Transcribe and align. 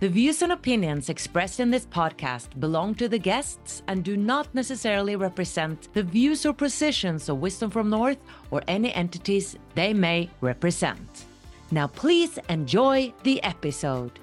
The 0.00 0.08
views 0.08 0.42
and 0.42 0.52
opinions 0.52 1.08
expressed 1.08 1.60
in 1.60 1.70
this 1.70 1.86
podcast 1.86 2.58
belong 2.58 2.96
to 2.96 3.08
the 3.08 3.18
guests 3.18 3.82
and 3.86 4.02
do 4.02 4.16
not 4.16 4.52
necessarily 4.52 5.14
represent 5.14 5.88
the 5.94 6.02
views 6.02 6.44
or 6.44 6.52
positions 6.52 7.28
of 7.28 7.38
Wisdom 7.38 7.70
from 7.70 7.90
North 7.90 8.18
or 8.50 8.60
any 8.66 8.92
entities 8.92 9.56
they 9.74 9.94
may 9.94 10.28
represent. 10.40 11.26
Now, 11.70 11.86
please 11.86 12.38
enjoy 12.48 13.14
the 13.22 13.42
episode. 13.44 14.18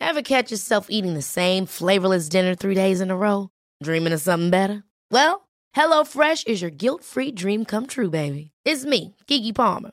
Ever 0.00 0.22
catch 0.22 0.50
yourself 0.50 0.86
eating 0.88 1.14
the 1.14 1.22
same 1.22 1.66
flavorless 1.66 2.28
dinner 2.28 2.54
three 2.54 2.74
days 2.74 3.00
in 3.00 3.10
a 3.10 3.16
row? 3.16 3.50
Dreaming 3.82 4.12
of 4.12 4.20
something 4.20 4.50
better? 4.50 4.82
Well, 5.10 5.48
HelloFresh 5.76 6.46
is 6.46 6.62
your 6.62 6.70
guilt 6.70 7.04
free 7.04 7.32
dream 7.32 7.64
come 7.64 7.86
true, 7.86 8.10
baby. 8.10 8.50
It's 8.64 8.84
me, 8.84 9.14
Keke 9.26 9.54
Palmer. 9.54 9.92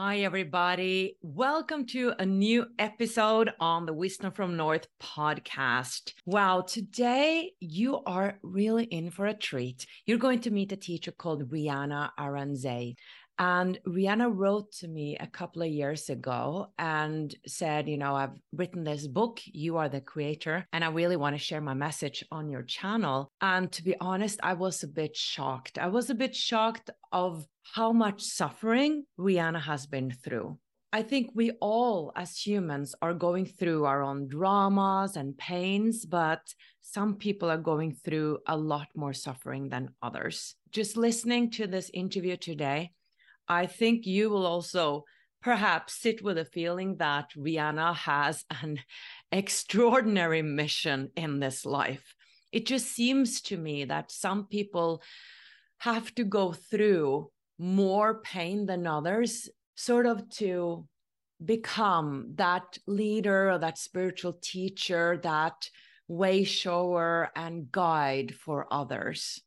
Hi, 0.00 0.18
everybody. 0.18 1.16
Welcome 1.22 1.84
to 1.86 2.12
a 2.20 2.24
new 2.24 2.66
episode 2.78 3.50
on 3.58 3.84
the 3.84 3.92
Wisdom 3.92 4.30
from 4.30 4.56
North 4.56 4.86
podcast. 5.02 6.12
Wow, 6.24 6.60
today 6.60 7.50
you 7.58 8.04
are 8.06 8.38
really 8.44 8.84
in 8.84 9.10
for 9.10 9.26
a 9.26 9.34
treat. 9.34 9.86
You're 10.06 10.18
going 10.18 10.40
to 10.42 10.52
meet 10.52 10.70
a 10.70 10.76
teacher 10.76 11.10
called 11.10 11.50
Riana 11.50 12.10
Arendse. 12.16 12.94
And 13.40 13.78
Riana 13.86 14.30
wrote 14.32 14.70
to 14.78 14.88
me 14.88 15.16
a 15.18 15.26
couple 15.26 15.62
of 15.62 15.68
years 15.68 16.10
ago 16.10 16.68
and 16.78 17.34
said, 17.46 17.88
You 17.88 17.98
know, 17.98 18.14
I've 18.14 18.38
written 18.52 18.84
this 18.84 19.08
book, 19.08 19.40
You 19.46 19.78
Are 19.78 19.88
the 19.88 20.00
Creator, 20.00 20.66
and 20.72 20.84
I 20.84 20.90
really 20.90 21.16
want 21.16 21.36
to 21.36 21.42
share 21.42 21.60
my 21.60 21.74
message 21.74 22.24
on 22.30 22.48
your 22.48 22.62
channel. 22.62 23.32
And 23.40 23.70
to 23.72 23.82
be 23.82 23.96
honest, 24.00 24.38
I 24.44 24.54
was 24.54 24.84
a 24.84 24.88
bit 24.88 25.16
shocked. 25.16 25.76
I 25.76 25.88
was 25.88 26.08
a 26.08 26.14
bit 26.14 26.36
shocked 26.36 26.90
of 27.12 27.46
how 27.74 27.92
much 27.92 28.22
suffering 28.22 29.04
Riana 29.18 29.60
has 29.60 29.86
been 29.86 30.10
through. 30.10 30.58
I 30.90 31.02
think 31.02 31.30
we 31.34 31.50
all, 31.60 32.12
as 32.16 32.38
humans, 32.38 32.94
are 33.02 33.12
going 33.12 33.44
through 33.44 33.84
our 33.84 34.02
own 34.02 34.26
dramas 34.26 35.16
and 35.16 35.36
pains, 35.36 36.06
but 36.06 36.40
some 36.80 37.16
people 37.16 37.50
are 37.50 37.58
going 37.58 37.92
through 37.92 38.38
a 38.46 38.56
lot 38.56 38.88
more 38.96 39.12
suffering 39.12 39.68
than 39.68 39.90
others. 40.02 40.54
Just 40.70 40.96
listening 40.96 41.50
to 41.52 41.66
this 41.66 41.90
interview 41.92 42.38
today, 42.38 42.92
I 43.46 43.66
think 43.66 44.06
you 44.06 44.30
will 44.30 44.46
also 44.46 45.04
perhaps 45.42 46.00
sit 46.00 46.22
with 46.22 46.38
a 46.38 46.46
feeling 46.46 46.96
that 46.96 47.30
Riana 47.36 47.94
has 47.94 48.44
an 48.62 48.80
extraordinary 49.32 50.40
mission 50.40 51.10
in 51.16 51.38
this 51.38 51.66
life. 51.66 52.14
It 52.50 52.64
just 52.64 52.86
seems 52.86 53.42
to 53.42 53.58
me 53.58 53.84
that 53.84 54.10
some 54.10 54.46
people 54.46 55.02
have 55.78 56.14
to 56.14 56.24
go 56.24 56.52
through 56.52 57.30
more 57.58 58.20
pain 58.20 58.66
than 58.66 58.86
others, 58.86 59.48
sort 59.74 60.06
of 60.06 60.28
to 60.30 60.86
become 61.44 62.32
that 62.34 62.78
leader 62.86 63.50
or 63.50 63.58
that 63.58 63.78
spiritual 63.78 64.38
teacher, 64.40 65.18
that 65.22 65.68
way 66.08 66.44
shower 66.44 67.30
and 67.36 67.70
guide 67.70 68.34
for 68.34 68.66
others. 68.72 69.40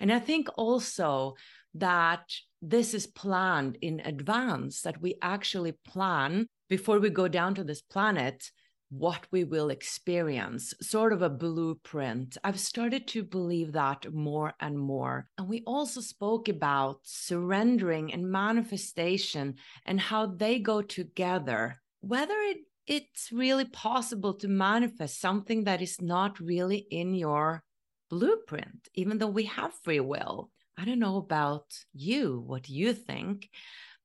And 0.00 0.12
I 0.12 0.20
think 0.20 0.48
also 0.56 1.34
that 1.74 2.32
this 2.62 2.94
is 2.94 3.06
planned 3.06 3.78
in 3.82 4.00
advance, 4.00 4.82
that 4.82 5.00
we 5.00 5.16
actually 5.20 5.72
plan 5.72 6.46
before 6.68 6.98
we 6.98 7.10
go 7.10 7.28
down 7.28 7.54
to 7.56 7.64
this 7.64 7.82
planet 7.82 8.50
what 8.90 9.26
we 9.30 9.44
will 9.44 9.70
experience, 9.70 10.72
sort 10.80 11.12
of 11.12 11.22
a 11.22 11.28
blueprint. 11.28 12.38
I've 12.42 12.58
started 12.58 13.06
to 13.08 13.22
believe 13.22 13.72
that 13.72 14.12
more 14.12 14.54
and 14.60 14.78
more. 14.78 15.28
And 15.36 15.48
we 15.48 15.62
also 15.66 16.00
spoke 16.00 16.48
about 16.48 17.00
surrendering 17.02 18.12
and 18.12 18.30
manifestation 18.30 19.56
and 19.84 20.00
how 20.00 20.26
they 20.26 20.58
go 20.58 20.82
together, 20.82 21.80
whether 22.00 22.34
it 22.34 22.58
it's 22.86 23.30
really 23.30 23.66
possible 23.66 24.32
to 24.32 24.48
manifest 24.48 25.20
something 25.20 25.64
that 25.64 25.82
is 25.82 26.00
not 26.00 26.40
really 26.40 26.86
in 26.90 27.12
your 27.12 27.62
blueprint, 28.08 28.88
even 28.94 29.18
though 29.18 29.26
we 29.26 29.44
have 29.44 29.74
free 29.84 30.00
will. 30.00 30.50
I 30.78 30.86
don't 30.86 30.98
know 30.98 31.18
about 31.18 31.66
you, 31.92 32.42
what 32.46 32.70
you 32.70 32.94
think, 32.94 33.50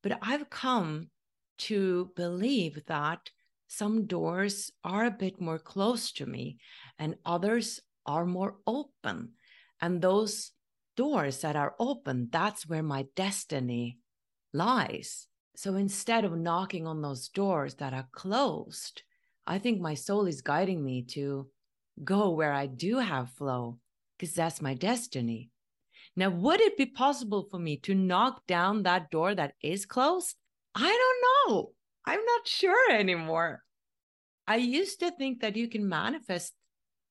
but 0.02 0.20
I've 0.22 0.50
come 0.50 1.10
to 1.60 2.12
believe 2.18 2.84
that 2.88 3.30
some 3.78 4.06
doors 4.06 4.72
are 4.84 5.06
a 5.06 5.12
bit 5.12 5.42
more 5.42 5.60
close 5.60 6.12
to 6.14 6.26
me 6.26 6.58
and 7.00 7.16
others 7.26 7.82
are 8.06 8.26
more 8.26 8.56
open. 8.68 9.32
And 9.82 10.02
those 10.02 10.52
doors 10.96 11.42
that 11.42 11.56
are 11.56 11.74
open, 11.80 12.30
that's 12.32 12.68
where 12.68 12.84
my 12.84 13.06
destiny 13.16 13.98
lies. 14.54 15.28
So 15.56 15.76
instead 15.76 16.24
of 16.24 16.38
knocking 16.38 16.88
on 16.88 17.02
those 17.02 17.30
doors 17.30 17.76
that 17.76 17.94
are 17.94 18.08
closed, 18.12 19.02
I 19.48 19.60
think 19.60 19.82
my 19.82 19.96
soul 19.96 20.28
is 20.28 20.42
guiding 20.42 20.84
me 20.84 21.04
to 21.10 21.48
go 22.04 22.30
where 22.30 22.54
I 22.54 22.68
do 22.68 23.00
have 23.00 23.32
flow, 23.32 23.80
because 24.18 24.36
that's 24.36 24.62
my 24.62 24.74
destiny. 24.74 25.50
Now, 26.16 26.30
would 26.30 26.62
it 26.62 26.78
be 26.78 26.86
possible 26.86 27.48
for 27.50 27.60
me 27.60 27.78
to 27.78 27.96
knock 27.96 28.46
down 28.48 28.84
that 28.84 29.10
door 29.10 29.34
that 29.34 29.56
is 29.62 29.86
closed? 29.86 30.36
I 30.76 30.82
don't 30.82 31.54
know. 31.56 31.72
I'm 32.06 32.24
not 32.24 32.48
sure 32.48 32.92
anymore. 32.92 33.63
I 34.48 34.58
used 34.58 35.00
to 35.00 35.12
think 35.12 35.42
that 35.42 35.56
you 35.56 35.70
can 35.70 35.88
manifest 35.88 36.54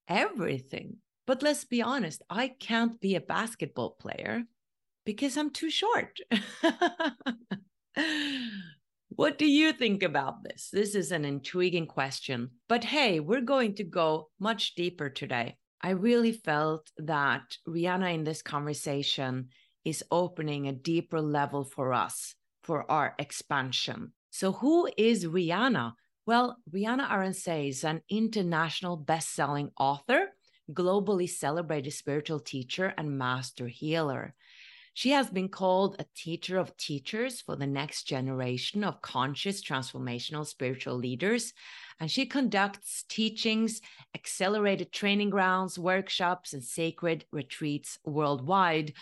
everything. 0.09 0.97
But 1.27 1.43
let's 1.43 1.65
be 1.65 1.83
honest, 1.83 2.23
I 2.29 2.49
can't 2.49 3.01
be 3.01 3.15
a 3.15 3.21
basketball 3.21 3.97
player 3.99 4.43
because 5.05 5.37
I'm 5.37 5.51
too 5.51 5.71
short. 5.71 6.19
what 9.09 9.39
do 9.39 9.47
you 9.47 9.73
think 9.73 10.03
about 10.03 10.43
this? 10.43 10.69
This 10.73 10.95
is 10.95 11.13
an 11.13 11.25
intriguing 11.25 11.87
question. 11.87 12.51
But 12.69 12.85
hey, 12.85 13.21
we're 13.21 13.41
going 13.41 13.77
to 13.77 13.85
go 13.85 14.31
much 14.39 14.75
deeper 14.75 15.09
today. 15.09 15.57
I 15.81 15.91
really 15.91 16.33
felt 16.33 16.91
that 16.99 17.57
Riana 17.67 18.15
in 18.15 18.25
this 18.25 18.43
conversation 18.43 19.49
is 19.85 20.05
opening 20.11 20.69
a 20.69 20.73
deeper 20.73 21.21
level 21.21 21.65
for 21.65 21.93
us 21.93 22.35
for 22.63 22.89
our 22.91 23.15
expansion. 23.19 24.13
So, 24.31 24.53
who 24.53 24.89
is 24.97 25.27
Riana? 25.27 25.95
Well, 26.25 26.59
Riana 26.73 27.11
Arendse 27.11 27.69
is 27.69 27.83
an 27.83 28.03
international 28.09 28.97
best-selling 28.97 29.71
author, 29.77 30.29
globally 30.71 31.29
celebrated 31.29 31.91
spiritual 31.91 32.39
teacher, 32.39 32.95
and 32.97 33.19
master 33.19 33.67
healer. 33.67 34.35
She 34.95 35.11
has 35.11 35.31
been 35.31 35.49
called 35.49 35.97
a 35.99 36.07
teacher 36.15 36.59
of 36.59 36.77
teachers 36.77 37.41
for 37.41 37.57
the 37.57 37.67
next 37.67 38.05
generation 38.05 38.85
of 38.85 39.03
conscious 39.03 39.65
transformational 39.65 40.47
spiritual 40.47 40.95
leaders. 40.95 41.55
And 41.99 42.09
she 42.09 42.27
conducts 42.27 43.05
teachings, 43.09 43.81
accelerated 44.15 44.93
training 44.93 45.31
grounds, 45.31 45.77
workshops, 45.77 46.53
and 46.53 46.63
sacred 46.63 47.25
retreats 47.33 47.99
worldwide, 48.05 48.93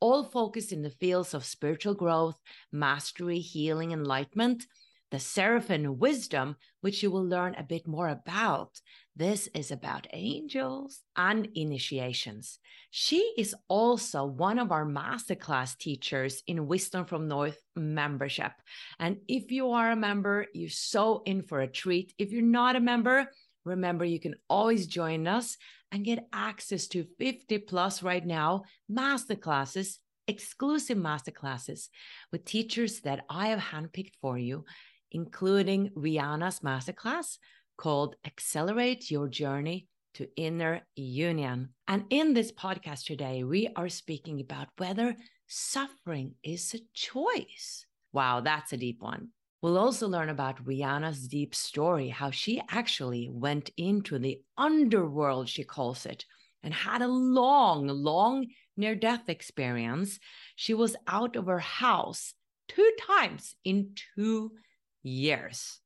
all 0.00 0.24
focused 0.24 0.72
in 0.72 0.80
the 0.80 0.88
fields 0.88 1.34
of 1.34 1.44
spiritual 1.44 1.94
growth, 1.94 2.38
mastery, 2.72 3.40
healing, 3.40 3.92
enlightenment, 3.92 4.64
the 5.10 5.18
seraphim 5.18 5.98
wisdom, 5.98 6.56
which 6.80 7.02
you 7.02 7.10
will 7.10 7.24
learn 7.24 7.54
a 7.56 7.62
bit 7.62 7.86
more 7.86 8.08
about. 8.08 8.80
This 9.16 9.48
is 9.54 9.70
about 9.70 10.06
angels 10.12 11.00
and 11.16 11.48
initiations. 11.54 12.58
She 12.90 13.32
is 13.36 13.54
also 13.68 14.24
one 14.24 14.58
of 14.58 14.72
our 14.72 14.86
masterclass 14.86 15.76
teachers 15.76 16.42
in 16.46 16.66
Wisdom 16.66 17.04
from 17.04 17.28
North 17.28 17.58
membership. 17.76 18.52
And 18.98 19.18
if 19.28 19.50
you 19.50 19.72
are 19.72 19.90
a 19.90 19.96
member, 19.96 20.46
you're 20.54 20.70
so 20.70 21.22
in 21.26 21.42
for 21.42 21.60
a 21.60 21.68
treat. 21.68 22.14
If 22.18 22.32
you're 22.32 22.42
not 22.42 22.76
a 22.76 22.80
member, 22.80 23.30
remember 23.64 24.04
you 24.04 24.20
can 24.20 24.36
always 24.48 24.86
join 24.86 25.26
us 25.26 25.56
and 25.92 26.04
get 26.04 26.28
access 26.32 26.86
to 26.88 27.06
50 27.18 27.58
plus 27.58 28.02
right 28.02 28.24
now 28.24 28.62
masterclasses, 28.90 29.98
exclusive 30.28 30.96
masterclasses 30.96 31.88
with 32.30 32.44
teachers 32.44 33.00
that 33.00 33.24
I 33.28 33.48
have 33.48 33.58
handpicked 33.58 34.14
for 34.20 34.38
you 34.38 34.64
including 35.10 35.90
Riana's 35.96 36.60
masterclass 36.60 37.38
called 37.76 38.16
Accelerate 38.26 39.10
Your 39.10 39.28
Journey 39.28 39.88
to 40.14 40.28
Inner 40.36 40.82
Union. 40.96 41.70
And 41.88 42.04
in 42.10 42.34
this 42.34 42.52
podcast 42.52 43.04
today, 43.04 43.44
we 43.44 43.68
are 43.76 43.88
speaking 43.88 44.40
about 44.40 44.68
whether 44.76 45.16
suffering 45.46 46.34
is 46.42 46.74
a 46.74 46.80
choice. 46.94 47.86
Wow, 48.12 48.40
that's 48.40 48.72
a 48.72 48.76
deep 48.76 49.00
one. 49.00 49.28
We'll 49.62 49.78
also 49.78 50.08
learn 50.08 50.30
about 50.30 50.64
Riana's 50.64 51.28
deep 51.28 51.54
story, 51.54 52.08
how 52.08 52.30
she 52.30 52.62
actually 52.70 53.28
went 53.30 53.70
into 53.76 54.18
the 54.18 54.40
underworld, 54.56 55.48
she 55.48 55.64
calls 55.64 56.06
it, 56.06 56.24
and 56.62 56.72
had 56.72 57.02
a 57.02 57.08
long, 57.08 57.86
long 57.86 58.46
near 58.76 58.94
death 58.94 59.28
experience. 59.28 60.18
She 60.56 60.72
was 60.72 60.96
out 61.06 61.36
of 61.36 61.46
her 61.46 61.58
house 61.58 62.34
two 62.68 62.90
times 63.06 63.54
in 63.64 63.94
two 64.14 64.52
years. 65.02 65.80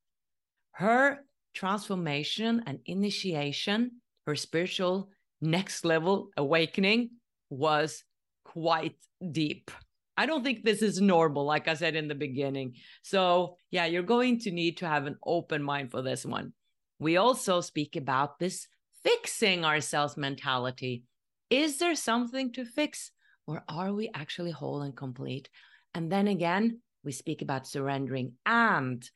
Her 0.71 1.19
transformation 1.53 2.63
and 2.65 2.79
initiation, 2.85 4.01
her 4.25 4.35
spiritual 4.35 5.09
next 5.41 5.85
level 5.85 6.29
awakening 6.37 7.11
was 7.49 8.03
quite 8.43 8.95
deep. 9.31 9.71
I 10.17 10.25
don't 10.25 10.43
think 10.43 10.63
this 10.63 10.81
is 10.81 11.01
normal, 11.01 11.45
like 11.45 11.67
I 11.67 11.73
said 11.73 11.95
in 11.95 12.07
the 12.07 12.15
beginning. 12.15 12.75
So, 13.03 13.57
yeah, 13.69 13.85
you're 13.85 14.03
going 14.03 14.39
to 14.41 14.51
need 14.51 14.77
to 14.77 14.87
have 14.87 15.05
an 15.05 15.17
open 15.25 15.61
mind 15.61 15.91
for 15.91 16.01
this 16.01 16.25
one. 16.25 16.53
We 16.99 17.17
also 17.17 17.59
speak 17.61 17.95
about 17.95 18.39
this 18.39 18.67
fixing 19.03 19.65
ourselves 19.65 20.15
mentality. 20.15 21.03
Is 21.49 21.77
there 21.77 21.95
something 21.95 22.53
to 22.53 22.65
fix, 22.65 23.11
or 23.45 23.63
are 23.67 23.93
we 23.93 24.09
actually 24.13 24.51
whole 24.51 24.81
and 24.81 24.95
complete? 24.95 25.49
And 25.93 26.11
then 26.11 26.27
again, 26.27 26.79
we 27.05 27.11
speak 27.11 27.41
about 27.41 27.67
surrendering. 27.67 28.33
And 28.45 29.07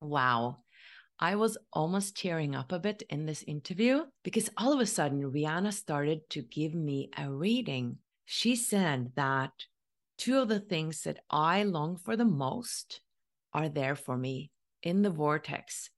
wow, 0.00 0.58
I 1.18 1.36
was 1.36 1.56
almost 1.72 2.16
tearing 2.16 2.54
up 2.54 2.70
a 2.70 2.78
bit 2.78 3.02
in 3.08 3.24
this 3.24 3.42
interview 3.44 4.04
because 4.22 4.50
all 4.56 4.72
of 4.72 4.80
a 4.80 4.86
sudden 4.86 5.32
Riana 5.32 5.72
started 5.72 6.28
to 6.30 6.42
give 6.42 6.74
me 6.74 7.10
a 7.16 7.30
reading. 7.30 7.98
She 8.26 8.56
said 8.56 9.12
that 9.16 9.52
two 10.18 10.38
of 10.38 10.48
the 10.48 10.60
things 10.60 11.02
that 11.02 11.20
I 11.30 11.62
long 11.62 11.96
for 11.96 12.16
the 12.16 12.24
most 12.24 13.00
are 13.52 13.68
there 13.68 13.96
for 13.96 14.16
me 14.16 14.50
in 14.82 15.02
the 15.02 15.10
vortex. 15.10 15.90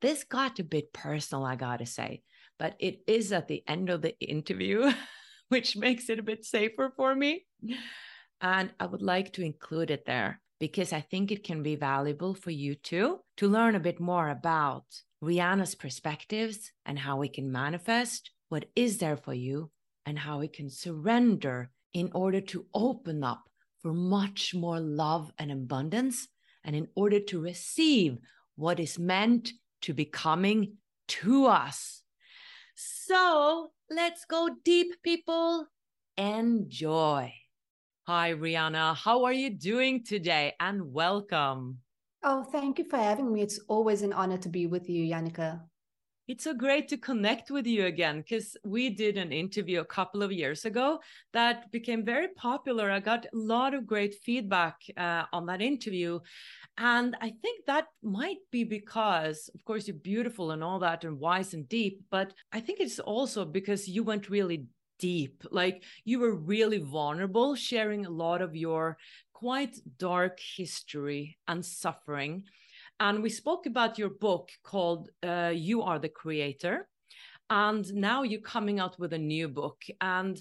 This 0.00 0.24
got 0.24 0.58
a 0.58 0.64
bit 0.64 0.92
personal, 0.92 1.44
I 1.44 1.56
gotta 1.56 1.86
say, 1.86 2.22
but 2.58 2.74
it 2.78 3.00
is 3.06 3.32
at 3.32 3.48
the 3.48 3.62
end 3.66 3.88
of 3.90 4.02
the 4.02 4.18
interview, 4.20 4.92
which 5.48 5.76
makes 5.76 6.10
it 6.10 6.18
a 6.18 6.22
bit 6.22 6.44
safer 6.44 6.92
for 6.96 7.14
me. 7.14 7.46
And 8.40 8.72
I 8.78 8.86
would 8.86 9.02
like 9.02 9.32
to 9.34 9.42
include 9.42 9.90
it 9.90 10.04
there 10.04 10.40
because 10.58 10.92
I 10.92 11.00
think 11.00 11.30
it 11.30 11.44
can 11.44 11.62
be 11.62 11.76
valuable 11.76 12.34
for 12.34 12.50
you 12.50 12.74
too 12.74 13.20
to 13.36 13.48
learn 13.48 13.74
a 13.74 13.80
bit 13.80 14.00
more 14.00 14.28
about 14.28 14.84
Riana's 15.22 15.74
perspectives 15.74 16.72
and 16.86 16.98
how 16.98 17.16
we 17.16 17.28
can 17.28 17.50
manifest 17.50 18.30
what 18.48 18.66
is 18.76 18.98
there 18.98 19.16
for 19.16 19.34
you 19.34 19.70
and 20.06 20.18
how 20.18 20.38
we 20.38 20.48
can 20.48 20.70
surrender 20.70 21.70
in 21.92 22.10
order 22.14 22.40
to 22.40 22.66
open 22.74 23.24
up 23.24 23.42
for 23.80 23.92
much 23.92 24.54
more 24.54 24.80
love 24.80 25.30
and 25.38 25.50
abundance 25.50 26.28
and 26.64 26.74
in 26.74 26.88
order 26.94 27.20
to 27.20 27.40
receive 27.40 28.18
what 28.56 28.80
is 28.80 28.98
meant 28.98 29.50
to 29.82 29.92
be 29.92 30.04
coming 30.04 30.76
to 31.06 31.46
us. 31.46 32.02
So 32.74 33.72
let's 33.90 34.24
go 34.24 34.48
deep, 34.64 35.02
people. 35.02 35.66
Enjoy. 36.16 37.32
Hi, 38.06 38.34
Riana. 38.34 38.94
How 38.94 39.24
are 39.24 39.32
you 39.32 39.48
doing 39.48 40.04
today? 40.04 40.52
And 40.60 40.92
welcome. 40.92 41.78
Oh, 42.22 42.42
thank 42.42 42.78
you 42.78 42.84
for 42.84 42.98
having 42.98 43.32
me. 43.32 43.40
It's 43.40 43.58
always 43.66 44.02
an 44.02 44.12
honor 44.12 44.36
to 44.36 44.50
be 44.50 44.66
with 44.66 44.90
you, 44.90 45.10
Jannike. 45.10 45.58
It's 46.28 46.44
so 46.44 46.52
great 46.52 46.88
to 46.88 46.98
connect 46.98 47.50
with 47.50 47.66
you 47.66 47.86
again 47.86 48.20
because 48.20 48.58
we 48.62 48.90
did 48.90 49.16
an 49.16 49.32
interview 49.32 49.80
a 49.80 49.86
couple 49.86 50.22
of 50.22 50.32
years 50.32 50.66
ago 50.66 51.00
that 51.32 51.72
became 51.72 52.04
very 52.04 52.28
popular. 52.28 52.90
I 52.90 53.00
got 53.00 53.24
a 53.24 53.28
lot 53.32 53.72
of 53.72 53.86
great 53.86 54.14
feedback 54.22 54.76
uh, 54.98 55.24
on 55.32 55.46
that 55.46 55.62
interview. 55.62 56.20
And 56.76 57.16
I 57.22 57.30
think 57.30 57.64
that 57.66 57.86
might 58.02 58.38
be 58.50 58.64
because, 58.64 59.48
of 59.54 59.64
course, 59.64 59.88
you're 59.88 59.96
beautiful 59.96 60.50
and 60.50 60.62
all 60.62 60.78
that 60.80 61.04
and 61.04 61.18
wise 61.18 61.54
and 61.54 61.66
deep, 61.68 62.02
but 62.10 62.34
I 62.52 62.60
think 62.60 62.80
it's 62.80 62.98
also 62.98 63.46
because 63.46 63.88
you 63.88 64.02
went 64.02 64.28
really 64.28 64.66
deep. 64.98 65.44
Like 65.50 65.82
you 66.04 66.18
were 66.20 66.34
really 66.34 66.78
vulnerable, 66.78 67.54
sharing 67.54 68.06
a 68.06 68.10
lot 68.10 68.42
of 68.42 68.56
your 68.56 68.96
quite 69.32 69.76
dark 69.98 70.38
history 70.56 71.36
and 71.48 71.64
suffering. 71.64 72.44
And 73.00 73.22
we 73.22 73.30
spoke 73.30 73.66
about 73.66 73.98
your 73.98 74.10
book 74.10 74.50
called 74.62 75.10
uh, 75.22 75.52
You 75.54 75.82
Are 75.82 75.98
the 75.98 76.08
Creator. 76.08 76.88
And 77.50 77.92
now 77.92 78.22
you're 78.22 78.40
coming 78.40 78.80
out 78.80 78.98
with 78.98 79.12
a 79.12 79.18
new 79.18 79.48
book. 79.48 79.82
And 80.00 80.40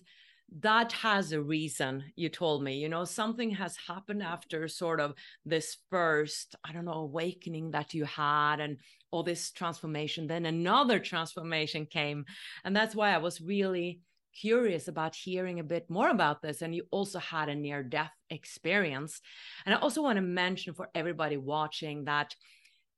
that 0.59 0.91
has 0.91 1.31
a 1.31 1.41
reason 1.41 2.03
you 2.15 2.29
told 2.29 2.63
me 2.63 2.77
you 2.77 2.87
know 2.87 3.05
something 3.05 3.49
has 3.49 3.75
happened 3.87 4.21
after 4.21 4.67
sort 4.67 4.99
of 4.99 5.13
this 5.45 5.77
first 5.89 6.55
i 6.63 6.71
don't 6.71 6.85
know 6.85 6.93
awakening 6.93 7.71
that 7.71 7.93
you 7.93 8.05
had 8.05 8.59
and 8.59 8.77
all 9.09 9.23
this 9.23 9.51
transformation 9.51 10.27
then 10.27 10.45
another 10.45 10.99
transformation 10.99 11.85
came 11.85 12.23
and 12.65 12.75
that's 12.75 12.95
why 12.95 13.11
i 13.11 13.17
was 13.17 13.41
really 13.41 13.99
curious 14.39 14.87
about 14.87 15.15
hearing 15.15 15.59
a 15.59 15.63
bit 15.63 15.89
more 15.89 16.09
about 16.09 16.41
this 16.41 16.61
and 16.61 16.75
you 16.75 16.83
also 16.91 17.19
had 17.19 17.49
a 17.49 17.55
near 17.55 17.83
death 17.83 18.11
experience. 18.29 19.21
And 19.65 19.73
i 19.73 19.77
also 19.77 20.01
want 20.01 20.17
to 20.17 20.21
mention 20.21 20.73
for 20.73 20.89
everybody 20.95 21.37
watching 21.37 22.05
that 22.05 22.35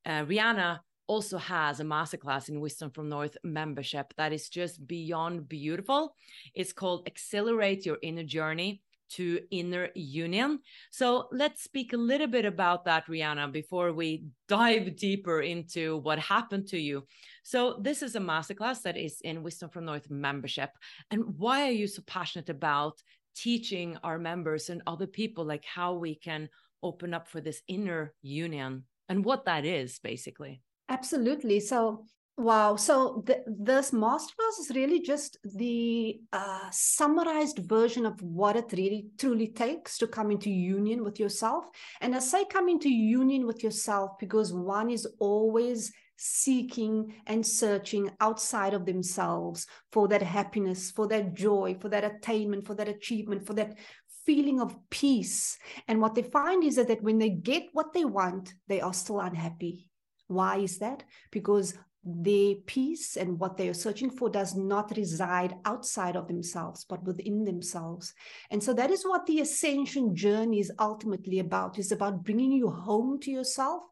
uh, 0.05 0.25
riana 0.25 0.79
also 1.07 1.37
has 1.37 1.79
a 1.79 1.83
masterclass 1.83 2.49
in 2.49 2.59
wisdom 2.59 2.89
from 2.89 3.09
north 3.09 3.37
membership 3.43 4.13
that 4.17 4.33
is 4.33 4.49
just 4.49 4.85
beyond 4.87 5.47
beautiful. 5.47 6.15
It's 6.53 6.73
called 6.73 7.07
accelerate 7.07 7.85
your 7.85 7.97
inner 8.01 8.23
journey 8.23 8.81
to 9.11 9.39
inner 9.51 9.89
union. 9.95 10.59
So 10.91 11.27
let's 11.31 11.63
speak 11.63 11.93
a 11.93 11.97
little 11.97 12.27
bit 12.27 12.45
about 12.45 12.85
that, 12.85 13.07
Riana, 13.07 13.51
before 13.51 13.93
we 13.93 14.25
dive 14.47 14.95
deeper 14.95 15.41
into 15.41 15.97
what 15.97 16.19
happened 16.19 16.67
to 16.67 16.79
you. 16.79 17.05
So 17.43 17.79
this 17.81 18.01
is 18.01 18.15
a 18.15 18.19
masterclass 18.19 18.81
that 18.83 18.97
is 18.97 19.21
in 19.21 19.43
Wisdom 19.43 19.69
from 19.69 19.85
North 19.85 20.09
membership. 20.09 20.71
And 21.11 21.37
why 21.37 21.67
are 21.67 21.71
you 21.71 21.87
so 21.87 22.01
passionate 22.07 22.49
about 22.49 23.01
teaching 23.35 23.97
our 24.03 24.17
members 24.17 24.69
and 24.69 24.81
other 24.87 25.07
people 25.07 25.45
like 25.45 25.65
how 25.65 25.93
we 25.93 26.15
can 26.15 26.49
open 26.81 27.13
up 27.13 27.27
for 27.27 27.41
this 27.41 27.61
inner 27.67 28.13
union 28.21 28.83
and 29.09 29.23
what 29.25 29.45
that 29.45 29.65
is 29.65 29.99
basically? 29.99 30.61
Absolutely. 30.89 31.59
So 31.59 32.05
Wow. 32.37 32.75
So 32.75 33.23
the, 33.25 33.43
this 33.47 33.91
masterclass 33.91 34.59
is 34.59 34.71
really 34.75 35.01
just 35.01 35.37
the 35.55 36.19
uh, 36.33 36.69
summarized 36.69 37.59
version 37.59 38.05
of 38.05 38.21
what 38.21 38.57
it 38.57 38.73
really 38.73 39.07
truly 39.17 39.47
takes 39.47 39.97
to 39.99 40.07
come 40.07 40.31
into 40.31 40.49
union 40.49 41.03
with 41.05 41.17
yourself. 41.17 41.65
And 42.01 42.13
I 42.13 42.19
say 42.19 42.43
come 42.43 42.67
into 42.67 42.89
union 42.89 43.47
with 43.47 43.63
yourself 43.63 44.11
because 44.19 44.51
one 44.51 44.89
is 44.89 45.07
always 45.19 45.93
seeking 46.17 47.13
and 47.25 47.45
searching 47.45 48.11
outside 48.19 48.73
of 48.73 48.85
themselves 48.85 49.65
for 49.93 50.09
that 50.09 50.21
happiness, 50.21 50.91
for 50.91 51.07
that 51.07 51.35
joy, 51.35 51.77
for 51.79 51.87
that 51.87 52.03
attainment, 52.03 52.67
for 52.67 52.75
that 52.75 52.89
achievement, 52.89 53.47
for 53.47 53.53
that 53.53 53.77
feeling 54.25 54.59
of 54.59 54.75
peace. 54.89 55.57
And 55.87 56.01
what 56.01 56.15
they 56.15 56.23
find 56.23 56.65
is 56.65 56.75
that, 56.75 56.89
that 56.89 57.01
when 57.03 57.17
they 57.17 57.29
get 57.29 57.63
what 57.71 57.93
they 57.93 58.03
want, 58.03 58.53
they 58.67 58.81
are 58.81 58.93
still 58.93 59.21
unhappy. 59.21 59.89
Why 60.27 60.57
is 60.57 60.79
that? 60.79 61.03
Because 61.31 61.75
their 62.05 62.53
peace 62.67 63.17
and 63.17 63.39
what 63.39 63.57
they 63.57 63.67
are 63.67 63.73
searching 63.73 64.11
for 64.11 64.29
does 64.29 64.55
not 64.55 64.95
reside 64.95 65.55
outside 65.65 66.15
of 66.15 66.27
themselves 66.27 66.85
but 66.87 67.03
within 67.03 67.43
themselves. 67.43 68.13
And 68.51 68.63
so 68.63 68.73
that 68.73 68.91
is 68.91 69.03
what 69.03 69.25
the 69.25 69.39
ascension 69.39 70.15
journey 70.15 70.59
is 70.59 70.71
ultimately 70.79 71.39
about. 71.39 71.79
Is 71.79 71.91
about 71.91 72.23
bringing 72.23 72.51
you 72.51 72.69
home 72.69 73.19
to 73.21 73.31
yourself. 73.31 73.83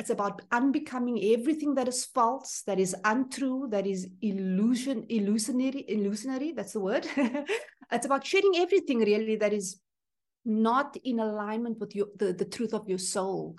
It's 0.00 0.10
about 0.10 0.42
unbecoming 0.50 1.22
everything 1.32 1.74
that 1.76 1.86
is 1.86 2.04
false 2.06 2.62
that 2.66 2.80
is 2.80 2.96
untrue 3.04 3.68
that 3.70 3.86
is 3.86 4.08
illusion 4.20 5.06
illusionary 5.08 5.84
illusionary 5.88 6.52
that's 6.52 6.72
the 6.72 6.80
word. 6.80 7.06
It's 7.92 8.06
about 8.06 8.26
shedding 8.26 8.52
everything 8.56 8.98
really 8.98 9.36
that 9.36 9.52
is 9.52 9.80
not 10.44 10.96
in 11.04 11.20
alignment 11.20 11.78
with 11.78 11.94
your 11.94 12.06
the, 12.16 12.32
the 12.32 12.44
truth 12.44 12.72
of 12.72 12.88
your 12.88 12.98
soul. 12.98 13.56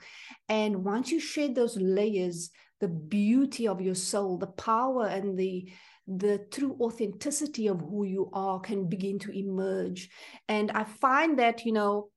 And 0.49 0.83
once 0.83 1.11
you 1.11 1.19
shed 1.19 1.55
those 1.55 1.77
layers 1.77 2.49
the 2.81 2.87
beauty 2.87 3.67
of 3.67 3.79
your 3.79 3.95
soul, 3.95 4.37
the 4.37 4.47
power 4.47 5.05
and 5.07 5.37
the 5.37 5.71
the 6.07 6.39
true 6.51 6.75
authenticity 6.81 7.67
of 7.67 7.79
who 7.79 8.03
you 8.03 8.29
are 8.33 8.59
can 8.59 8.89
begin 8.89 9.19
to 9.19 9.31
emerge. 9.31 10.09
And 10.49 10.71
I 10.71 10.83
find 10.83 11.39
that, 11.39 11.63
you 11.63 11.71
know, 11.71 12.09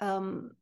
um, 0.00 0.52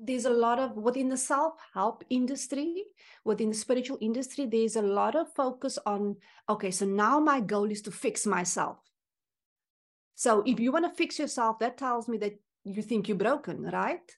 there's 0.00 0.26
a 0.26 0.30
lot 0.30 0.58
of 0.58 0.76
within 0.76 1.08
the 1.08 1.16
self-help 1.16 2.04
industry 2.10 2.84
within 3.24 3.50
the 3.50 3.56
spiritual 3.56 3.96
industry 4.00 4.44
there's 4.44 4.76
a 4.76 4.82
lot 4.82 5.14
of 5.14 5.32
focus 5.34 5.78
on 5.86 6.16
okay 6.48 6.70
so 6.70 6.84
now 6.84 7.20
my 7.20 7.40
goal 7.40 7.70
is 7.70 7.80
to 7.80 7.92
fix 7.92 8.26
myself 8.26 8.78
so 10.16 10.42
if 10.44 10.58
you 10.58 10.72
want 10.72 10.84
to 10.84 10.90
fix 10.90 11.18
yourself 11.18 11.58
that 11.60 11.78
tells 11.78 12.08
me 12.08 12.18
that 12.18 12.34
you 12.64 12.82
think 12.82 13.08
you're 13.08 13.16
broken 13.16 13.62
right 13.62 14.16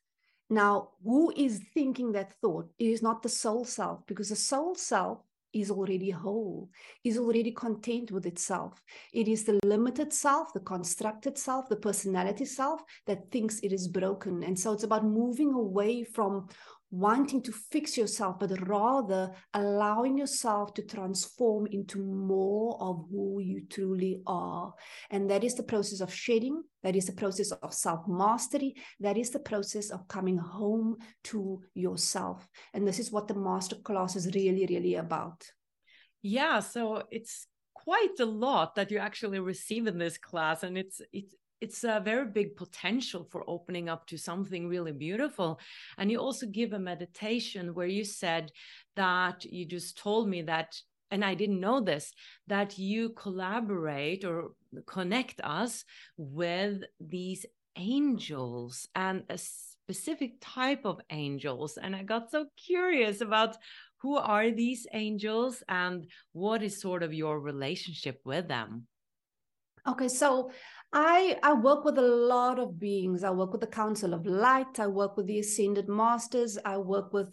now, 0.49 0.91
who 1.03 1.33
is 1.37 1.61
thinking 1.75 2.13
that 2.13 2.35
thought? 2.41 2.71
It 2.79 2.87
is 2.87 3.03
not 3.03 3.23
the 3.23 3.29
soul 3.29 3.65
self, 3.65 4.07
because 4.07 4.29
the 4.29 4.37
soul 4.37 4.75
self 4.75 5.19
is 5.53 5.71
already 5.71 6.11
whole, 6.11 6.69
is 7.03 7.19
already 7.19 7.51
content 7.51 8.13
with 8.13 8.27
itself. 8.27 8.83
It 9.13 9.27
is 9.27 9.45
the 9.45 9.59
limited 9.65 10.13
self, 10.13 10.53
the 10.53 10.61
constructed 10.61 11.39
self, 11.39 11.69
the 11.69 11.77
personality 11.77 12.45
self 12.45 12.83
that 13.07 13.31
thinks 13.31 13.61
it 13.61 13.73
is 13.73 13.89
broken. 13.89 14.43
And 14.43 14.59
so 14.59 14.73
it's 14.73 14.85
about 14.85 15.05
moving 15.05 15.53
away 15.53 16.05
from 16.05 16.49
wanting 16.91 17.43
to 17.43 17.53
fix 17.53 17.97
yourself, 17.97 18.39
but 18.39 18.69
rather 18.69 19.31
allowing 19.55 20.17
yourself 20.17 20.73
to 20.75 20.83
transform 20.83 21.67
into 21.71 22.03
more 22.03 22.77
of 22.81 23.05
who 23.11 23.41
you 23.41 23.63
truly 23.69 24.21
are. 24.27 24.73
And 25.11 25.29
that 25.31 25.45
is 25.45 25.55
the 25.55 25.63
process 25.63 26.01
of 26.01 26.13
shedding, 26.13 26.63
that 26.83 26.97
is 26.97 27.07
the 27.07 27.13
process 27.13 27.51
of 27.51 27.75
self 27.75 28.07
mastery, 28.07 28.75
that 29.01 29.17
is 29.17 29.31
the 29.31 29.41
process 29.41 29.91
of 29.91 30.09
coming 30.09 30.39
home 30.39 30.97
to 31.25 31.61
yourself. 31.75 32.47
And 32.73 32.87
this 32.87 32.99
is 32.99 33.11
what 33.11 33.29
the 33.29 33.35
master 33.35 33.77
class 33.77 34.17
is 34.17 34.35
really, 34.35 34.67
really 34.69 34.95
about. 34.95 35.45
Yeah, 36.23 36.61
so 36.61 37.03
it's 37.11 37.47
quite 37.75 38.19
a 38.21 38.27
lot 38.27 38.75
that 38.75 38.91
you 38.91 38.99
actually 38.99 39.39
receive 39.39 39.87
in 39.87 39.99
this 39.99 40.19
class 40.19 40.65
and 40.65 40.77
it's 40.77 41.01
it's 41.13 41.35
it's 41.61 41.85
a 41.85 42.01
very 42.05 42.27
big 42.27 42.57
potential 42.57 43.27
for 43.31 43.45
opening 43.49 43.89
up 43.89 44.07
to 44.07 44.19
something 44.19 44.69
really 44.69 44.93
beautiful. 44.93 45.59
And 45.99 46.11
you 46.11 46.19
also 46.19 46.47
give 46.47 46.73
a 46.73 46.79
meditation 46.79 47.75
where 47.75 47.87
you 47.87 48.05
said 48.05 48.53
that 48.95 49.45
you 49.45 49.65
just 49.67 49.99
told 49.99 50.29
me 50.29 50.43
that 50.43 50.77
and 51.11 51.25
I 51.25 51.35
didn't 51.35 51.61
know 51.61 51.81
this 51.81 52.13
that 52.49 52.79
you 52.79 53.11
collaborate 53.11 54.25
or 54.25 54.51
connect 54.87 55.41
us 55.41 55.85
with 56.17 56.83
these 57.01 57.47
angels 57.77 58.89
and 58.95 59.23
a 59.29 59.39
specific 59.39 60.33
type 60.41 60.85
of 60.85 61.01
angels. 61.11 61.79
And 61.81 61.95
I 61.95 62.03
got 62.03 62.31
so 62.31 62.47
curious 62.57 63.21
about 63.21 63.57
who 63.99 64.17
are 64.17 64.51
these 64.51 64.87
angels 64.93 65.63
and 65.69 66.07
what 66.33 66.63
is 66.63 66.81
sort 66.81 67.03
of 67.03 67.15
your 67.15 67.41
relationship 67.41 68.21
with 68.25 68.49
them? 68.49 68.87
Okay 69.87 70.09
so 70.09 70.51
I, 70.93 71.39
I 71.43 71.53
work 71.53 71.85
with 71.85 71.99
a 71.99 72.03
lot 72.03 72.59
of 72.59 72.79
beings. 72.79 73.25
I 73.25 73.31
work 73.31 73.53
with 73.53 73.61
the 73.61 73.67
Council 73.67 74.15
of 74.15 74.25
Light. 74.25 74.79
I 74.79 74.87
work 74.87 75.17
with 75.17 75.27
the 75.27 75.41
Ascended 75.41 75.89
Masters. 75.89 76.59
I 76.65 76.79
work 76.79 77.13
with 77.13 77.29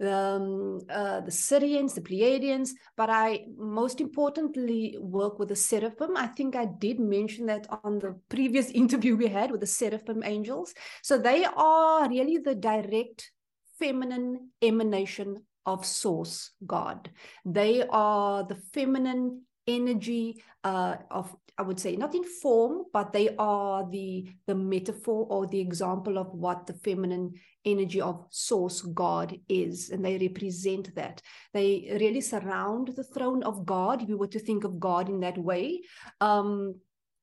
um, 0.00 0.80
uh, 0.88 1.20
the 1.20 1.30
Sirians, 1.30 1.94
the 1.94 2.00
Pleiadians, 2.00 2.70
but 2.96 3.10
I 3.10 3.46
most 3.56 4.00
importantly 4.00 4.96
work 5.00 5.38
with 5.38 5.48
the 5.48 5.56
Seraphim. 5.56 6.16
I 6.16 6.28
think 6.28 6.54
I 6.54 6.66
did 6.66 7.00
mention 7.00 7.46
that 7.46 7.66
on 7.82 7.98
the 7.98 8.18
previous 8.28 8.70
interview 8.82 9.16
we 9.16 9.26
had 9.26 9.50
with 9.50 9.60
the 9.60 9.66
Seraphim 9.66 10.22
angels. 10.22 10.74
So 11.02 11.18
they 11.18 11.44
are 11.44 12.08
really 12.08 12.38
the 12.38 12.54
direct 12.54 13.30
feminine 13.78 14.50
emanation 14.62 15.44
of 15.66 15.84
Source 15.84 16.52
God. 16.66 17.10
They 17.44 17.84
are 17.88 18.44
the 18.44 18.56
feminine 18.72 19.42
energy 19.68 20.42
uh, 20.64 20.96
of 21.10 21.34
I 21.58 21.62
would 21.62 21.80
say 21.80 21.96
not 21.96 22.14
in 22.14 22.22
form, 22.22 22.84
but 22.92 23.12
they 23.12 23.34
are 23.36 23.88
the 23.90 24.30
the 24.46 24.54
metaphor 24.54 25.26
or 25.28 25.46
the 25.46 25.60
example 25.60 26.16
of 26.16 26.28
what 26.28 26.66
the 26.66 26.72
feminine 26.72 27.34
energy 27.64 28.00
of 28.00 28.26
source 28.30 28.80
God 28.82 29.36
is, 29.48 29.90
and 29.90 30.04
they 30.04 30.18
represent 30.18 30.94
that. 30.94 31.20
They 31.52 31.98
really 32.00 32.20
surround 32.20 32.92
the 32.94 33.02
throne 33.02 33.42
of 33.42 33.66
God. 33.66 34.02
If 34.02 34.08
you 34.08 34.16
were 34.16 34.28
to 34.28 34.38
think 34.38 34.64
of 34.64 34.78
God 34.78 35.08
in 35.08 35.20
that 35.20 35.36
way. 35.36 35.82
Um, 36.20 36.76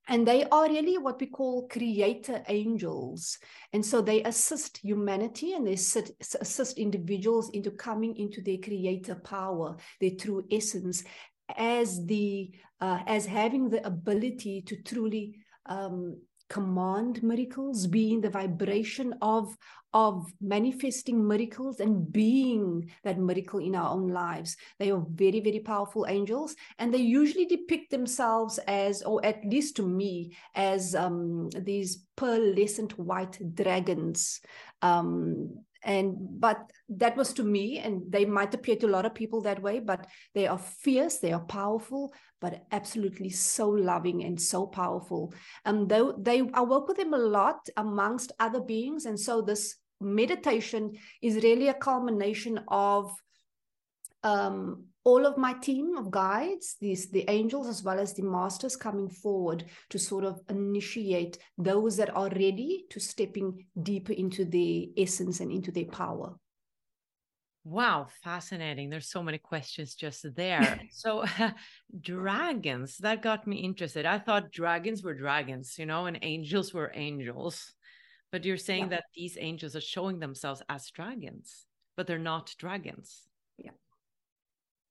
and 0.07 0.27
they 0.27 0.43
are 0.45 0.67
really 0.69 0.97
what 0.97 1.19
we 1.19 1.25
call 1.25 1.67
creator 1.67 2.43
angels 2.47 3.39
and 3.73 3.83
so 3.83 4.01
they 4.01 4.21
assist 4.23 4.77
humanity 4.77 5.53
and 5.53 5.65
they 5.65 5.73
assist 5.73 6.77
individuals 6.77 7.49
into 7.51 7.71
coming 7.71 8.15
into 8.15 8.41
their 8.41 8.57
creator 8.57 9.15
power 9.15 9.75
their 9.99 10.11
true 10.11 10.45
essence 10.51 11.03
as 11.55 12.05
the 12.05 12.51
uh, 12.81 12.99
as 13.07 13.25
having 13.25 13.69
the 13.69 13.85
ability 13.85 14.61
to 14.61 14.75
truly 14.83 15.39
um, 15.65 16.17
command 16.49 17.23
miracles, 17.23 17.87
being 17.87 18.21
the 18.21 18.29
vibration 18.29 19.13
of 19.21 19.55
of 19.95 20.29
manifesting 20.41 21.25
miracles 21.25 21.79
and 21.79 22.11
being 22.11 22.91
that 23.05 23.17
miracle 23.17 23.59
in 23.59 23.75
our 23.75 23.95
own 23.95 24.09
lives. 24.09 24.57
They 24.77 24.91
are 24.91 25.01
very, 25.09 25.39
very 25.39 25.61
powerful 25.61 26.05
angels, 26.09 26.53
and 26.77 26.93
they 26.93 26.97
usually 26.99 27.45
depict 27.45 27.91
themselves 27.91 28.57
as, 28.67 29.03
or 29.03 29.25
at 29.25 29.45
least 29.45 29.77
to 29.77 29.87
me, 29.87 30.35
as 30.53 30.95
um, 30.95 31.49
these 31.49 32.05
pearlescent 32.17 32.91
white 32.97 33.39
dragons. 33.55 34.41
Um, 34.81 35.63
and 35.85 36.15
but 36.39 36.59
that 36.89 37.15
was 37.15 37.31
to 37.33 37.43
me 37.43 37.79
and 37.79 38.01
they 38.09 38.25
might 38.25 38.53
appear 38.53 38.75
to 38.75 38.87
a 38.87 38.95
lot 38.95 39.05
of 39.05 39.13
people 39.13 39.41
that 39.41 39.61
way 39.61 39.79
but 39.79 40.07
they 40.33 40.47
are 40.47 40.57
fierce 40.57 41.19
they 41.19 41.31
are 41.31 41.45
powerful 41.45 42.11
but 42.41 42.65
absolutely 42.71 43.29
so 43.29 43.69
loving 43.69 44.23
and 44.23 44.39
so 44.39 44.67
powerful. 44.67 45.33
And 45.63 45.89
though 45.89 46.11
they 46.11 46.43
i 46.53 46.61
work 46.61 46.87
with 46.87 46.97
them 46.97 47.13
a 47.13 47.17
lot 47.17 47.69
amongst 47.77 48.33
other 48.39 48.59
beings 48.59 49.05
and 49.05 49.19
so 49.19 49.41
this 49.41 49.75
meditation 50.01 50.93
is 51.21 51.43
really 51.43 51.69
a 51.69 51.73
culmination 51.73 52.59
of 52.67 53.11
um, 54.23 54.85
all 55.05 55.25
of 55.27 55.37
my 55.37 55.53
team 55.53 55.95
of 55.97 56.09
guides, 56.09 56.77
these 56.81 57.11
the 57.11 57.29
angels 57.29 57.67
as 57.67 57.83
well 57.83 57.99
as 57.99 58.13
the 58.13 58.23
masters 58.23 58.75
coming 58.75 59.07
forward 59.07 59.63
to 59.89 59.99
sort 59.99 60.25
of 60.25 60.41
initiate 60.49 61.37
those 61.59 61.95
that 61.97 62.13
are 62.15 62.29
ready 62.29 62.85
to 62.89 62.99
stepping 62.99 63.65
deeper 63.81 64.13
into 64.13 64.43
their 64.43 64.85
essence 64.97 65.39
and 65.39 65.51
into 65.51 65.71
their 65.71 65.85
power. 65.85 66.35
Wow, 67.63 68.07
fascinating. 68.23 68.89
There's 68.89 69.09
so 69.09 69.23
many 69.23 69.37
questions 69.37 69.95
just 69.95 70.25
there. 70.35 70.81
so, 70.91 71.25
uh, 71.39 71.51
dragons, 72.01 72.97
that 72.97 73.21
got 73.21 73.47
me 73.47 73.57
interested. 73.57 74.05
I 74.07 74.19
thought 74.19 74.51
dragons 74.51 75.03
were 75.03 75.15
dragons, 75.15 75.77
you 75.77 75.85
know, 75.85 76.07
and 76.07 76.17
angels 76.23 76.73
were 76.73 76.91
angels. 76.93 77.73
But 78.31 78.43
you're 78.43 78.57
saying 78.57 78.85
yeah. 78.85 78.97
that 78.97 79.03
these 79.15 79.37
angels 79.39 79.75
are 79.75 79.81
showing 79.81 80.19
themselves 80.19 80.63
as 80.67 80.89
dragons, 80.89 81.65
but 81.95 82.07
they're 82.07 82.19
not 82.19 82.53
dragons. 82.57 83.27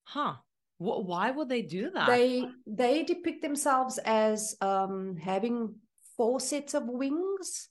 Huh. 0.04 0.34
Why 0.78 1.30
would 1.30 1.48
they 1.48 1.62
do 1.62 1.90
that? 1.90 2.06
They 2.06 2.44
they 2.66 3.04
depict 3.04 3.42
themselves 3.42 3.98
as 3.98 4.56
um, 4.60 5.16
having 5.16 5.76
four 6.16 6.40
sets 6.40 6.74
of 6.74 6.84
wings. 6.86 7.68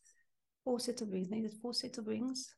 Four 0.63 0.79
sets 0.79 1.01
of 1.01 1.09
wings. 1.09 1.29
There's 1.29 1.57
four 1.61 1.73
sets 1.73 1.97
of 1.97 2.07
wings. 2.07 2.53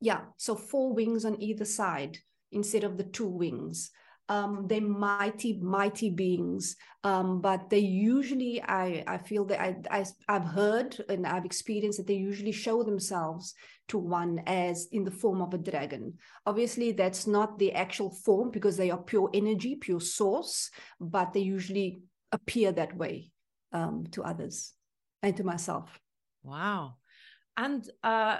Yeah, 0.00 0.20
so 0.36 0.54
four 0.54 0.92
wings 0.92 1.24
on 1.24 1.40
either 1.40 1.64
side. 1.64 2.18
instead 2.54 2.84
of 2.84 2.96
the 2.96 3.04
two 3.04 3.26
wings 3.26 3.90
um, 4.28 4.66
they're 4.68 4.80
mighty, 4.80 5.58
mighty 5.60 6.10
beings. 6.10 6.76
Um, 7.02 7.40
but 7.40 7.68
they 7.68 7.80
usually, 7.80 8.62
I, 8.62 9.04
I 9.06 9.18
feel 9.18 9.44
that 9.46 9.60
I, 9.60 9.76
I, 9.90 10.04
I've 10.28 10.44
heard 10.44 10.96
and 11.08 11.26
I've 11.26 11.44
experienced 11.44 11.98
that 11.98 12.06
they 12.06 12.14
usually 12.14 12.52
show 12.52 12.82
themselves 12.82 13.54
to 13.88 13.98
one 13.98 14.42
as 14.46 14.88
in 14.92 15.04
the 15.04 15.10
form 15.10 15.42
of 15.42 15.52
a 15.52 15.58
dragon. 15.58 16.14
Obviously, 16.46 16.92
that's 16.92 17.26
not 17.26 17.58
the 17.58 17.72
actual 17.72 18.10
form 18.10 18.50
because 18.50 18.76
they 18.76 18.90
are 18.90 19.02
pure 19.02 19.28
energy, 19.34 19.76
pure 19.76 20.00
source, 20.00 20.70
but 20.98 21.32
they 21.32 21.40
usually 21.40 22.00
appear 22.32 22.72
that 22.72 22.96
way 22.96 23.30
um, 23.72 24.06
to 24.12 24.22
others 24.22 24.72
and 25.22 25.36
to 25.36 25.44
myself. 25.44 26.00
Wow. 26.42 26.94
And 27.56 27.88
uh, 28.02 28.38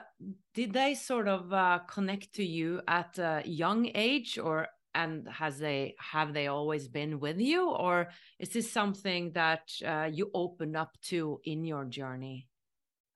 did 0.55 0.73
they 0.73 0.95
sort 0.95 1.29
of 1.29 1.53
uh, 1.53 1.81
connect 1.87 2.35
to 2.35 2.45
you 2.45 2.81
at 2.89 3.19
a 3.19 3.43
young 3.45 3.91
age, 3.95 4.39
or 4.39 4.67
and 4.95 5.29
has 5.29 5.59
they 5.59 5.95
have 5.99 6.33
they 6.33 6.47
always 6.47 6.89
been 6.89 7.21
with 7.21 7.39
you 7.39 7.71
or 7.71 8.09
is 8.39 8.51
this 8.51 8.71
something 8.71 9.33
that 9.33 9.73
uh, 9.85 10.09
you 10.11 10.31
opened 10.35 10.77
up 10.77 10.93
to 11.03 11.41
in 11.45 11.65
your 11.65 11.85
journey? 11.85 12.49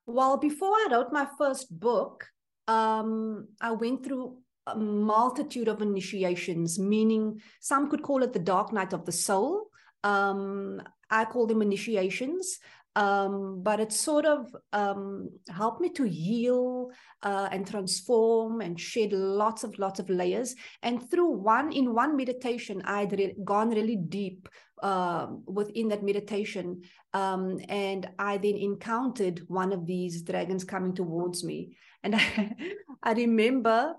Well 0.06 0.36
before 0.38 0.72
i 0.72 0.88
wrote 0.90 1.12
my 1.12 1.26
first 1.36 1.78
book 1.78 2.26
um, 2.66 3.48
i 3.60 3.72
went 3.72 4.04
through 4.04 4.38
a 4.66 4.76
multitude 4.76 5.68
of 5.68 5.82
initiations 5.82 6.78
meaning 6.78 7.40
some 7.60 7.88
could 7.90 8.02
call 8.02 8.22
it 8.22 8.32
the 8.32 8.38
dark 8.38 8.72
night 8.72 8.92
of 8.92 9.04
the 9.04 9.12
soul. 9.12 9.70
Um, 10.04 10.82
i 11.10 11.24
call 11.24 11.46
them 11.46 11.62
initiations 11.62 12.58
um, 12.98 13.62
but 13.62 13.78
it 13.78 13.92
sort 13.92 14.26
of 14.26 14.54
um, 14.72 15.30
helped 15.48 15.80
me 15.80 15.88
to 15.90 16.02
heal 16.02 16.90
uh, 17.22 17.48
and 17.52 17.64
transform 17.64 18.60
and 18.60 18.78
shed 18.78 19.12
lots 19.12 19.62
of 19.62 19.78
lots 19.78 20.00
of 20.00 20.10
layers. 20.10 20.56
And 20.82 21.08
through 21.08 21.30
one 21.30 21.72
in 21.72 21.94
one 21.94 22.16
meditation 22.16 22.82
i'd 22.84 23.12
re- 23.12 23.36
gone 23.44 23.70
really 23.70 23.96
deep 23.96 24.48
uh, 24.82 25.26
within 25.46 25.88
that 25.88 26.02
meditation 26.02 26.82
um, 27.14 27.60
and 27.68 28.08
i 28.18 28.36
then 28.36 28.56
encountered 28.56 29.42
one 29.46 29.72
of 29.72 29.86
these 29.86 30.22
dragons 30.22 30.64
coming 30.64 30.94
towards 30.94 31.44
me. 31.44 31.76
And 32.02 32.16
I, 32.16 32.56
I 33.02 33.12
remember 33.12 33.94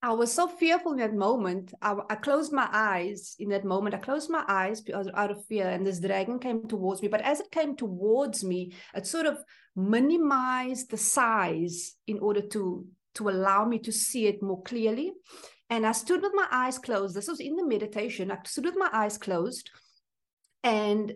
I 0.00 0.12
was 0.12 0.32
so 0.32 0.46
fearful 0.46 0.92
in 0.92 0.98
that 0.98 1.14
moment. 1.14 1.74
I, 1.82 1.96
I, 2.08 2.14
closed 2.14 2.52
my 2.52 2.68
eyes 2.72 3.34
in 3.40 3.48
that 3.48 3.64
moment. 3.64 3.96
I 3.96 3.98
closed 3.98 4.30
my 4.30 4.44
eyes 4.46 4.80
because 4.80 5.08
out 5.12 5.32
of 5.32 5.44
fear, 5.46 5.68
and 5.68 5.84
this 5.84 5.98
dragon 5.98 6.38
came 6.38 6.68
towards 6.68 7.02
me. 7.02 7.08
But 7.08 7.22
as 7.22 7.40
it 7.40 7.50
came 7.50 7.74
towards 7.74 8.44
me, 8.44 8.74
it 8.94 9.06
sort 9.06 9.26
of 9.26 9.38
minimized 9.74 10.90
the 10.90 10.96
size 10.96 11.96
in 12.06 12.20
order 12.20 12.42
to 12.42 12.86
to 13.14 13.28
allow 13.28 13.64
me 13.64 13.80
to 13.80 13.90
see 13.90 14.28
it 14.28 14.40
more 14.40 14.62
clearly. 14.62 15.12
And 15.68 15.84
I 15.84 15.90
stood 15.92 16.22
with 16.22 16.32
my 16.32 16.46
eyes 16.52 16.78
closed. 16.78 17.16
This 17.16 17.26
was 17.26 17.40
in 17.40 17.56
the 17.56 17.66
meditation. 17.66 18.30
I 18.30 18.38
stood 18.44 18.66
with 18.66 18.76
my 18.76 18.88
eyes 18.92 19.18
closed, 19.18 19.68
and 20.62 21.12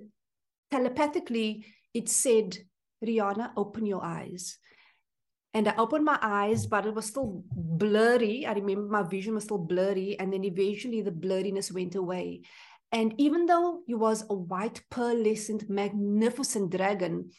telepathically, 0.73 1.67
it 1.95 2.09
said, 2.09 2.59
"Riana, 3.01 3.53
open 3.57 3.87
your 3.87 4.05
eyes." 4.05 4.59
And 5.55 5.69
I 5.69 5.75
opened 5.77 6.05
my 6.05 6.19
eyes, 6.23 6.67
but 6.67 6.87
it 6.87 6.95
was 6.95 7.07
still 7.07 7.45
blurry. 7.53 8.47
I 8.47 8.53
remember 8.53 8.89
my 8.89 9.03
vision 9.03 9.35
was 9.35 9.45
still 9.45 9.59
blurry. 9.59 10.19
And 10.19 10.33
then 10.33 10.45
eventually 10.45 11.03
the 11.03 11.11
blurriness 11.11 11.71
went 11.73 11.95
away. 11.95 12.43
And 12.91 13.15
even 13.19 13.47
though 13.47 13.81
he 13.87 13.95
was 13.95 14.25
a 14.29 14.35
white, 14.35 14.83
pearlescent, 14.91 15.69
magnificent 15.69 16.71
dragon, 16.71 17.31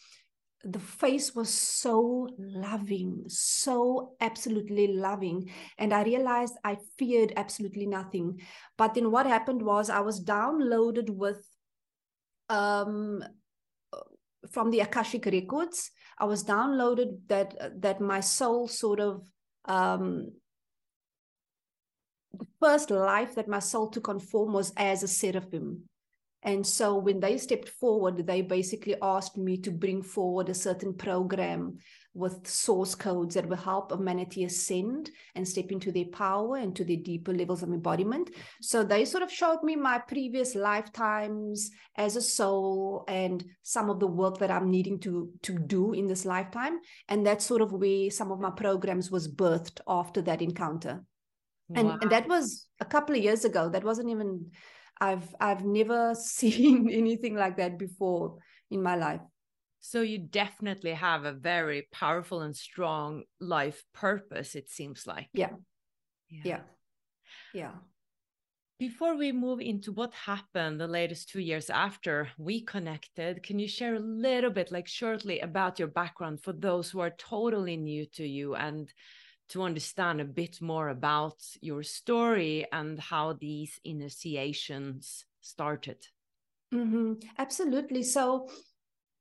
the 0.63 0.79
face 0.79 1.36
was 1.36 1.50
so 1.50 2.29
loving, 2.38 3.24
so 3.27 4.15
absolutely 4.22 4.88
loving. 4.88 5.51
And 5.77 5.93
I 5.93 6.03
realized 6.03 6.53
I 6.63 6.77
feared 6.98 7.34
absolutely 7.36 7.88
nothing. 7.88 8.39
But 8.77 8.93
then 8.93 9.12
what 9.12 9.26
happened 9.26 9.62
was 9.62 9.89
I 9.89 9.99
was 9.99 10.23
downloaded 10.23 11.10
with 11.10 11.43
um 12.49 13.23
from 14.52 14.69
the 14.69 14.82
Akashic 14.82 15.26
records 15.26 15.91
I 16.19 16.26
was 16.26 16.43
downloaded 16.43 17.28
that 17.28 17.82
that 17.82 17.99
my 17.99 18.19
soul 18.19 18.67
sort 18.67 18.99
of 18.99 19.28
um, 19.65 20.32
the 22.34 22.45
first 22.60 22.91
life 22.91 23.36
that 23.36 23.47
my 23.47 23.60
soul 23.60 23.89
took 23.89 24.10
on 24.10 24.19
form 24.19 24.54
was 24.54 24.73
as 24.78 25.04
a 25.04 25.08
seraphim. 25.08 25.84
And 26.43 26.65
so 26.65 26.97
when 26.97 27.19
they 27.19 27.38
stepped 27.38 27.69
forward, 27.69 28.27
they 28.27 28.41
basically 28.41 28.95
asked 29.01 29.38
me 29.38 29.58
to 29.58 29.71
bring 29.71 30.01
forward 30.01 30.49
a 30.49 30.53
certain 30.53 30.93
program 30.93 31.77
with 32.13 32.45
source 32.47 32.93
codes 32.93 33.34
that 33.34 33.47
will 33.47 33.58
help 33.58 33.91
humanity 33.91 34.43
ascend 34.43 35.10
and 35.36 35.47
step 35.47 35.71
into 35.71 35.91
their 35.91 36.06
power 36.06 36.58
and 36.58 36.75
to 36.75 36.84
their 36.84 36.97
deeper 36.97 37.34
levels 37.34 37.63
of 37.63 37.69
embodiment. 37.69 38.29
So 38.62 38.84
they 38.84 39.03
sort 39.06 39.23
of 39.23 39.32
showed 39.32 39.63
me 39.63 39.75
my 39.75 39.97
previous 39.97 40.53
lifetimes 40.53 41.71
as 41.95 42.15
a 42.15 42.21
soul 42.21 43.03
and 43.08 43.43
some 43.63 43.89
of 43.89 43.99
the 43.99 44.08
work 44.08 44.38
that 44.39 44.51
I'm 44.51 44.69
needing 44.69 44.99
to 44.99 45.32
to 45.43 45.58
do 45.58 45.93
in 45.93 46.08
this 46.08 46.25
lifetime. 46.25 46.79
And 47.08 47.25
that's 47.25 47.45
sort 47.45 47.62
of 47.62 47.71
where 47.71 48.12
some 48.12 48.32
of 48.32 48.39
my 48.39 48.51
programs 48.51 49.10
was 49.10 49.34
birthed 49.34 49.79
after 49.88 50.21
that 50.23 50.41
encounter. 50.41 51.03
And, 51.73 51.88
wow. 51.88 51.97
and 52.01 52.12
that 52.12 52.27
was 52.27 52.67
a 52.79 52.86
couple 52.86 53.15
of 53.15 53.23
years 53.23 53.45
ago. 53.45 53.69
That 53.69 53.84
wasn't 53.84 54.10
even 54.10 54.51
I've 54.99 55.36
I've 55.39 55.65
never 55.65 56.15
seen 56.19 56.89
anything 56.89 57.36
like 57.36 57.58
that 57.58 57.77
before 57.77 58.38
in 58.71 58.82
my 58.82 58.95
life. 58.95 59.21
So 59.79 60.01
you 60.01 60.17
definitely 60.17 60.93
have 60.93 61.25
a 61.25 61.34
very 61.34 61.88
powerful 61.91 62.41
and 62.41 62.56
strong 62.56 63.23
life 63.41 63.84
purpose, 63.93 64.56
it 64.56 64.69
seems 64.69 65.06
like. 65.06 65.27
Yeah. 65.34 65.49
Yeah. 66.29 66.41
Yeah. 66.45 66.62
yeah. 67.53 67.71
Before 68.79 69.15
we 69.15 69.32
move 69.32 69.60
into 69.60 69.91
what 69.91 70.13
happened 70.13 70.79
the 70.79 70.88
latest 70.88 71.29
two 71.29 71.41
years 71.41 71.69
after 71.69 72.29
we 72.38 72.62
connected, 72.62 73.43
can 73.43 73.60
you 73.60 73.67
share 73.67 73.95
a 73.95 73.99
little 73.99 74.49
bit, 74.49 74.71
like 74.71 74.88
shortly, 74.88 75.41
about 75.41 75.79
your 75.79 75.89
background 75.89 76.41
for 76.41 76.53
those 76.53 76.89
who 76.89 76.99
are 76.99 77.12
totally 77.12 77.77
new 77.77 78.06
to 78.08 78.25
you 78.25 78.56
and 78.56 78.91
to 79.53 79.61
understand 79.61 80.19
a 80.19 80.25
bit 80.25 80.61
more 80.61 80.89
about 80.89 81.37
your 81.61 81.83
story 81.83 82.65
and 82.71 82.99
how 82.99 83.33
these 83.33 83.79
initiations 83.83 85.25
started? 85.41 85.97
Mm 86.71 86.91
-hmm. 86.91 87.29
Absolutely. 87.35 88.03
So, 88.03 88.47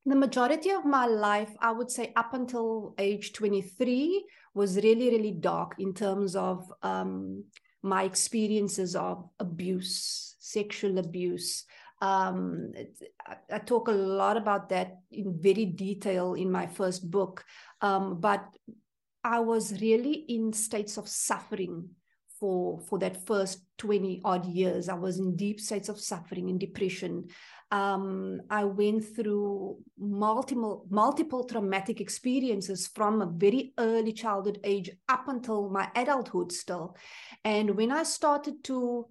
the 0.06 0.16
majority 0.16 0.70
of 0.74 0.84
my 0.84 1.06
life, 1.06 1.52
I 1.60 1.70
would 1.70 1.90
say 1.90 2.12
up 2.16 2.34
until 2.34 2.94
age 2.98 3.32
23, 3.32 4.24
was 4.54 4.76
really, 4.76 5.10
really 5.10 5.32
dark 5.32 5.74
in 5.78 5.92
terms 5.92 6.34
of 6.34 6.72
um, 6.82 7.44
my 7.82 8.04
experiences 8.04 8.96
of 8.96 9.30
abuse, 9.38 10.36
sexual 10.40 10.98
abuse. 10.98 11.66
Um, 12.00 12.72
I, 13.26 13.36
I, 13.56 13.58
talk 13.58 13.88
a 13.88 13.92
lot 13.92 14.36
about 14.36 14.68
that 14.68 14.88
in 15.10 15.40
very 15.40 15.66
detail 15.66 16.34
in 16.34 16.50
my 16.50 16.66
first 16.66 17.10
book. 17.10 17.44
Um, 17.80 18.20
but 18.20 18.42
I 19.24 19.40
was 19.40 19.80
really 19.80 20.24
in 20.28 20.52
states 20.52 20.96
of 20.96 21.08
suffering 21.08 21.90
for 22.40 22.80
for 22.80 22.98
that 22.98 23.24
first 23.24 23.62
20 23.78 24.20
odd 24.24 24.44
years 24.46 24.88
i 24.88 24.94
was 24.94 25.20
in 25.20 25.36
deep 25.36 25.60
states 25.60 25.88
of 25.88 26.00
suffering 26.00 26.50
and 26.50 26.58
depression 26.58 27.24
um, 27.72 28.42
I 28.50 28.64
went 28.64 29.02
through 29.16 29.78
multiple 29.98 30.86
multiple 30.90 31.44
traumatic 31.44 32.02
experiences 32.02 32.86
from 32.86 33.22
a 33.22 33.26
very 33.26 33.72
early 33.78 34.12
childhood 34.12 34.58
age 34.62 34.90
up 35.08 35.26
until 35.28 35.70
my 35.70 35.90
adulthood 35.96 36.52
still. 36.52 36.94
And 37.44 37.74
when 37.74 37.90
I 37.90 38.02
started 38.02 38.62
to 38.64 39.08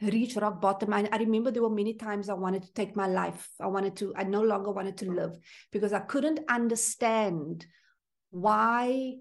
reach 0.00 0.36
rock 0.36 0.62
bottom, 0.62 0.94
I, 0.94 1.06
I 1.12 1.18
remember 1.18 1.50
there 1.50 1.62
were 1.62 1.68
many 1.68 1.92
times 1.92 2.30
I 2.30 2.34
wanted 2.34 2.62
to 2.62 2.72
take 2.72 2.96
my 2.96 3.06
life. 3.06 3.50
I 3.60 3.66
wanted 3.66 3.96
to, 3.96 4.14
I 4.16 4.24
no 4.24 4.40
longer 4.40 4.70
wanted 4.70 4.96
to 4.98 5.12
live 5.12 5.36
because 5.70 5.92
I 5.92 6.00
couldn't 6.00 6.40
understand 6.48 7.66
why 8.34 9.14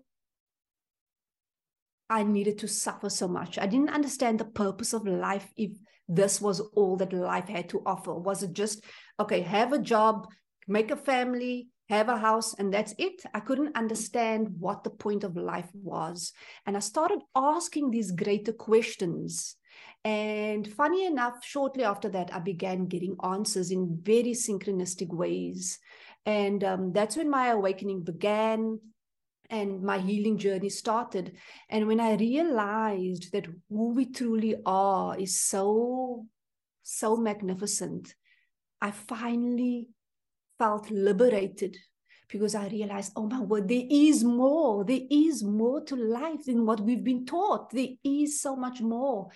I 2.09 2.23
needed 2.23 2.57
to 2.59 2.67
suffer 2.67 3.09
so 3.09 3.27
much. 3.27 3.57
I 3.57 3.67
didn't 3.67 3.89
understand 3.89 4.39
the 4.39 4.45
purpose 4.45 4.93
of 4.93 5.07
life 5.07 5.47
if 5.55 5.71
this 6.07 6.41
was 6.41 6.59
all 6.59 6.97
that 6.97 7.13
life 7.13 7.47
had 7.47 7.69
to 7.69 7.81
offer? 7.85 8.13
Was 8.13 8.43
it 8.43 8.53
just, 8.53 8.83
okay, 9.19 9.41
have 9.41 9.73
a 9.73 9.79
job, 9.79 10.27
make 10.67 10.91
a 10.91 10.97
family, 10.97 11.67
have 11.89 12.09
a 12.09 12.17
house, 12.17 12.53
and 12.55 12.73
that's 12.73 12.93
it? 12.97 13.21
I 13.33 13.39
couldn't 13.39 13.75
understand 13.75 14.49
what 14.59 14.83
the 14.83 14.89
point 14.89 15.23
of 15.23 15.37
life 15.37 15.69
was. 15.73 16.33
And 16.65 16.75
I 16.75 16.79
started 16.79 17.19
asking 17.35 17.91
these 17.91 18.11
greater 18.11 18.53
questions. 18.53 19.55
And 20.03 20.67
funny 20.67 21.05
enough, 21.05 21.35
shortly 21.43 21.83
after 21.83 22.09
that, 22.09 22.33
I 22.33 22.39
began 22.39 22.87
getting 22.87 23.15
answers 23.23 23.71
in 23.71 23.99
very 24.01 24.33
synchronistic 24.33 25.07
ways. 25.09 25.79
And 26.25 26.63
um, 26.63 26.91
that's 26.93 27.15
when 27.15 27.29
my 27.29 27.47
awakening 27.49 28.03
began 28.03 28.79
and 29.49 29.81
my 29.81 29.99
healing 29.99 30.37
journey 30.37 30.69
started. 30.69 31.35
And 31.69 31.87
when 31.87 31.99
I 31.99 32.15
realized 32.15 33.31
that 33.31 33.47
who 33.69 33.93
we 33.93 34.05
truly 34.05 34.55
are 34.65 35.17
is 35.17 35.39
so, 35.39 36.25
so 36.81 37.17
magnificent, 37.17 38.15
I 38.81 38.91
finally 38.91 39.89
felt 40.57 40.89
liberated 40.91 41.77
because 42.33 42.55
I 42.55 42.67
realized, 42.67 43.13
oh 43.15 43.27
my 43.27 43.41
word, 43.41 43.67
there 43.67 43.85
is 43.89 44.23
more. 44.23 44.83
There 44.83 45.05
is 45.11 45.43
more 45.43 45.81
to 45.83 45.95
life 45.95 46.45
than 46.47 46.65
what 46.65 46.79
we've 46.79 47.03
been 47.03 47.27
taught. 47.27 47.69
There 47.69 47.89
is 48.03 48.41
so 48.41 48.55
much 48.55 48.81
more. 48.81 49.29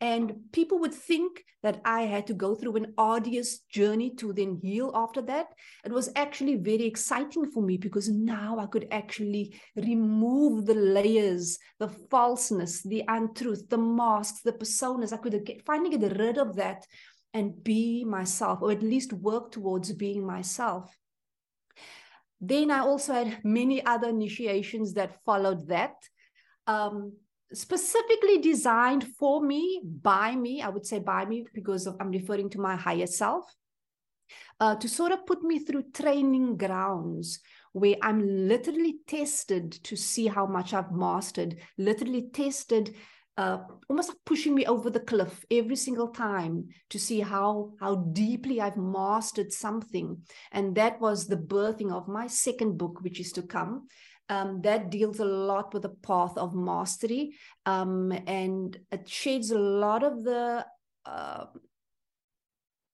And 0.00 0.36
people 0.52 0.78
would 0.78 0.94
think 0.94 1.42
that 1.64 1.80
I 1.84 2.02
had 2.02 2.28
to 2.28 2.34
go 2.34 2.54
through 2.54 2.76
an 2.76 2.94
arduous 2.96 3.58
journey 3.68 4.14
to 4.16 4.32
then 4.32 4.60
heal 4.62 4.92
after 4.94 5.20
that. 5.22 5.48
It 5.84 5.90
was 5.90 6.10
actually 6.14 6.54
very 6.54 6.84
exciting 6.84 7.50
for 7.50 7.60
me 7.60 7.76
because 7.76 8.08
now 8.08 8.58
I 8.60 8.66
could 8.66 8.86
actually 8.92 9.60
remove 9.74 10.66
the 10.66 10.74
layers, 10.74 11.58
the 11.80 11.88
falseness, 11.88 12.82
the 12.84 13.02
untruth, 13.08 13.68
the 13.68 13.78
masks, 13.78 14.42
the 14.42 14.52
personas. 14.52 15.12
I 15.12 15.16
could 15.16 15.44
get, 15.44 15.66
finally 15.66 15.98
get 15.98 16.16
rid 16.18 16.38
of 16.38 16.54
that 16.54 16.86
and 17.32 17.64
be 17.64 18.04
myself, 18.04 18.62
or 18.62 18.70
at 18.70 18.82
least 18.82 19.12
work 19.12 19.50
towards 19.50 19.92
being 19.92 20.24
myself. 20.24 20.96
Then 22.46 22.70
I 22.70 22.80
also 22.80 23.12
had 23.14 23.44
many 23.44 23.84
other 23.84 24.08
initiations 24.08 24.94
that 24.94 25.22
followed 25.24 25.68
that. 25.68 25.94
Um, 26.66 27.14
specifically 27.52 28.38
designed 28.38 29.06
for 29.18 29.40
me, 29.40 29.80
by 29.84 30.34
me, 30.34 30.60
I 30.60 30.68
would 30.68 30.86
say 30.86 30.98
by 30.98 31.24
me 31.24 31.46
because 31.54 31.86
of, 31.86 31.96
I'm 32.00 32.10
referring 32.10 32.50
to 32.50 32.60
my 32.60 32.76
higher 32.76 33.06
self, 33.06 33.44
uh, 34.60 34.74
to 34.76 34.88
sort 34.88 35.12
of 35.12 35.26
put 35.26 35.42
me 35.42 35.58
through 35.58 35.90
training 35.92 36.56
grounds 36.56 37.40
where 37.72 37.96
I'm 38.02 38.48
literally 38.48 38.98
tested 39.06 39.72
to 39.84 39.96
see 39.96 40.26
how 40.26 40.46
much 40.46 40.72
I've 40.74 40.92
mastered, 40.92 41.56
literally 41.76 42.28
tested, 42.32 42.94
uh, 43.36 43.58
almost 43.88 44.10
like 44.10 44.18
pushing 44.24 44.54
me 44.54 44.64
over 44.66 44.90
the 44.90 45.00
cliff 45.00 45.44
every 45.50 45.76
single 45.76 46.08
time 46.08 46.68
to 46.90 46.98
see 46.98 47.20
how 47.20 47.72
how 47.80 47.96
deeply 47.96 48.60
I've 48.60 48.76
mastered 48.76 49.52
something. 49.52 50.18
And 50.52 50.74
that 50.76 51.00
was 51.00 51.26
the 51.26 51.36
birthing 51.36 51.92
of 51.92 52.08
my 52.08 52.28
second 52.28 52.78
book, 52.78 53.00
which 53.02 53.18
is 53.18 53.32
to 53.32 53.42
come 53.42 53.88
um, 54.28 54.62
that 54.62 54.90
deals 54.90 55.20
a 55.20 55.24
lot 55.24 55.72
with 55.74 55.82
the 55.82 55.90
path 55.90 56.36
of 56.36 56.54
mastery 56.54 57.34
um, 57.66 58.12
and 58.26 58.78
it 58.90 59.08
shades 59.08 59.50
a 59.50 59.58
lot 59.58 60.02
of 60.02 60.24
the 60.24 60.64
uh, 61.04 61.44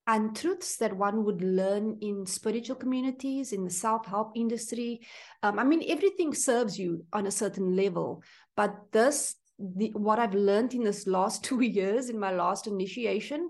untruths 0.06 0.76
that 0.78 0.96
one 0.96 1.24
would 1.24 1.42
learn 1.42 1.96
in 2.00 2.26
spiritual 2.26 2.74
communities 2.74 3.52
in 3.52 3.64
the 3.64 3.70
self-help 3.70 4.32
industry 4.34 5.00
um, 5.42 5.58
i 5.58 5.62
mean 5.62 5.84
everything 5.88 6.34
serves 6.34 6.78
you 6.78 7.04
on 7.12 7.26
a 7.26 7.30
certain 7.30 7.76
level 7.76 8.22
but 8.56 8.74
this 8.90 9.36
the, 9.76 9.90
what 9.94 10.18
i've 10.18 10.34
learned 10.34 10.74
in 10.74 10.82
this 10.84 11.06
last 11.06 11.44
two 11.48 11.62
years 11.62 12.08
in 12.08 12.18
my 12.18 12.32
last 12.32 12.66
initiation 12.66 13.48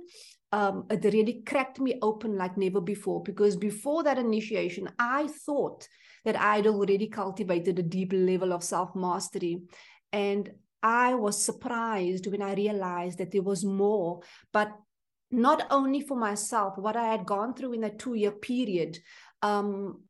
um, 0.53 0.85
it 0.90 1.05
really 1.05 1.42
cracked 1.46 1.79
me 1.79 1.94
open 2.03 2.37
like 2.37 2.57
never 2.57 2.81
before 2.81 3.23
because 3.23 3.57
before 3.57 4.03
that 4.03 4.18
initiation 4.18 4.88
i 4.99 5.29
thought 5.46 5.87
that 6.25 6.38
I'd 6.38 6.66
already 6.66 7.09
cultivated 7.09 7.79
a 7.79 7.83
deep 7.83 8.12
level 8.12 8.53
of 8.53 8.62
self 8.62 8.94
mastery. 8.94 9.62
And 10.12 10.51
I 10.83 11.14
was 11.14 11.42
surprised 11.42 12.27
when 12.27 12.42
I 12.42 12.55
realized 12.55 13.18
that 13.18 13.31
there 13.31 13.42
was 13.42 13.64
more, 13.64 14.20
but 14.53 14.73
not 15.31 15.66
only 15.70 16.01
for 16.01 16.16
myself, 16.16 16.77
what 16.77 16.96
I 16.96 17.07
had 17.07 17.27
gone 17.27 17.55
through 17.55 17.75
in 17.75 17.83
that 17.83 17.99
two 17.99 18.14
year 18.14 18.33
period. 18.33 18.99
Um, 19.42 20.03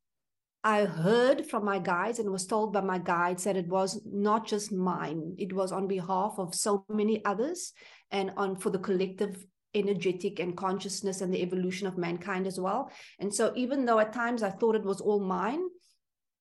I 0.62 0.84
heard 0.84 1.46
from 1.46 1.64
my 1.64 1.78
guides 1.78 2.18
and 2.18 2.30
was 2.30 2.46
told 2.46 2.72
by 2.72 2.82
my 2.82 2.98
guides 2.98 3.44
that 3.44 3.56
it 3.56 3.66
was 3.68 4.00
not 4.04 4.46
just 4.46 4.70
mine, 4.72 5.34
it 5.38 5.52
was 5.52 5.72
on 5.72 5.88
behalf 5.88 6.34
of 6.36 6.54
so 6.54 6.84
many 6.88 7.24
others 7.24 7.72
and 8.10 8.32
on 8.36 8.56
for 8.56 8.70
the 8.70 8.78
collective 8.78 9.46
energetic 9.74 10.38
and 10.38 10.56
consciousness 10.56 11.20
and 11.20 11.32
the 11.32 11.40
evolution 11.42 11.86
of 11.86 11.96
mankind 11.96 12.46
as 12.46 12.60
well. 12.60 12.90
And 13.18 13.32
so, 13.32 13.52
even 13.56 13.84
though 13.84 14.00
at 14.00 14.12
times 14.12 14.42
I 14.42 14.50
thought 14.50 14.74
it 14.74 14.84
was 14.84 15.00
all 15.00 15.20
mine, 15.20 15.62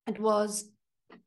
it 0.08 0.20
was 0.20 0.70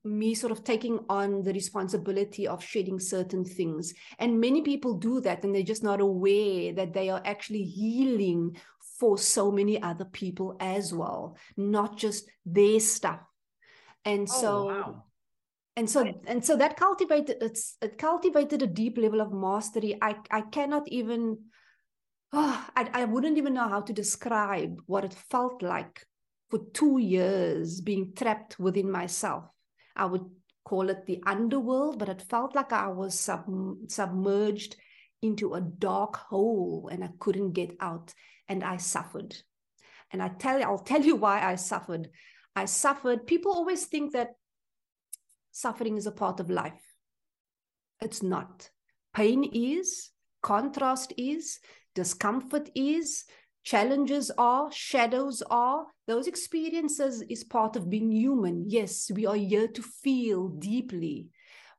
me 0.04 0.34
sort 0.34 0.52
of 0.52 0.64
taking 0.64 1.00
on 1.08 1.42
the 1.42 1.52
responsibility 1.52 2.46
of 2.46 2.62
shedding 2.62 2.98
certain 2.98 3.44
things. 3.44 3.94
And 4.18 4.40
many 4.40 4.62
people 4.62 4.94
do 4.94 5.20
that 5.20 5.44
and 5.44 5.54
they're 5.54 5.62
just 5.62 5.82
not 5.82 6.00
aware 6.00 6.72
that 6.72 6.92
they 6.92 7.08
are 7.08 7.22
actually 7.24 7.64
healing 7.64 8.56
for 9.02 9.18
so 9.18 9.50
many 9.50 9.82
other 9.82 10.04
people 10.04 10.56
as 10.60 10.94
well, 10.94 11.36
not 11.56 11.98
just 11.98 12.30
their 12.46 12.78
stuff. 12.78 13.18
And 14.04 14.28
oh, 14.30 14.40
so 14.40 14.64
wow. 14.66 15.04
and 15.74 15.90
so 15.90 16.06
and 16.28 16.44
so 16.44 16.56
that 16.56 16.76
cultivated 16.76 17.38
it's 17.40 17.76
it 17.82 17.98
cultivated 17.98 18.62
a 18.62 18.68
deep 18.68 18.96
level 18.98 19.20
of 19.20 19.32
mastery. 19.32 19.98
I 20.00 20.14
I 20.30 20.42
cannot 20.42 20.86
even 20.86 21.36
oh, 22.32 22.68
I, 22.76 22.90
I 22.92 23.04
wouldn't 23.06 23.38
even 23.38 23.54
know 23.54 23.68
how 23.68 23.80
to 23.80 23.92
describe 23.92 24.80
what 24.86 25.04
it 25.04 25.14
felt 25.14 25.62
like 25.62 26.06
for 26.50 26.60
two 26.72 26.98
years 26.98 27.80
being 27.80 28.12
trapped 28.14 28.60
within 28.60 28.88
myself. 28.88 29.46
I 29.96 30.04
would 30.04 30.30
call 30.64 30.90
it 30.90 31.06
the 31.06 31.20
underworld, 31.26 31.98
but 31.98 32.08
it 32.08 32.22
felt 32.22 32.54
like 32.54 32.72
I 32.72 32.86
was 32.86 33.18
sub- 33.18 33.88
submerged 33.88 34.76
into 35.22 35.54
a 35.54 35.60
dark 35.60 36.18
hole 36.18 36.88
and 36.92 37.02
I 37.02 37.10
couldn't 37.18 37.52
get 37.52 37.72
out 37.80 38.14
and 38.48 38.62
I 38.62 38.76
suffered. 38.76 39.36
And 40.10 40.22
I 40.22 40.28
tell 40.28 40.58
you, 40.58 40.64
I'll 40.64 40.78
tell 40.78 41.02
you 41.02 41.16
why 41.16 41.42
I 41.42 41.54
suffered. 41.54 42.10
I 42.54 42.66
suffered. 42.66 43.26
People 43.26 43.52
always 43.52 43.86
think 43.86 44.12
that 44.12 44.30
suffering 45.52 45.96
is 45.96 46.06
a 46.06 46.12
part 46.12 46.40
of 46.40 46.50
life. 46.50 46.94
It's 48.00 48.22
not. 48.22 48.70
Pain 49.14 49.44
is, 49.52 50.10
contrast 50.42 51.12
is, 51.16 51.60
discomfort 51.94 52.68
is, 52.74 53.24
challenges 53.64 54.30
are, 54.36 54.70
shadows 54.72 55.42
are. 55.50 55.86
Those 56.06 56.26
experiences 56.26 57.22
is 57.28 57.44
part 57.44 57.76
of 57.76 57.88
being 57.88 58.10
human. 58.10 58.64
Yes, 58.68 59.10
we 59.14 59.26
are 59.26 59.36
here 59.36 59.68
to 59.68 59.82
feel 59.82 60.48
deeply. 60.48 61.28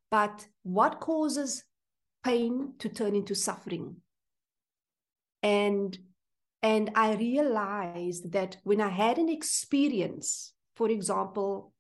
But 0.10 0.48
what 0.64 1.00
causes 1.00 1.64
pain 2.24 2.74
to 2.80 2.90
turn 2.90 3.16
into 3.16 3.36
suffering? 3.36 3.98
And 5.42 5.98
and 6.64 6.92
I 6.96 7.16
realized 7.16 8.32
that 8.32 8.56
when 8.64 8.80
I 8.80 8.88
had 8.88 9.18
an 9.18 9.28
experience, 9.28 10.54
for 10.76 10.90
example, 10.90 11.74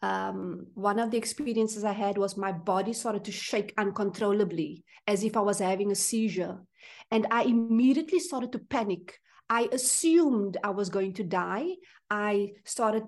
um, 0.00 0.66
one 0.74 0.98
of 0.98 1.10
the 1.10 1.18
experiences 1.18 1.84
I 1.84 1.92
had 1.92 2.16
was 2.16 2.36
my 2.36 2.50
body 2.50 2.94
started 2.94 3.24
to 3.24 3.32
shake 3.32 3.74
uncontrollably, 3.76 4.84
as 5.06 5.22
if 5.22 5.36
I 5.36 5.40
was 5.40 5.58
having 5.58 5.92
a 5.92 5.94
seizure. 5.94 6.58
And 7.10 7.26
I 7.30 7.42
immediately 7.44 8.20
started 8.20 8.52
to 8.52 8.58
panic. 8.58 9.18
I 9.50 9.68
assumed 9.70 10.56
I 10.64 10.70
was 10.70 10.88
going 10.88 11.12
to 11.14 11.22
die. 11.22 11.68
I 12.10 12.52
started 12.64 13.04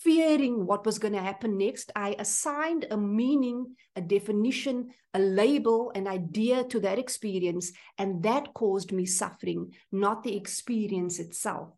fearing 0.00 0.66
what 0.66 0.86
was 0.86 0.98
going 0.98 1.14
to 1.14 1.20
happen 1.20 1.58
next. 1.58 1.90
I 1.94 2.16
assigned 2.18 2.86
a 2.90 2.96
meaning, 2.96 3.76
a 3.96 4.00
definition, 4.00 4.90
a 5.14 5.18
label, 5.18 5.90
an 5.94 6.06
idea 6.06 6.64
to 6.64 6.80
that 6.80 6.98
experience. 6.98 7.72
And 7.98 8.22
that 8.22 8.54
caused 8.54 8.92
me 8.92 9.06
suffering, 9.06 9.72
not 9.90 10.22
the 10.22 10.36
experience 10.36 11.18
itself 11.18 11.70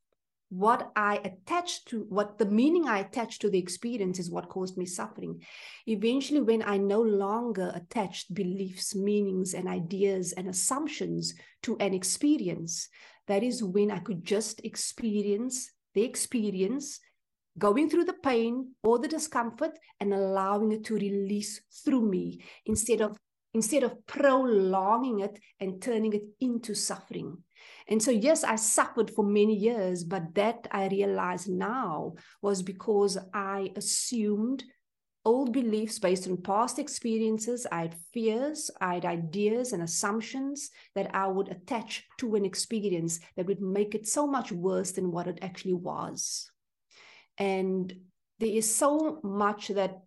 what 0.50 0.90
I 0.96 1.20
attached 1.24 1.86
to, 1.88 2.06
what 2.08 2.36
the 2.36 2.44
meaning 2.44 2.88
I 2.88 2.98
attached 2.98 3.40
to 3.42 3.50
the 3.50 3.58
experience 3.58 4.18
is 4.18 4.30
what 4.30 4.48
caused 4.48 4.76
me 4.76 4.84
suffering. 4.84 5.40
Eventually, 5.86 6.40
when 6.40 6.62
I 6.64 6.76
no 6.76 7.00
longer 7.00 7.70
attached 7.74 8.34
beliefs, 8.34 8.94
meanings, 8.94 9.54
and 9.54 9.68
ideas 9.68 10.32
and 10.32 10.48
assumptions 10.48 11.34
to 11.62 11.76
an 11.78 11.94
experience, 11.94 12.88
that 13.28 13.44
is 13.44 13.62
when 13.62 13.92
I 13.92 14.00
could 14.00 14.24
just 14.24 14.60
experience 14.64 15.70
the 15.94 16.02
experience, 16.02 16.98
going 17.58 17.90
through 17.90 18.04
the 18.04 18.20
pain 18.22 18.74
or 18.82 18.98
the 18.98 19.08
discomfort 19.08 19.78
and 20.00 20.12
allowing 20.12 20.72
it 20.72 20.84
to 20.84 20.94
release 20.94 21.60
through 21.84 22.08
me 22.08 22.42
instead 22.66 23.00
of 23.00 23.16
instead 23.52 23.82
of 23.82 24.06
prolonging 24.06 25.20
it 25.20 25.38
and 25.58 25.82
turning 25.82 26.12
it 26.12 26.22
into 26.40 26.74
suffering. 26.74 27.36
And 27.88 28.00
so, 28.00 28.12
yes, 28.12 28.44
I 28.44 28.54
suffered 28.54 29.10
for 29.10 29.24
many 29.24 29.56
years, 29.56 30.04
but 30.04 30.34
that 30.34 30.68
I 30.70 30.86
realize 30.86 31.48
now 31.48 32.14
was 32.40 32.62
because 32.62 33.18
I 33.34 33.72
assumed 33.74 34.62
old 35.24 35.52
beliefs 35.52 35.98
based 35.98 36.28
on 36.28 36.36
past 36.38 36.78
experiences. 36.78 37.66
I 37.70 37.82
had 37.82 37.96
fears, 38.12 38.70
I 38.80 38.94
had 38.94 39.04
ideas 39.04 39.72
and 39.72 39.82
assumptions 39.82 40.70
that 40.94 41.14
I 41.14 41.26
would 41.26 41.48
attach 41.48 42.04
to 42.18 42.36
an 42.36 42.44
experience 42.44 43.18
that 43.36 43.46
would 43.46 43.60
make 43.60 43.94
it 43.94 44.06
so 44.06 44.26
much 44.26 44.52
worse 44.52 44.92
than 44.92 45.10
what 45.10 45.26
it 45.26 45.38
actually 45.42 45.74
was. 45.74 46.50
And 47.40 47.92
there 48.38 48.50
is 48.50 48.72
so 48.72 49.18
much 49.24 49.68
that 49.68 50.02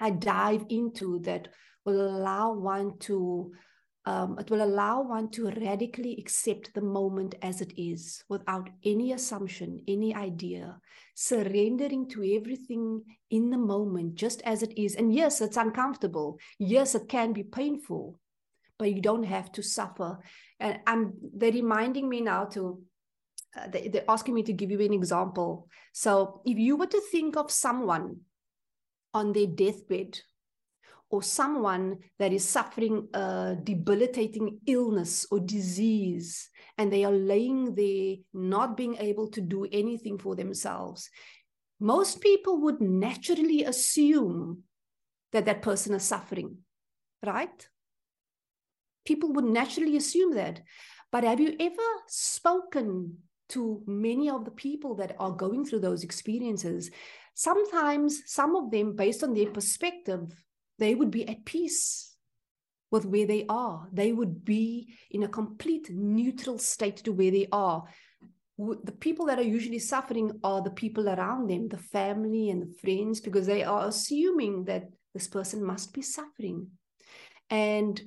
I 0.00 0.10
dive 0.10 0.66
into 0.68 1.20
that 1.20 1.48
will 1.86 2.00
allow 2.00 2.52
one 2.52 2.98
to 3.00 3.52
um, 4.06 4.38
it 4.38 4.50
will 4.50 4.62
allow 4.62 5.00
one 5.00 5.30
to 5.30 5.46
radically 5.50 6.16
accept 6.18 6.74
the 6.74 6.82
moment 6.82 7.36
as 7.40 7.62
it 7.62 7.72
is 7.78 8.22
without 8.28 8.68
any 8.84 9.12
assumption, 9.12 9.80
any 9.88 10.14
idea, 10.14 10.78
surrendering 11.14 12.06
to 12.10 12.36
everything 12.36 13.02
in 13.30 13.48
the 13.48 13.56
moment 13.56 14.16
just 14.16 14.42
as 14.42 14.62
it 14.62 14.76
is. 14.76 14.94
And 14.94 15.14
yes, 15.14 15.40
it's 15.40 15.56
uncomfortable. 15.56 16.38
Yes, 16.58 16.94
it 16.94 17.08
can 17.08 17.32
be 17.32 17.44
painful, 17.44 18.20
but 18.78 18.92
you 18.92 19.00
don't 19.00 19.24
have 19.24 19.50
to 19.52 19.62
suffer. 19.62 20.18
And 20.60 20.80
I'm, 20.86 21.14
they're 21.34 21.52
reminding 21.52 22.06
me 22.06 22.20
now 22.20 22.44
to 22.46 22.82
uh, 23.56 23.68
they, 23.68 23.88
they're 23.88 24.04
asking 24.08 24.34
me 24.34 24.42
to 24.44 24.52
give 24.52 24.70
you 24.70 24.80
an 24.80 24.92
example. 24.92 25.68
So 25.92 26.40
if 26.44 26.58
you 26.58 26.76
were 26.76 26.86
to 26.86 27.00
think 27.12 27.36
of 27.36 27.50
someone 27.50 28.20
on 29.12 29.32
their 29.32 29.46
deathbed 29.46 30.20
or 31.10 31.22
someone 31.22 31.98
that 32.18 32.32
is 32.32 32.46
suffering 32.46 33.08
a 33.14 33.56
debilitating 33.62 34.58
illness 34.66 35.26
or 35.30 35.38
disease 35.38 36.50
and 36.76 36.92
they 36.92 37.04
are 37.04 37.12
laying 37.12 37.74
there 37.76 38.16
not 38.32 38.76
being 38.76 38.96
able 38.96 39.28
to 39.28 39.40
do 39.40 39.66
anything 39.70 40.18
for 40.18 40.34
themselves 40.34 41.08
most 41.78 42.20
people 42.20 42.60
would 42.62 42.80
naturally 42.80 43.62
assume 43.64 44.62
that 45.32 45.44
that 45.44 45.62
person 45.62 45.94
is 45.94 46.02
suffering 46.02 46.56
right 47.24 47.68
people 49.04 49.32
would 49.32 49.44
naturally 49.44 49.96
assume 49.96 50.34
that 50.34 50.60
but 51.12 51.22
have 51.22 51.38
you 51.38 51.54
ever 51.60 51.90
spoken 52.08 53.18
to 53.48 53.82
many 53.86 54.30
of 54.30 54.44
the 54.44 54.50
people 54.50 54.94
that 54.94 55.14
are 55.18 55.32
going 55.32 55.64
through 55.64 55.80
those 55.80 56.02
experiences 56.02 56.90
sometimes 57.34 58.22
some 58.26 58.56
of 58.56 58.70
them 58.70 58.94
based 58.94 59.22
on 59.22 59.34
their 59.34 59.50
perspective 59.50 60.32
they 60.78 60.94
would 60.94 61.10
be 61.10 61.28
at 61.28 61.44
peace 61.44 62.14
with 62.94 63.04
where 63.04 63.26
they 63.26 63.44
are. 63.48 63.88
They 63.92 64.12
would 64.12 64.44
be 64.44 64.94
in 65.10 65.24
a 65.24 65.28
complete 65.28 65.90
neutral 65.90 66.58
state 66.58 66.98
to 66.98 67.12
where 67.12 67.32
they 67.32 67.48
are. 67.50 67.84
The 68.56 68.92
people 68.92 69.26
that 69.26 69.38
are 69.40 69.50
usually 69.58 69.80
suffering 69.80 70.38
are 70.44 70.62
the 70.62 70.70
people 70.70 71.08
around 71.08 71.50
them, 71.50 71.68
the 71.68 71.76
family 71.98 72.50
and 72.50 72.62
the 72.62 72.72
friends, 72.80 73.20
because 73.20 73.48
they 73.48 73.64
are 73.64 73.88
assuming 73.88 74.64
that 74.66 74.84
this 75.12 75.26
person 75.26 75.64
must 75.64 75.92
be 75.92 76.02
suffering. 76.02 76.68
And 77.50 78.00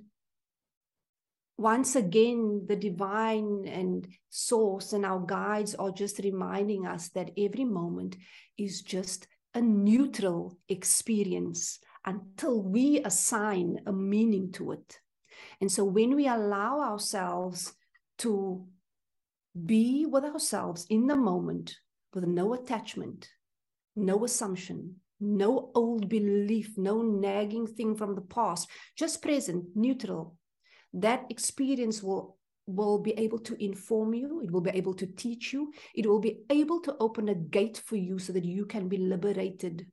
once 1.57 1.95
again, 1.95 2.65
the 2.67 2.75
divine 2.75 3.67
and 3.67 4.07
source 4.29 4.93
and 4.93 5.03
our 5.03 5.19
guides 5.19 5.73
are 5.75 5.91
just 5.91 6.19
reminding 6.19 6.85
us 6.85 7.09
that 7.09 7.31
every 7.35 7.65
moment 7.65 8.15
is 8.57 8.83
just 8.83 9.27
a 9.55 9.61
neutral 9.61 10.55
experience 10.69 11.79
until 12.05 12.61
we 12.61 13.01
assign 13.03 13.79
a 13.87 13.91
meaning 13.91 14.51
to 14.51 14.71
it. 14.71 14.99
And 15.59 15.71
so 15.71 15.83
when 15.83 16.15
we 16.15 16.27
allow 16.27 16.79
ourselves 16.79 17.73
to 18.19 18.65
be 19.65 20.05
with 20.05 20.23
ourselves 20.23 20.85
in 20.91 21.07
the 21.07 21.15
moment 21.15 21.75
with 22.13 22.25
no 22.25 22.53
attachment, 22.53 23.27
no 23.95 24.23
assumption, 24.25 24.97
no 25.19 25.71
old 25.73 26.07
belief, 26.07 26.77
no 26.77 27.01
nagging 27.01 27.65
thing 27.65 27.95
from 27.95 28.13
the 28.13 28.21
past, 28.21 28.69
just 28.95 29.23
present, 29.23 29.65
neutral, 29.75 30.36
that 31.01 31.25
experience 31.29 32.01
will 32.03 32.37
will 32.65 32.99
be 32.99 33.11
able 33.11 33.39
to 33.39 33.55
inform 33.63 34.13
you 34.13 34.41
it 34.41 34.51
will 34.51 34.61
be 34.61 34.71
able 34.71 34.93
to 34.93 35.07
teach 35.07 35.53
you 35.53 35.71
it 35.95 36.05
will 36.05 36.19
be 36.19 36.39
able 36.49 36.81
to 36.81 36.95
open 36.99 37.29
a 37.29 37.35
gate 37.35 37.81
for 37.85 37.95
you 37.95 38.19
so 38.19 38.33
that 38.33 38.43
you 38.43 38.65
can 38.65 38.89
be 38.89 38.97
liberated 38.97 39.87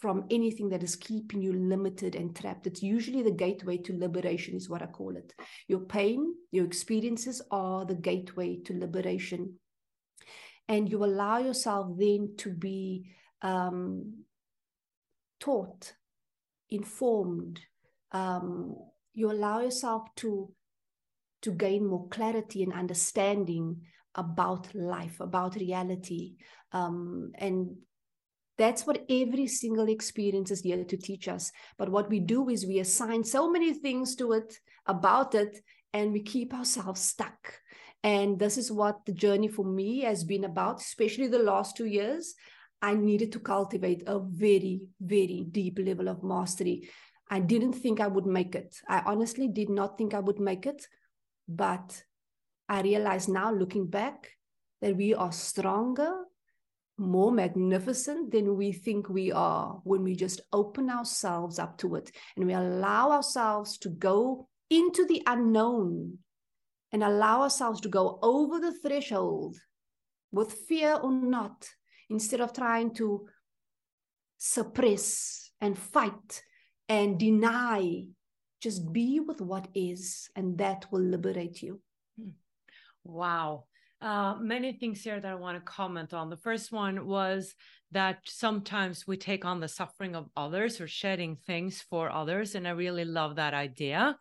from 0.00 0.24
anything 0.30 0.70
that 0.70 0.82
is 0.82 0.96
keeping 0.96 1.42
you 1.42 1.52
limited 1.52 2.14
and 2.14 2.34
trapped. 2.34 2.66
It's 2.66 2.82
usually 2.82 3.22
the 3.22 3.30
gateway 3.30 3.76
to 3.78 3.96
liberation, 3.96 4.56
is 4.56 4.68
what 4.68 4.80
I 4.80 4.86
call 4.86 5.14
it. 5.14 5.34
Your 5.68 5.80
pain, 5.80 6.34
your 6.50 6.64
experiences 6.64 7.42
are 7.50 7.84
the 7.84 7.94
gateway 7.94 8.60
to 8.64 8.78
liberation. 8.78 9.58
And 10.68 10.90
you 10.90 11.04
allow 11.04 11.38
yourself 11.38 11.98
then 11.98 12.34
to 12.38 12.50
be 12.50 13.10
um, 13.42 14.24
taught, 15.38 15.92
informed. 16.70 17.60
Um, 18.12 18.76
you 19.14 19.30
allow 19.30 19.60
yourself 19.60 20.14
to 20.16 20.52
to 21.42 21.52
gain 21.52 21.86
more 21.86 22.06
clarity 22.08 22.62
and 22.62 22.72
understanding 22.72 23.80
about 24.14 24.74
life, 24.74 25.20
about 25.20 25.54
reality, 25.54 26.34
um, 26.72 27.32
and 27.36 27.76
that's 28.60 28.86
what 28.86 29.06
every 29.08 29.46
single 29.46 29.88
experience 29.88 30.50
is 30.50 30.60
here 30.60 30.84
to 30.84 30.96
teach 30.98 31.28
us. 31.28 31.50
But 31.78 31.88
what 31.88 32.10
we 32.10 32.20
do 32.20 32.50
is 32.50 32.66
we 32.66 32.78
assign 32.80 33.24
so 33.24 33.50
many 33.50 33.72
things 33.72 34.14
to 34.16 34.32
it, 34.32 34.54
about 34.84 35.34
it, 35.34 35.60
and 35.94 36.12
we 36.12 36.20
keep 36.22 36.52
ourselves 36.52 37.00
stuck. 37.00 37.54
And 38.02 38.38
this 38.38 38.58
is 38.58 38.70
what 38.70 39.06
the 39.06 39.12
journey 39.12 39.48
for 39.48 39.64
me 39.64 40.00
has 40.00 40.24
been 40.24 40.44
about, 40.44 40.80
especially 40.80 41.28
the 41.28 41.38
last 41.38 41.74
two 41.74 41.86
years. 41.86 42.34
I 42.82 42.94
needed 42.94 43.32
to 43.32 43.40
cultivate 43.40 44.02
a 44.06 44.20
very, 44.20 44.82
very 45.00 45.46
deep 45.50 45.78
level 45.78 46.08
of 46.08 46.22
mastery. 46.22 46.90
I 47.30 47.38
didn't 47.38 47.74
think 47.74 48.00
I 48.00 48.08
would 48.08 48.26
make 48.26 48.54
it. 48.56 48.76
I 48.88 49.02
honestly 49.06 49.46
did 49.46 49.70
not 49.70 49.96
think 49.96 50.14
I 50.14 50.18
would 50.18 50.40
make 50.40 50.66
it. 50.66 50.86
But 51.48 52.02
I 52.68 52.82
realize 52.82 53.28
now, 53.28 53.52
looking 53.52 53.86
back, 53.86 54.30
that 54.82 54.96
we 54.96 55.14
are 55.14 55.32
stronger 55.32 56.24
more 56.98 57.32
magnificent 57.32 58.30
than 58.30 58.56
we 58.56 58.72
think 58.72 59.08
we 59.08 59.32
are 59.32 59.80
when 59.84 60.02
we 60.02 60.14
just 60.14 60.42
open 60.52 60.90
ourselves 60.90 61.58
up 61.58 61.78
to 61.78 61.94
it 61.94 62.12
and 62.36 62.46
we 62.46 62.52
allow 62.52 63.10
ourselves 63.10 63.78
to 63.78 63.88
go 63.88 64.46
into 64.68 65.06
the 65.06 65.22
unknown 65.26 66.18
and 66.92 67.02
allow 67.02 67.40
ourselves 67.40 67.80
to 67.80 67.88
go 67.88 68.18
over 68.22 68.58
the 68.60 68.72
threshold 68.72 69.56
with 70.30 70.52
fear 70.52 70.94
or 70.94 71.10
not, 71.10 71.68
instead 72.10 72.40
of 72.40 72.52
trying 72.52 72.92
to 72.94 73.26
suppress 74.38 75.50
and 75.60 75.78
fight 75.78 76.42
and 76.90 77.18
deny. 77.18 78.04
Just 78.60 78.92
be 78.92 79.20
with 79.20 79.40
what 79.40 79.68
is, 79.74 80.28
and 80.36 80.58
that 80.58 80.84
will 80.90 81.00
liberate 81.00 81.62
you. 81.62 81.80
Hmm. 82.20 82.30
Wow. 83.04 83.64
Uh, 84.02 84.34
many 84.40 84.72
things 84.72 85.02
here 85.02 85.20
that 85.20 85.30
I 85.30 85.34
want 85.36 85.56
to 85.56 85.72
comment 85.72 86.12
on. 86.12 86.28
The 86.28 86.36
first 86.36 86.72
one 86.72 87.06
was 87.06 87.54
that 87.92 88.18
sometimes 88.26 89.06
we 89.06 89.16
take 89.16 89.44
on 89.44 89.60
the 89.60 89.68
suffering 89.68 90.14
of 90.16 90.28
others 90.36 90.80
or 90.80 90.88
shedding 90.88 91.36
things 91.46 91.80
for 91.80 92.10
others. 92.10 92.54
And 92.54 92.66
I 92.66 92.72
really 92.72 93.04
love 93.04 93.36
that 93.36 93.54
idea 93.54 94.16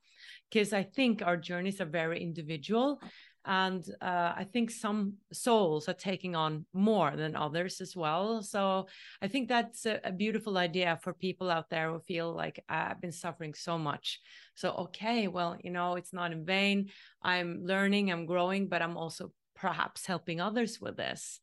because 0.50 0.74
I 0.74 0.84
think 0.84 1.22
our 1.22 1.38
journeys 1.38 1.82
are 1.82 1.86
very 1.86 2.22
individual. 2.22 3.02
And 3.50 3.84
uh, 4.00 4.34
I 4.38 4.46
think 4.54 4.70
some 4.70 5.16
souls 5.34 5.90
are 5.90 5.94
taking 5.94 6.36
on 6.36 6.68
more 6.72 7.16
than 7.16 7.36
others 7.36 7.82
as 7.82 7.96
well. 7.96 8.44
So 8.44 8.86
I 9.24 9.28
think 9.28 9.50
that's 9.50 9.88
a, 9.88 10.00
a 10.04 10.12
beautiful 10.12 10.58
idea 10.60 11.00
for 11.02 11.14
people 11.14 11.50
out 11.50 11.70
there 11.70 11.90
who 11.90 12.00
feel 12.00 12.32
like 12.32 12.64
I've 12.70 13.02
been 13.02 13.12
suffering 13.12 13.56
so 13.56 13.80
much. 13.80 14.20
So, 14.54 14.70
okay, 14.86 15.28
well, 15.28 15.58
you 15.64 15.72
know, 15.72 15.96
it's 15.96 16.14
not 16.14 16.32
in 16.32 16.46
vain. 16.46 16.90
I'm 17.24 17.62
learning, 17.64 18.12
I'm 18.12 18.28
growing, 18.28 18.68
but 18.68 18.84
I'm 18.84 18.98
also 18.98 19.32
perhaps 19.56 20.06
helping 20.06 20.40
others 20.40 20.80
with 20.80 20.96
this 20.96 21.40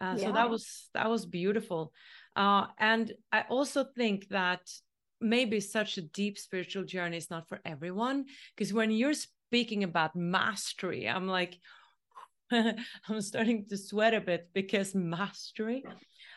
uh, 0.00 0.14
yeah. 0.16 0.26
so 0.26 0.32
that 0.32 0.48
was 0.48 0.88
that 0.94 1.10
was 1.10 1.26
beautiful 1.26 1.92
uh, 2.36 2.66
and 2.78 3.12
i 3.32 3.42
also 3.48 3.84
think 3.96 4.28
that 4.28 4.60
maybe 5.20 5.60
such 5.60 5.98
a 5.98 6.02
deep 6.02 6.38
spiritual 6.38 6.84
journey 6.84 7.16
is 7.16 7.30
not 7.30 7.48
for 7.48 7.60
everyone 7.64 8.24
because 8.56 8.72
when 8.72 8.90
you're 8.90 9.14
speaking 9.48 9.84
about 9.84 10.14
mastery 10.14 11.08
i'm 11.08 11.26
like 11.26 11.58
i'm 12.52 13.20
starting 13.20 13.66
to 13.68 13.76
sweat 13.76 14.14
a 14.14 14.20
bit 14.20 14.48
because 14.54 14.94
mastery 14.94 15.84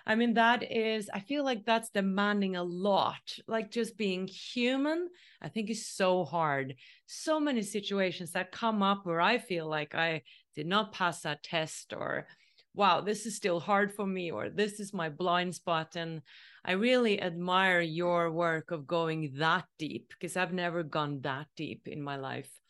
I 0.04 0.16
mean, 0.16 0.34
that 0.34 0.64
is, 0.72 1.12
I 1.14 1.20
feel 1.20 1.46
like 1.46 1.64
that's 1.64 1.92
demanding 1.92 2.56
a 2.56 2.64
lot. 2.64 3.38
Like 3.48 3.70
just 3.70 3.98
being 3.98 4.28
human, 4.28 5.10
I 5.44 5.48
think 5.48 5.70
is 5.70 5.88
so 5.88 6.26
hard. 6.26 6.74
So 7.06 7.40
many 7.40 7.62
situations 7.62 8.32
that 8.32 8.52
come 8.52 8.82
up 8.82 9.06
where 9.06 9.22
I 9.22 9.38
feel 9.38 9.68
like 9.68 9.94
I 9.94 10.24
did 10.56 10.66
not 10.68 10.92
pass 10.92 11.22
that 11.22 11.44
test 11.44 11.94
or 11.94 12.28
wow 12.74 13.02
this 13.02 13.26
is 13.26 13.36
still 13.36 13.60
hard 13.60 13.94
for 13.94 14.06
me 14.06 14.32
or 14.32 14.50
this 14.50 14.80
is 14.80 14.94
my 14.94 15.10
blind 15.10 15.54
spot 15.54 15.96
and 15.96 16.22
i 16.64 16.72
really 16.72 17.22
admire 17.22 17.82
your 17.82 18.32
work 18.32 18.72
of 18.72 18.88
going 18.88 19.32
that 19.36 19.66
deep 19.78 20.10
because 20.10 20.38
i've 20.38 20.54
never 20.54 20.84
gone 20.84 21.20
that 21.22 21.48
deep 21.56 21.88
in 21.88 22.02
my 22.02 22.16
life 22.16 22.61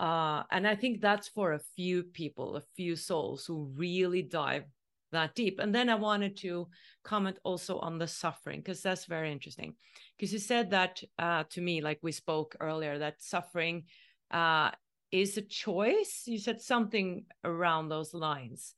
uh, 0.00 0.42
and 0.50 0.66
i 0.66 0.74
think 0.74 1.00
that's 1.00 1.28
for 1.28 1.52
a 1.52 1.60
few 1.76 2.02
people 2.02 2.56
a 2.56 2.62
few 2.76 2.96
souls 2.96 3.44
who 3.46 3.70
really 3.76 4.22
dive 4.22 4.64
that 5.12 5.34
deep. 5.34 5.60
And 5.60 5.74
then 5.74 5.88
i 5.88 5.94
wanted 5.94 6.36
to 6.38 6.68
comment 7.04 7.38
also 7.44 7.78
on 7.78 7.98
the 7.98 8.08
suffering 8.08 8.60
because 8.60 8.82
that's 8.82 9.04
very 9.04 9.30
interesting. 9.30 9.74
Because 10.16 10.32
you 10.32 10.38
said 10.38 10.70
that 10.70 11.02
uh, 11.18 11.44
to 11.50 11.60
me 11.60 11.80
like 11.80 12.00
we 12.02 12.12
spoke 12.12 12.56
earlier 12.60 12.98
that 12.98 13.22
suffering 13.22 13.84
uh, 14.30 14.70
is 15.10 15.36
a 15.36 15.42
choice. 15.42 16.24
You 16.26 16.38
said 16.38 16.60
something 16.60 17.26
around 17.44 17.88
those 17.88 18.14
lines. 18.14 18.74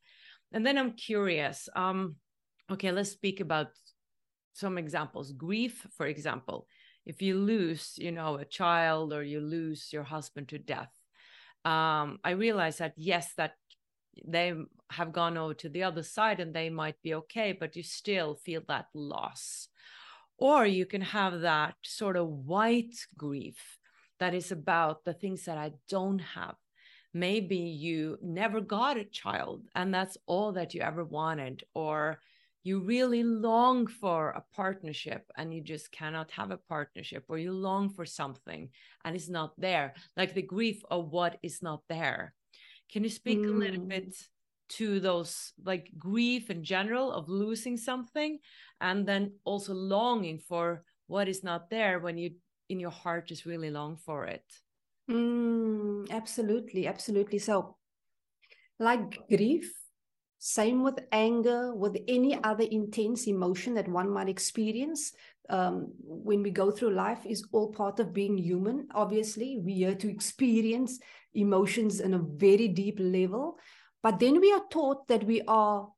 And 0.52 0.64
then 0.64 0.78
i'm 0.78 0.92
curious 0.92 1.68
um 1.74 2.16
okay 2.70 2.92
let's 2.92 3.10
speak 3.10 3.40
about 3.40 3.68
some 4.52 4.78
examples. 4.78 5.32
Grief 5.32 5.86
for 5.96 6.06
example. 6.06 6.66
If 7.06 7.20
you 7.22 7.38
lose 7.38 7.94
you 7.96 8.12
know 8.12 8.36
a 8.36 8.44
child 8.44 9.12
or 9.12 9.22
you 9.22 9.40
lose 9.40 9.92
your 9.92 10.04
husband 10.04 10.48
to 10.48 10.58
death 10.58 10.92
um 11.64 12.18
i 12.24 12.30
realize 12.30 12.78
that 12.78 12.92
yes 12.96 13.32
that 13.36 13.54
they 14.26 14.52
have 14.90 15.12
gone 15.12 15.36
over 15.36 15.54
to 15.54 15.68
the 15.68 15.82
other 15.82 16.02
side 16.02 16.40
and 16.40 16.54
they 16.54 16.70
might 16.70 17.00
be 17.02 17.14
okay 17.14 17.52
but 17.52 17.76
you 17.76 17.82
still 17.82 18.34
feel 18.34 18.62
that 18.68 18.86
loss. 18.94 19.68
Or 20.36 20.66
you 20.66 20.84
can 20.84 21.00
have 21.00 21.40
that 21.40 21.76
sort 21.82 22.16
of 22.16 22.28
white 22.28 22.94
grief 23.16 23.78
that 24.18 24.34
is 24.34 24.50
about 24.50 25.04
the 25.04 25.14
things 25.14 25.44
that 25.44 25.58
I 25.58 25.72
don't 25.88 26.18
have, 26.18 26.56
maybe 27.12 27.56
you 27.56 28.18
never 28.22 28.60
got 28.60 28.96
a 28.96 29.04
child 29.04 29.62
and 29.74 29.94
that's 29.94 30.16
all 30.26 30.52
that 30.52 30.74
you 30.74 30.80
ever 30.80 31.04
wanted 31.04 31.64
or 31.74 32.20
you 32.64 32.80
really 32.80 33.22
long 33.22 33.86
for 33.86 34.30
a 34.30 34.44
partnership 34.54 35.30
and 35.36 35.54
you 35.54 35.60
just 35.62 35.92
cannot 35.92 36.30
have 36.30 36.50
a 36.50 36.56
partnership 36.56 37.24
or 37.28 37.38
you 37.38 37.52
long 37.52 37.88
for 37.88 38.04
something 38.04 38.68
and 39.04 39.14
it's 39.14 39.28
not 39.28 39.52
there 39.58 39.94
like 40.16 40.34
the 40.34 40.42
grief 40.42 40.82
of 40.90 41.10
what 41.10 41.38
is 41.42 41.62
not 41.62 41.80
there 41.88 42.34
can 42.90 43.04
you 43.04 43.10
speak 43.10 43.38
mm. 43.38 43.48
a 43.48 43.52
little 43.52 43.84
mm. 43.84 43.88
bit 43.88 44.16
to 44.68 44.98
those 44.98 45.52
like 45.62 45.90
grief 45.98 46.50
in 46.50 46.64
general 46.64 47.12
of 47.12 47.28
losing 47.28 47.76
something 47.76 48.38
and 48.80 49.06
then 49.06 49.32
also 49.44 49.74
longing 49.74 50.38
for 50.38 50.82
what 51.06 51.28
is 51.28 51.44
not 51.44 51.70
there 51.70 52.00
when 52.00 52.16
you 52.18 52.30
in 52.70 52.80
your 52.80 52.90
heart 52.90 53.28
just 53.28 53.44
really 53.44 53.70
long 53.70 53.96
for 53.96 54.24
it 54.24 54.44
Mm, 55.10 56.10
absolutely, 56.10 56.86
absolutely. 56.86 57.38
So, 57.38 57.76
like 58.78 59.26
grief, 59.28 59.72
same 60.46 60.82
with 60.82 60.98
anger, 61.10 61.74
with 61.74 61.96
any 62.06 62.38
other 62.44 62.64
intense 62.64 63.26
emotion 63.26 63.72
that 63.72 63.88
one 63.88 64.10
might 64.10 64.28
experience 64.28 65.10
um, 65.48 65.90
when 66.02 66.42
we 66.42 66.50
go 66.50 66.70
through 66.70 66.90
life, 66.90 67.24
is 67.24 67.46
all 67.50 67.72
part 67.72 67.98
of 67.98 68.12
being 68.12 68.36
human. 68.36 68.86
Obviously, 68.94 69.58
we 69.64 69.84
are 69.84 69.94
to 69.94 70.10
experience 70.10 70.98
emotions 71.32 72.00
in 72.00 72.12
a 72.12 72.18
very 72.18 72.68
deep 72.68 72.98
level, 73.00 73.56
but 74.02 74.20
then 74.20 74.38
we 74.38 74.52
are 74.52 74.60
taught 74.70 75.08
that 75.08 75.24
we 75.24 75.40
are 75.48 75.88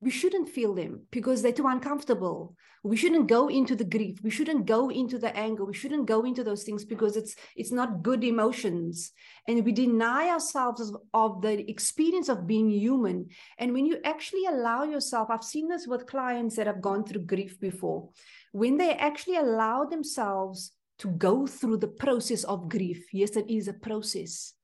we 0.00 0.10
shouldn't 0.10 0.48
feel 0.48 0.74
them 0.74 1.02
because 1.10 1.42
they're 1.42 1.52
too 1.52 1.66
uncomfortable. 1.66 2.54
We 2.82 2.96
shouldn't 2.96 3.26
go 3.26 3.48
into 3.48 3.74
the 3.74 3.84
grief. 3.84 4.18
We 4.22 4.30
shouldn't 4.30 4.66
go 4.66 4.90
into 4.90 5.18
the 5.18 5.34
anger. 5.36 5.64
We 5.64 5.74
shouldn't 5.74 6.06
go 6.06 6.24
into 6.24 6.44
those 6.44 6.62
things 6.62 6.84
because 6.84 7.16
it's 7.16 7.34
it's 7.56 7.72
not 7.72 8.02
good 8.02 8.22
emotions. 8.22 9.12
And 9.48 9.64
we 9.64 9.72
deny 9.72 10.28
ourselves 10.28 10.92
of, 11.12 11.42
the 11.42 11.68
experience 11.68 12.28
of 12.28 12.46
being 12.46 12.70
human. 12.70 13.28
And 13.58 13.72
when 13.72 13.86
you 13.86 13.98
actually 14.04 14.44
allow 14.46 14.84
yourself 14.84 15.30
i've 15.30 15.42
seen 15.42 15.68
this 15.68 15.86
with 15.86 16.06
clients 16.06 16.56
that 16.56 16.66
have 16.66 16.80
gone 16.80 17.04
through 17.04 17.22
grief 17.22 17.58
before. 17.58 18.10
When 18.52 18.76
they 18.76 18.92
actually 18.92 19.36
allow 19.36 19.84
themselves 19.84 20.72
to 20.98 21.08
go 21.08 21.46
through 21.46 21.78
the 21.78 21.88
process 21.88 22.44
of 22.44 22.68
grief 22.68 23.08
yes 23.12 23.36
it 23.36 23.50
is 23.50 23.68
a 23.68 23.72
process 23.72 24.54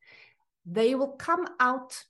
they 0.65 0.95
will 0.95 1.13
come 1.13 1.47
out 1.61 2.05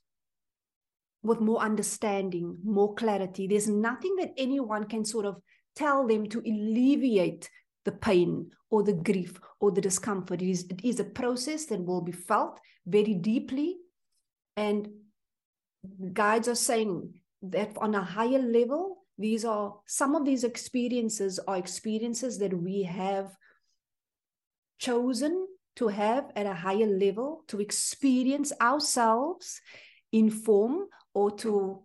with 1.23 1.39
more 1.39 1.61
understanding, 1.61 2.57
more 2.63 2.93
clarity. 2.93 3.47
There's 3.47 3.69
nothing 3.69 4.15
that 4.17 4.33
anyone 4.37 4.83
can 4.83 5.05
sort 5.05 5.25
of 5.25 5.41
tell 5.75 6.05
them 6.05 6.27
to 6.27 6.39
alleviate 6.39 7.49
the 7.85 7.93
pain 7.93 8.51
or 8.69 8.83
the 8.83 8.93
grief 8.93 9.39
or 9.59 9.71
the 9.71 9.81
discomfort. 9.81 10.41
It 10.41 10.49
is, 10.49 10.65
it 10.69 10.83
is 10.83 10.99
a 10.99 11.05
process 11.05 11.65
that 11.67 11.83
will 11.83 12.01
be 12.01 12.11
felt 12.11 12.59
very 12.85 13.13
deeply. 13.13 13.77
And 14.57 14.89
guides 16.11 16.47
are 16.47 16.55
saying 16.55 17.13
that 17.41 17.71
on 17.77 17.95
a 17.95 18.03
higher 18.03 18.39
level, 18.39 19.03
these 19.17 19.45
are 19.45 19.75
some 19.85 20.15
of 20.15 20.25
these 20.25 20.43
experiences 20.43 21.39
are 21.47 21.57
experiences 21.57 22.39
that 22.39 22.53
we 22.53 22.83
have 22.83 23.35
chosen 24.79 25.47
to 25.75 25.87
have 25.87 26.31
at 26.35 26.45
a 26.45 26.53
higher 26.53 26.87
level 26.87 27.43
to 27.47 27.59
experience 27.59 28.51
ourselves 28.59 29.61
in 30.11 30.29
form 30.29 30.87
or 31.13 31.31
to 31.37 31.83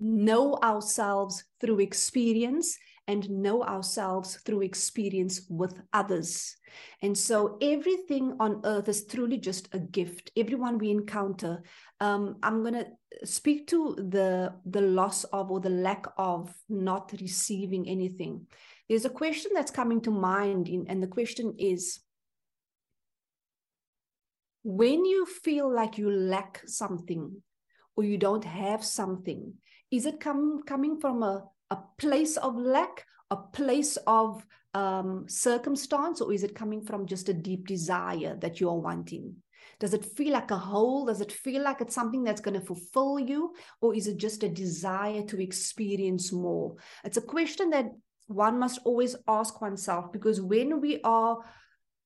know 0.00 0.58
ourselves 0.62 1.44
through 1.60 1.80
experience 1.80 2.76
and 3.06 3.28
know 3.28 3.62
ourselves 3.62 4.36
through 4.44 4.62
experience 4.62 5.42
with 5.48 5.78
others. 5.92 6.56
And 7.02 7.16
so 7.16 7.58
everything 7.60 8.34
on 8.40 8.62
earth 8.64 8.88
is 8.88 9.06
truly 9.06 9.38
just 9.38 9.68
a 9.72 9.78
gift. 9.78 10.30
Everyone 10.36 10.78
we 10.78 10.90
encounter, 10.90 11.62
um, 12.00 12.36
I'm 12.42 12.62
going 12.62 12.74
to 12.74 13.26
speak 13.26 13.66
to 13.68 13.94
the 13.96 14.54
the 14.64 14.80
loss 14.80 15.24
of 15.24 15.50
or 15.50 15.60
the 15.60 15.70
lack 15.70 16.06
of 16.16 16.52
not 16.68 17.12
receiving 17.20 17.88
anything. 17.88 18.46
There's 18.88 19.04
a 19.04 19.10
question 19.10 19.52
that's 19.54 19.70
coming 19.70 20.00
to 20.02 20.10
mind, 20.10 20.68
in, 20.68 20.86
and 20.88 21.02
the 21.02 21.06
question 21.06 21.54
is 21.58 22.00
when 24.62 25.04
you 25.04 25.26
feel 25.26 25.72
like 25.72 25.98
you 25.98 26.10
lack 26.10 26.62
something, 26.66 27.42
or 27.96 28.04
you 28.04 28.18
don't 28.18 28.44
have 28.44 28.84
something? 28.84 29.54
Is 29.90 30.06
it 30.06 30.20
come, 30.20 30.62
coming 30.66 30.98
from 31.00 31.22
a, 31.22 31.44
a 31.70 31.78
place 31.98 32.36
of 32.36 32.56
lack 32.56 33.04
a 33.30 33.36
place 33.36 33.96
of 34.06 34.44
um, 34.74 35.24
circumstance 35.28 36.20
or 36.20 36.32
is 36.32 36.44
it 36.44 36.54
coming 36.54 36.82
from 36.82 37.06
just 37.06 37.28
a 37.28 37.34
deep 37.34 37.66
desire 37.66 38.36
that 38.40 38.60
you're 38.60 38.80
wanting? 38.80 39.36
Does 39.80 39.94
it 39.94 40.04
feel 40.04 40.32
like 40.32 40.50
a 40.50 40.56
hole? 40.56 41.06
Does 41.06 41.20
it 41.20 41.32
feel 41.32 41.62
like 41.62 41.80
it's 41.80 41.94
something 41.94 42.22
that's 42.22 42.40
going 42.40 42.58
to 42.58 42.66
fulfill 42.66 43.18
you? 43.18 43.54
Or 43.80 43.94
is 43.94 44.06
it 44.06 44.18
just 44.18 44.42
a 44.42 44.48
desire 44.48 45.22
to 45.22 45.42
experience 45.42 46.32
more? 46.32 46.76
It's 47.04 47.16
a 47.16 47.22
question 47.22 47.70
that 47.70 47.86
one 48.26 48.58
must 48.58 48.78
always 48.84 49.16
ask 49.26 49.60
oneself 49.60 50.12
because 50.12 50.40
when 50.40 50.80
we 50.80 51.00
are 51.02 51.38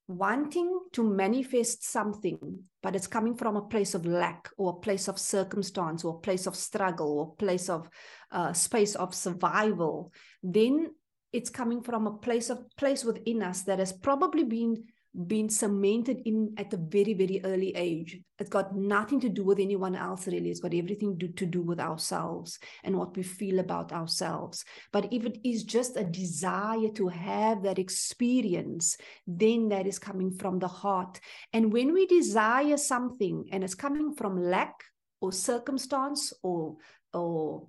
wanting 0.09 0.81
to 0.93 1.05
manifest 1.05 1.85
something, 1.85 2.39
but 2.83 2.97
it's 2.97 3.07
coming 3.07 3.37
from 3.37 3.57
a 3.57 3.69
place 3.69 3.95
of 3.95 4.07
lack 4.07 4.49
or 4.57 4.71
a 4.71 4.81
place 4.81 5.07
of 5.07 5.19
circumstance 5.19 6.03
or 6.03 6.17
a 6.17 6.21
place 6.21 6.47
of 6.47 6.57
struggle 6.57 7.19
or 7.19 7.33
a 7.33 7.37
place 7.37 7.69
of 7.69 7.89
uh, 8.33 8.53
space 8.55 8.95
of 8.95 9.15
survival, 9.15 10.11
then 10.43 10.91
it's 11.33 11.51
coming 11.51 11.83
from 11.83 12.07
a 12.07 12.17
place 12.17 12.49
of 12.49 12.65
place 12.77 13.05
within 13.05 13.43
us 13.43 13.63
that 13.65 13.79
has 13.79 13.93
probably 13.93 14.45
been 14.45 14.83
been 15.27 15.49
cemented 15.49 16.23
in 16.25 16.55
at 16.57 16.73
a 16.73 16.77
very 16.77 17.15
very 17.15 17.41
early 17.45 17.75
age. 17.75 18.21
It's 18.39 18.51
got 18.51 18.77
nothing 18.77 19.21
to 19.21 19.29
do 19.29 19.45
with 19.45 19.59
anyone 19.59 19.97
else 19.97 20.27
really. 20.27 20.51
It's 20.51 20.61
got 20.61 20.75
everything 20.75 21.19
to, 21.19 21.29
to 21.29 21.47
do 21.47 21.61
with 21.61 21.81
ourselves 21.81 22.59
and 22.85 22.97
what 22.97 23.17
we 23.17 23.25
feel 23.25 23.59
about 23.59 23.93
ourselves. 23.93 24.65
But 24.93 25.13
if 25.13 25.25
it 25.25 25.39
is 25.45 25.65
just 25.65 25.97
a 25.97 26.05
desire 26.05 26.91
to 26.95 27.09
have 27.09 27.63
that 27.65 27.79
experience 27.79 28.97
then 29.27 29.69
that 29.71 29.87
is 29.87 29.99
coming 29.99 30.31
from 30.31 30.59
the 30.59 30.69
heart. 30.69 31.21
And 31.53 31.73
when 31.73 31.93
we 31.93 32.07
desire 32.07 32.77
something 32.77 33.49
and 33.51 33.65
it's 33.65 33.75
coming 33.75 34.15
from 34.15 34.41
lack 34.43 34.75
or 35.21 35.33
circumstance 35.33 36.33
or 36.43 36.77
or 37.13 37.69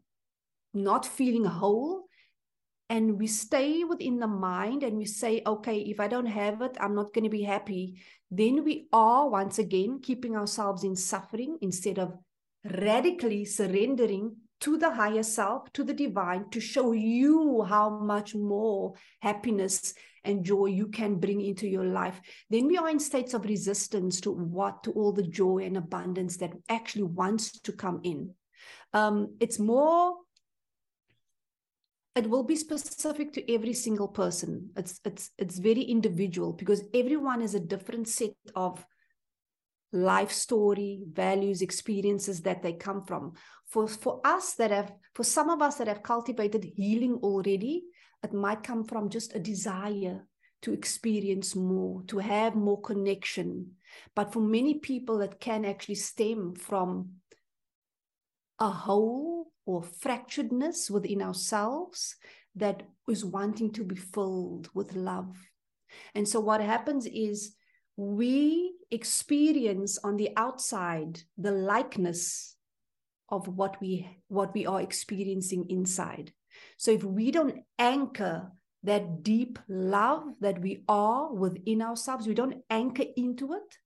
not 0.74 1.06
feeling 1.06 1.46
whole 1.46 2.09
and 2.89 3.19
we 3.19 3.28
stay 3.28 3.84
within 3.84 4.19
the 4.19 4.28
mind 4.28 4.82
and 4.84 4.97
we 4.97 5.06
say, 5.06 5.43
okay, 5.45 5.78
if 5.78 5.99
I 5.99 6.08
don't 6.08 6.25
have 6.25 6.62
it, 6.62 6.75
I'm 6.80 6.95
not 6.95 7.13
going 7.13 7.23
to 7.23 7.30
be 7.30 7.43
happy, 7.43 8.02
then 8.32 8.63
we 8.63 8.88
are 8.91 9.30
once 9.30 9.60
again 9.60 9.99
keeping 10.02 10.36
ourselves 10.36 10.84
in 10.84 10.95
suffering 10.95 11.58
instead 11.62 11.99
of 11.99 12.17
radically 12.63 13.45
surrendering 13.45 14.36
to 14.62 14.78
the 14.78 14.91
higher 14.91 15.23
self, 15.23 15.71
to 15.73 15.84
the 15.84 15.93
divine, 15.93 16.49
to 16.49 16.60
show 16.60 16.91
you 16.91 17.63
how 17.63 17.89
much 17.89 18.36
more 18.36 18.93
happiness 19.21 19.93
and 20.25 20.43
joy 20.43 20.65
you 20.65 20.88
can 20.88 21.15
bring 21.15 21.41
into 21.41 21.67
your 21.67 21.86
life. 21.86 22.19
Then 22.49 22.67
we 22.67 22.78
are 22.78 22.89
in 22.89 22.99
states 22.99 23.34
of 23.34 23.45
resistance 23.45 24.19
to 24.21 24.32
what, 24.32 24.84
to 24.84 24.91
all 24.91 25.13
the 25.13 25.23
joy 25.23 25.60
and 25.60 25.78
abundance 25.78 26.38
that 26.38 26.54
actually 26.67 27.04
wants 27.04 27.60
to 27.62 27.71
come 27.71 28.02
in. 28.04 28.32
Um, 28.93 29.36
it's 29.39 29.60
more 29.60 30.15
it 32.15 32.30
will 32.30 32.43
be 32.43 32.56
specific 32.56 33.34
to 33.34 33.54
every 33.54 33.74
single 33.74 34.08
person. 34.08 34.72
It's 34.76 35.00
it's 35.06 35.32
it's 35.38 35.60
very 35.60 35.82
individual 35.82 36.54
because 36.54 36.84
everyone 36.93 37.41
has 37.41 37.56
a 37.56 37.60
different 37.60 38.08
set 38.08 38.34
of 38.56 38.86
life 39.91 40.32
story 40.32 41.02
values 41.12 41.62
experiences 41.62 42.41
that 42.41 42.62
they 42.62 42.74
come 42.74 43.04
from. 43.04 43.34
For 43.67 43.88
for 43.88 44.22
us 44.24 44.56
that 44.56 44.72
have 44.72 44.93
for 45.13 45.24
some 45.24 45.50
of 45.50 45.62
us 45.62 45.76
that 45.76 45.88
have 45.88 46.04
cultivated 46.04 46.63
healing 46.76 47.19
already 47.22 47.84
it 48.24 48.34
might 48.34 48.63
come 48.63 48.84
from 48.84 49.10
just 49.10 49.34
a 49.34 49.39
desire 49.39 50.28
to 50.62 50.74
experience 50.74 51.56
more 51.56 52.04
to 52.08 52.17
have 52.17 52.56
more 52.56 52.82
connection. 52.82 53.76
But 54.15 54.34
for 54.34 54.41
many 54.41 54.80
people 54.80 55.22
it 55.22 55.39
can 55.39 55.63
actually 55.63 55.95
stem 55.95 56.56
from 56.56 57.12
a 58.60 58.69
hole 58.69 59.52
or 59.65 59.82
fracturedness 59.82 60.89
within 60.89 61.22
ourselves 61.22 62.16
that 62.55 62.84
is 63.07 63.24
wanting 63.24 63.72
to 63.72 63.84
be 63.84 63.95
filled 63.95 64.70
with 64.74 64.95
love. 64.95 65.36
And 66.16 66.28
so 66.28 66.39
what 66.39 66.62
happens 66.62 67.05
is 67.05 67.55
we 67.95 68.74
experience 68.91 69.97
on 70.03 70.18
the 70.18 70.30
outside 70.38 71.22
the 71.38 71.51
likeness 71.51 72.55
of 73.30 73.47
what 73.47 73.80
we 73.82 74.10
what 74.28 74.53
we 74.53 74.66
are 74.66 74.82
experiencing 74.82 75.66
inside. 75.70 76.32
So 76.78 76.91
if 76.91 77.03
we 77.03 77.32
don't 77.32 77.60
anchor 77.78 78.51
that 78.84 79.24
deep 79.24 79.60
love 79.68 80.24
that 80.39 80.62
we 80.62 80.84
are 80.88 81.34
within 81.34 81.82
ourselves, 81.82 82.28
we 82.28 82.34
don't 82.34 82.64
anchor 82.70 83.03
into 83.16 83.53
it, 83.53 83.78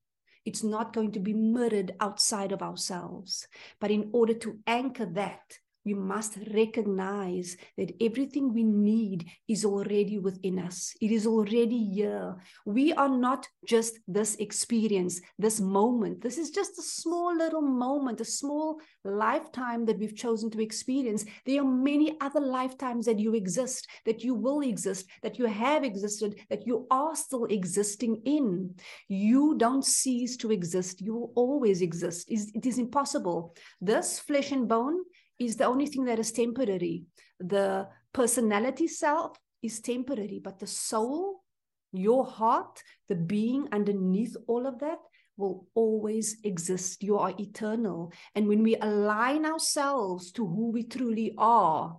it's 0.45 0.63
not 0.63 0.93
going 0.93 1.11
to 1.13 1.19
be 1.19 1.33
mirrored 1.33 1.95
outside 1.99 2.51
of 2.51 2.61
ourselves. 2.61 3.47
But 3.79 3.91
in 3.91 4.09
order 4.13 4.33
to 4.35 4.59
anchor 4.67 5.05
that, 5.05 5.59
we 5.85 5.93
must 5.93 6.37
recognize 6.53 7.57
that 7.77 7.93
everything 8.01 8.53
we 8.53 8.63
need 8.63 9.25
is 9.47 9.65
already 9.65 10.17
within 10.17 10.59
us. 10.59 10.93
It 11.01 11.11
is 11.11 11.27
already 11.27 11.83
here. 11.83 12.35
We 12.65 12.93
are 12.93 13.09
not 13.09 13.47
just 13.67 13.99
this 14.07 14.35
experience, 14.35 15.21
this 15.37 15.59
moment. 15.59 16.21
This 16.21 16.37
is 16.37 16.51
just 16.51 16.79
a 16.79 16.81
small 16.81 17.35
little 17.35 17.61
moment, 17.61 18.21
a 18.21 18.25
small 18.25 18.79
lifetime 19.03 19.85
that 19.85 19.99
we've 19.99 20.15
chosen 20.15 20.49
to 20.51 20.61
experience. 20.61 21.25
There 21.45 21.61
are 21.61 21.65
many 21.65 22.17
other 22.21 22.39
lifetimes 22.39 23.05
that 23.05 23.19
you 23.19 23.35
exist, 23.35 23.87
that 24.05 24.23
you 24.23 24.35
will 24.35 24.61
exist, 24.61 25.05
that 25.21 25.37
you 25.37 25.45
have 25.45 25.83
existed, 25.83 26.39
that 26.49 26.65
you 26.65 26.87
are 26.91 27.15
still 27.15 27.45
existing 27.45 28.21
in. 28.25 28.75
You 29.07 29.55
don't 29.57 29.85
cease 29.85 30.37
to 30.37 30.51
exist. 30.51 31.01
You 31.01 31.15
will 31.15 31.31
always 31.35 31.81
exist. 31.81 32.29
It 32.29 32.65
is 32.65 32.77
impossible. 32.77 33.55
This 33.81 34.19
flesh 34.19 34.51
and 34.51 34.67
bone 34.67 35.03
is 35.39 35.57
the 35.57 35.65
only 35.65 35.87
thing 35.87 36.05
that 36.05 36.19
is 36.19 36.31
temporary. 36.31 37.03
The 37.39 37.87
personality 38.13 38.87
self 38.87 39.37
is 39.61 39.81
temporary, 39.81 40.39
but 40.43 40.59
the 40.59 40.67
soul, 40.67 41.43
your 41.91 42.25
heart, 42.25 42.81
the 43.09 43.15
being 43.15 43.67
underneath 43.71 44.35
all 44.47 44.65
of 44.67 44.79
that 44.79 44.99
will 45.37 45.67
always 45.73 46.37
exist. 46.43 47.01
You 47.01 47.17
are 47.17 47.33
eternal. 47.39 48.11
And 48.35 48.47
when 48.47 48.63
we 48.63 48.75
align 48.75 49.45
ourselves 49.45 50.31
to 50.33 50.45
who 50.45 50.71
we 50.71 50.83
truly 50.83 51.33
are, 51.37 51.97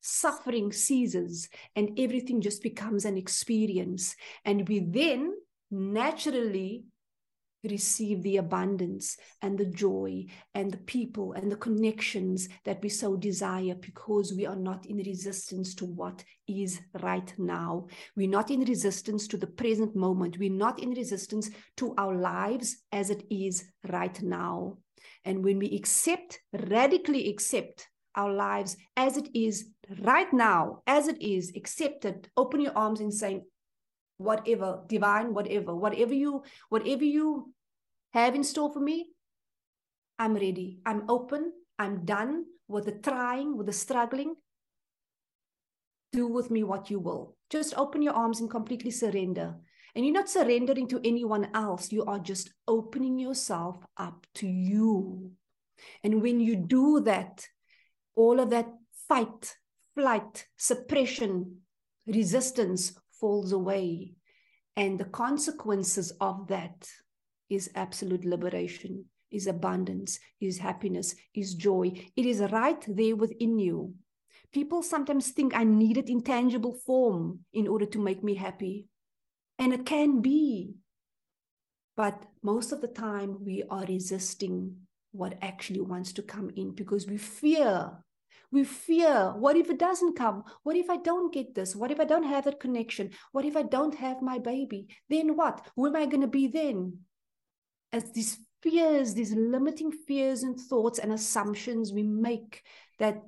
suffering 0.00 0.72
ceases 0.72 1.48
and 1.76 1.98
everything 1.98 2.40
just 2.40 2.62
becomes 2.62 3.04
an 3.04 3.16
experience. 3.16 4.14
And 4.44 4.68
we 4.68 4.80
then 4.80 5.34
naturally 5.70 6.84
receive 7.64 8.22
the 8.22 8.36
abundance 8.36 9.16
and 9.42 9.58
the 9.58 9.64
joy 9.64 10.24
and 10.54 10.72
the 10.72 10.78
people 10.78 11.32
and 11.32 11.50
the 11.50 11.56
connections 11.56 12.48
that 12.64 12.82
we 12.82 12.88
so 12.88 13.16
desire 13.16 13.74
because 13.74 14.32
we 14.32 14.46
are 14.46 14.56
not 14.56 14.86
in 14.86 14.98
resistance 14.98 15.74
to 15.74 15.84
what 15.84 16.24
is 16.46 16.80
right 17.02 17.32
now. 17.38 17.86
We're 18.16 18.28
not 18.28 18.50
in 18.50 18.60
resistance 18.60 19.26
to 19.28 19.36
the 19.36 19.46
present 19.46 19.96
moment. 19.96 20.38
We're 20.38 20.50
not 20.50 20.80
in 20.80 20.90
resistance 20.90 21.50
to 21.78 21.94
our 21.98 22.14
lives 22.14 22.78
as 22.92 23.10
it 23.10 23.24
is 23.30 23.64
right 23.88 24.20
now. 24.22 24.78
And 25.24 25.44
when 25.44 25.58
we 25.58 25.74
accept, 25.76 26.40
radically 26.52 27.28
accept 27.28 27.88
our 28.14 28.32
lives 28.32 28.76
as 28.96 29.16
it 29.16 29.28
is 29.34 29.66
right 30.00 30.32
now, 30.32 30.82
as 30.86 31.08
it 31.08 31.20
is, 31.22 31.52
accepted, 31.56 32.28
open 32.36 32.60
your 32.60 32.76
arms 32.76 33.00
and 33.00 33.12
saying, 33.12 33.42
whatever 34.18 34.82
divine 34.88 35.32
whatever 35.32 35.74
whatever 35.74 36.12
you 36.12 36.42
whatever 36.68 37.04
you 37.04 37.52
have 38.12 38.34
in 38.34 38.44
store 38.44 38.72
for 38.72 38.80
me 38.80 39.06
i'm 40.18 40.34
ready. 40.34 40.80
I'm 40.84 41.08
open. 41.08 41.52
I'm 41.78 42.04
done 42.04 42.44
with 42.66 42.86
the 42.86 42.92
trying 42.92 43.56
with 43.56 43.66
the 43.66 43.72
struggling. 43.72 44.34
Do 46.12 46.26
with 46.26 46.50
me 46.50 46.64
what 46.64 46.90
you 46.90 46.98
will. 46.98 47.36
Just 47.50 47.74
open 47.76 48.02
your 48.02 48.14
arms 48.14 48.40
and 48.40 48.50
completely 48.50 48.90
surrender. 48.90 49.54
And 49.94 50.04
you're 50.04 50.14
not 50.14 50.28
surrendering 50.28 50.88
to 50.88 51.00
anyone 51.04 51.48
else. 51.54 51.92
You 51.92 52.04
are 52.04 52.18
just 52.18 52.50
opening 52.66 53.18
yourself 53.18 53.76
up 53.96 54.26
to 54.36 54.46
you. 54.46 55.32
And 56.02 56.22
when 56.22 56.40
you 56.40 56.56
do 56.56 57.00
that 57.00 57.46
all 58.16 58.40
of 58.40 58.50
that 58.50 58.66
fight 59.08 59.56
flight 59.94 60.46
suppression 60.56 61.58
resistance 62.06 62.98
falls 63.20 63.52
away. 63.52 64.14
And 64.76 64.98
the 64.98 65.04
consequences 65.04 66.12
of 66.20 66.48
that 66.48 66.88
is 67.50 67.70
absolute 67.74 68.24
liberation, 68.24 69.06
is 69.30 69.46
abundance, 69.46 70.20
is 70.40 70.58
happiness, 70.58 71.14
is 71.34 71.54
joy. 71.54 71.92
It 72.16 72.26
is 72.26 72.40
right 72.52 72.84
there 72.86 73.16
within 73.16 73.58
you. 73.58 73.94
People 74.52 74.82
sometimes 74.82 75.30
think 75.30 75.54
I 75.54 75.64
need 75.64 75.98
it 75.98 76.08
in 76.08 76.22
tangible 76.22 76.74
form 76.74 77.40
in 77.52 77.66
order 77.68 77.86
to 77.86 77.98
make 77.98 78.22
me 78.22 78.34
happy. 78.34 78.86
And 79.58 79.72
it 79.72 79.84
can 79.84 80.20
be. 80.20 80.74
But 81.96 82.24
most 82.42 82.72
of 82.72 82.80
the 82.80 82.88
time, 82.88 83.44
we 83.44 83.64
are 83.68 83.84
resisting 83.84 84.76
what 85.12 85.36
actually 85.42 85.80
wants 85.80 86.12
to 86.12 86.22
come 86.22 86.50
in 86.54 86.74
because 86.74 87.06
we 87.06 87.16
fear 87.16 87.90
we 88.50 88.64
fear 88.64 89.32
what 89.36 89.56
if 89.56 89.68
it 89.68 89.78
doesn't 89.78 90.16
come? 90.16 90.42
What 90.62 90.76
if 90.76 90.88
I 90.88 90.96
don't 90.96 91.32
get 91.32 91.54
this? 91.54 91.76
What 91.76 91.90
if 91.90 92.00
I 92.00 92.04
don't 92.04 92.24
have 92.24 92.44
that 92.44 92.60
connection? 92.60 93.10
What 93.32 93.44
if 93.44 93.56
I 93.56 93.62
don't 93.62 93.94
have 93.94 94.22
my 94.22 94.38
baby? 94.38 94.88
Then 95.08 95.36
what? 95.36 95.66
Who 95.76 95.86
am 95.86 95.96
I 95.96 96.06
going 96.06 96.22
to 96.22 96.26
be 96.28 96.46
then? 96.48 96.98
As 97.92 98.10
these 98.12 98.38
fears, 98.62 99.14
these 99.14 99.32
limiting 99.32 99.92
fears 99.92 100.42
and 100.42 100.58
thoughts 100.58 100.98
and 100.98 101.12
assumptions 101.12 101.92
we 101.92 102.02
make 102.02 102.62
that 102.98 103.22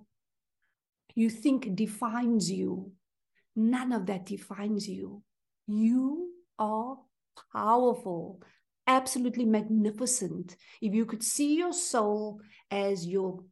you 1.14 1.29
think 1.29 1.75
defines 1.75 2.51
you, 2.51 2.93
none 3.55 3.93
of 3.93 4.07
that 4.07 4.27
defines 4.27 4.89
you. 4.89 5.23
You 5.66 6.31
are 6.59 6.97
powerful, 7.53 8.43
absolutely 8.87 9.45
magnificent. 9.45 10.57
If 10.81 10.95
you 10.95 11.05
could 11.05 11.23
see 11.23 11.57
your 11.57 11.73
soul 11.73 12.41
as 12.71 13.07
your 13.07 13.45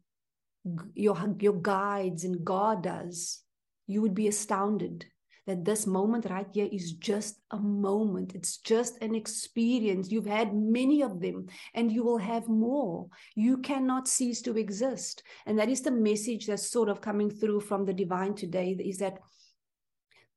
your, 0.94 1.16
your 1.40 1.60
guides 1.60 2.24
and 2.24 2.44
God 2.44 2.82
does, 2.82 3.42
you 3.86 4.02
would 4.02 4.14
be 4.14 4.28
astounded 4.28 5.06
that 5.48 5.64
this 5.64 5.86
moment 5.86 6.26
right 6.28 6.46
here 6.52 6.68
is 6.70 6.92
just 6.92 7.40
a 7.52 7.58
moment. 7.58 8.34
It's 8.34 8.58
just 8.58 9.00
an 9.00 9.14
experience. 9.14 10.12
You've 10.12 10.26
had 10.26 10.54
many 10.54 11.02
of 11.02 11.20
them 11.20 11.46
and 11.74 11.90
you 11.90 12.04
will 12.04 12.18
have 12.18 12.48
more. 12.48 13.08
You 13.34 13.56
cannot 13.56 14.08
cease 14.08 14.42
to 14.42 14.58
exist. 14.58 15.22
And 15.46 15.58
that 15.58 15.70
is 15.70 15.80
the 15.80 15.90
message 15.90 16.46
that's 16.46 16.70
sort 16.70 16.90
of 16.90 17.00
coming 17.00 17.30
through 17.30 17.60
from 17.60 17.86
the 17.86 17.94
divine 17.94 18.34
today 18.34 18.76
is 18.78 18.98
that 18.98 19.20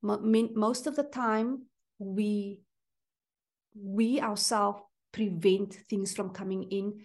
most 0.02 0.88
of 0.88 0.96
the 0.96 1.04
time 1.04 1.64
we 2.00 2.62
we 3.76 4.20
ourselves 4.20 4.80
prevent 5.12 5.74
things 5.90 6.14
from 6.14 6.30
coming 6.30 6.64
in 6.64 7.00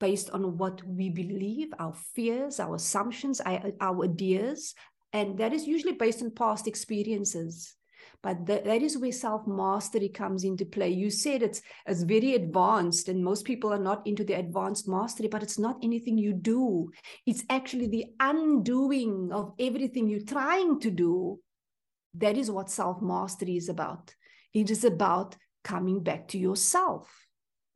based 0.00 0.30
on 0.30 0.56
what 0.58 0.82
we 0.84 1.10
believe, 1.10 1.68
our 1.78 1.92
fears, 1.92 2.58
our 2.58 2.74
assumptions, 2.74 3.40
our, 3.42 3.70
our 3.80 4.04
ideas. 4.04 4.74
And 5.12 5.38
that 5.38 5.52
is 5.52 5.66
usually 5.66 5.92
based 5.92 6.22
on 6.22 6.32
past 6.32 6.66
experiences. 6.66 7.76
But 8.22 8.46
that, 8.46 8.64
that 8.64 8.82
is 8.82 8.98
where 8.98 9.12
self 9.12 9.46
mastery 9.46 10.08
comes 10.08 10.44
into 10.44 10.64
play. 10.64 10.90
You 10.90 11.10
said 11.10 11.42
it's, 11.42 11.62
it's 11.86 12.02
very 12.02 12.34
advanced, 12.34 13.08
and 13.08 13.24
most 13.24 13.44
people 13.44 13.72
are 13.72 13.78
not 13.78 14.06
into 14.06 14.24
the 14.24 14.34
advanced 14.34 14.88
mastery, 14.88 15.28
but 15.28 15.42
it's 15.42 15.58
not 15.58 15.78
anything 15.82 16.18
you 16.18 16.34
do. 16.34 16.90
It's 17.26 17.44
actually 17.48 17.88
the 17.88 18.06
undoing 18.18 19.30
of 19.32 19.54
everything 19.58 20.08
you're 20.08 20.20
trying 20.20 20.80
to 20.80 20.90
do. 20.90 21.38
That 22.14 22.36
is 22.36 22.50
what 22.50 22.70
self 22.70 23.00
mastery 23.00 23.56
is 23.56 23.68
about. 23.68 24.14
It 24.52 24.70
is 24.70 24.84
about 24.84 25.36
coming 25.64 26.02
back 26.02 26.28
to 26.28 26.38
yourself 26.38 27.19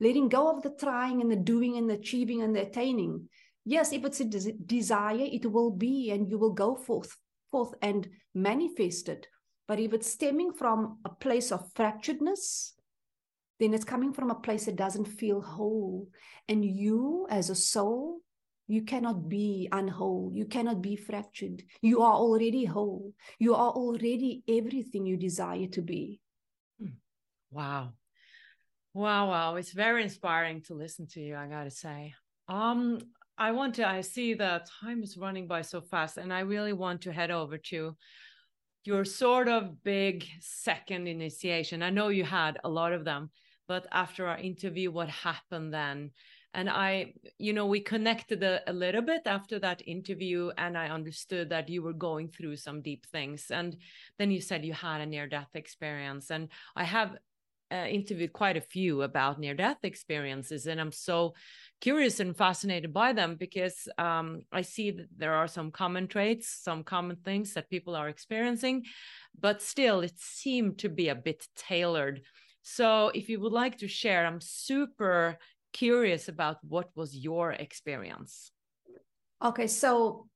letting 0.04 0.28
go 0.28 0.54
of 0.54 0.62
the 0.62 0.74
trying 0.78 1.22
and 1.22 1.30
the 1.30 1.36
doing 1.36 1.78
and 1.78 1.88
the 1.88 1.94
achieving 1.94 2.42
and 2.42 2.54
the 2.54 2.60
attaining. 2.60 3.28
Yes, 3.64 3.92
if 3.92 4.04
it's 4.04 4.20
a 4.20 4.26
des- 4.26 4.58
desire, 4.66 5.26
it 5.32 5.50
will 5.50 5.70
be, 5.70 6.10
and 6.10 6.28
you 6.28 6.38
will 6.38 6.52
go 6.52 6.76
forth, 6.76 7.16
forth 7.50 7.72
and 7.80 8.06
manifest 8.34 9.08
it. 9.08 9.26
But 9.66 9.80
if 9.80 9.94
it's 9.94 10.10
stemming 10.10 10.52
from 10.52 10.98
a 11.06 11.08
place 11.08 11.50
of 11.50 11.72
fracturedness, 11.72 12.72
then 13.58 13.72
it's 13.72 13.84
coming 13.84 14.12
from 14.12 14.30
a 14.30 14.34
place 14.34 14.66
that 14.66 14.76
doesn't 14.76 15.06
feel 15.06 15.40
whole. 15.40 16.08
And 16.48 16.62
you, 16.62 17.26
as 17.30 17.48
a 17.48 17.54
soul, 17.54 18.18
you 18.66 18.82
cannot 18.82 19.28
be 19.28 19.68
unwhole. 19.72 20.32
You 20.34 20.44
cannot 20.44 20.82
be 20.82 20.96
fractured. 20.96 21.62
You 21.80 22.02
are 22.02 22.14
already 22.14 22.64
whole. 22.64 23.14
You 23.38 23.54
are 23.54 23.70
already 23.70 24.42
everything 24.48 25.06
you 25.06 25.16
desire 25.16 25.68
to 25.68 25.82
be. 25.82 26.20
Hmm. 26.78 26.96
Wow. 27.50 27.92
Wow, 28.94 29.30
wow. 29.30 29.56
It's 29.56 29.72
very 29.72 30.04
inspiring 30.04 30.62
to 30.62 30.74
listen 30.74 31.08
to 31.08 31.20
you, 31.20 31.34
I 31.34 31.48
gotta 31.48 31.70
say. 31.70 32.14
Um, 32.48 33.00
I 33.36 33.50
want 33.50 33.74
to, 33.74 33.88
I 33.88 34.02
see 34.02 34.34
the 34.34 34.64
time 34.80 35.02
is 35.02 35.16
running 35.16 35.48
by 35.48 35.62
so 35.62 35.80
fast, 35.80 36.16
and 36.16 36.32
I 36.32 36.40
really 36.40 36.72
want 36.72 37.02
to 37.02 37.12
head 37.12 37.32
over 37.32 37.58
to 37.58 37.96
your 38.84 39.04
sort 39.04 39.48
of 39.48 39.82
big 39.82 40.24
second 40.40 41.08
initiation. 41.08 41.82
I 41.82 41.90
know 41.90 42.08
you 42.08 42.22
had 42.22 42.58
a 42.62 42.68
lot 42.68 42.92
of 42.92 43.04
them, 43.04 43.30
but 43.66 43.84
after 43.90 44.28
our 44.28 44.38
interview, 44.38 44.92
what 44.92 45.08
happened 45.08 45.74
then? 45.74 46.12
And 46.52 46.70
I, 46.70 47.14
you 47.36 47.52
know, 47.52 47.66
we 47.66 47.80
connected 47.80 48.44
a, 48.44 48.60
a 48.70 48.72
little 48.72 49.02
bit 49.02 49.22
after 49.26 49.58
that 49.58 49.82
interview, 49.88 50.52
and 50.56 50.78
I 50.78 50.86
understood 50.86 51.50
that 51.50 51.68
you 51.68 51.82
were 51.82 51.94
going 51.94 52.28
through 52.28 52.56
some 52.58 52.80
deep 52.80 53.06
things. 53.06 53.50
And 53.50 53.76
then 54.18 54.30
you 54.30 54.40
said 54.40 54.64
you 54.64 54.72
had 54.72 55.00
a 55.00 55.06
near 55.06 55.26
death 55.26 55.50
experience. 55.54 56.30
And 56.30 56.48
I 56.76 56.84
have 56.84 57.16
uh, 57.74 57.86
interviewed 57.86 58.32
quite 58.32 58.56
a 58.56 58.60
few 58.60 59.02
about 59.02 59.40
near 59.40 59.54
death 59.54 59.78
experiences, 59.82 60.66
and 60.66 60.80
I'm 60.80 60.92
so 60.92 61.34
curious 61.80 62.20
and 62.20 62.36
fascinated 62.36 62.92
by 62.92 63.12
them 63.12 63.36
because 63.36 63.88
um, 63.98 64.42
I 64.52 64.62
see 64.62 64.92
that 64.92 65.08
there 65.16 65.34
are 65.34 65.48
some 65.48 65.70
common 65.70 66.06
traits, 66.06 66.48
some 66.62 66.84
common 66.84 67.16
things 67.16 67.54
that 67.54 67.70
people 67.70 67.96
are 67.96 68.08
experiencing, 68.08 68.84
but 69.40 69.60
still 69.60 70.00
it 70.00 70.18
seemed 70.18 70.78
to 70.78 70.88
be 70.88 71.08
a 71.08 71.14
bit 71.14 71.46
tailored. 71.56 72.22
So, 72.62 73.10
if 73.14 73.28
you 73.28 73.40
would 73.40 73.52
like 73.52 73.78
to 73.78 73.88
share, 73.88 74.24
I'm 74.24 74.40
super 74.40 75.38
curious 75.72 76.28
about 76.28 76.58
what 76.62 76.90
was 76.94 77.16
your 77.16 77.52
experience. 77.52 78.52
Okay, 79.42 79.66
so 79.66 80.28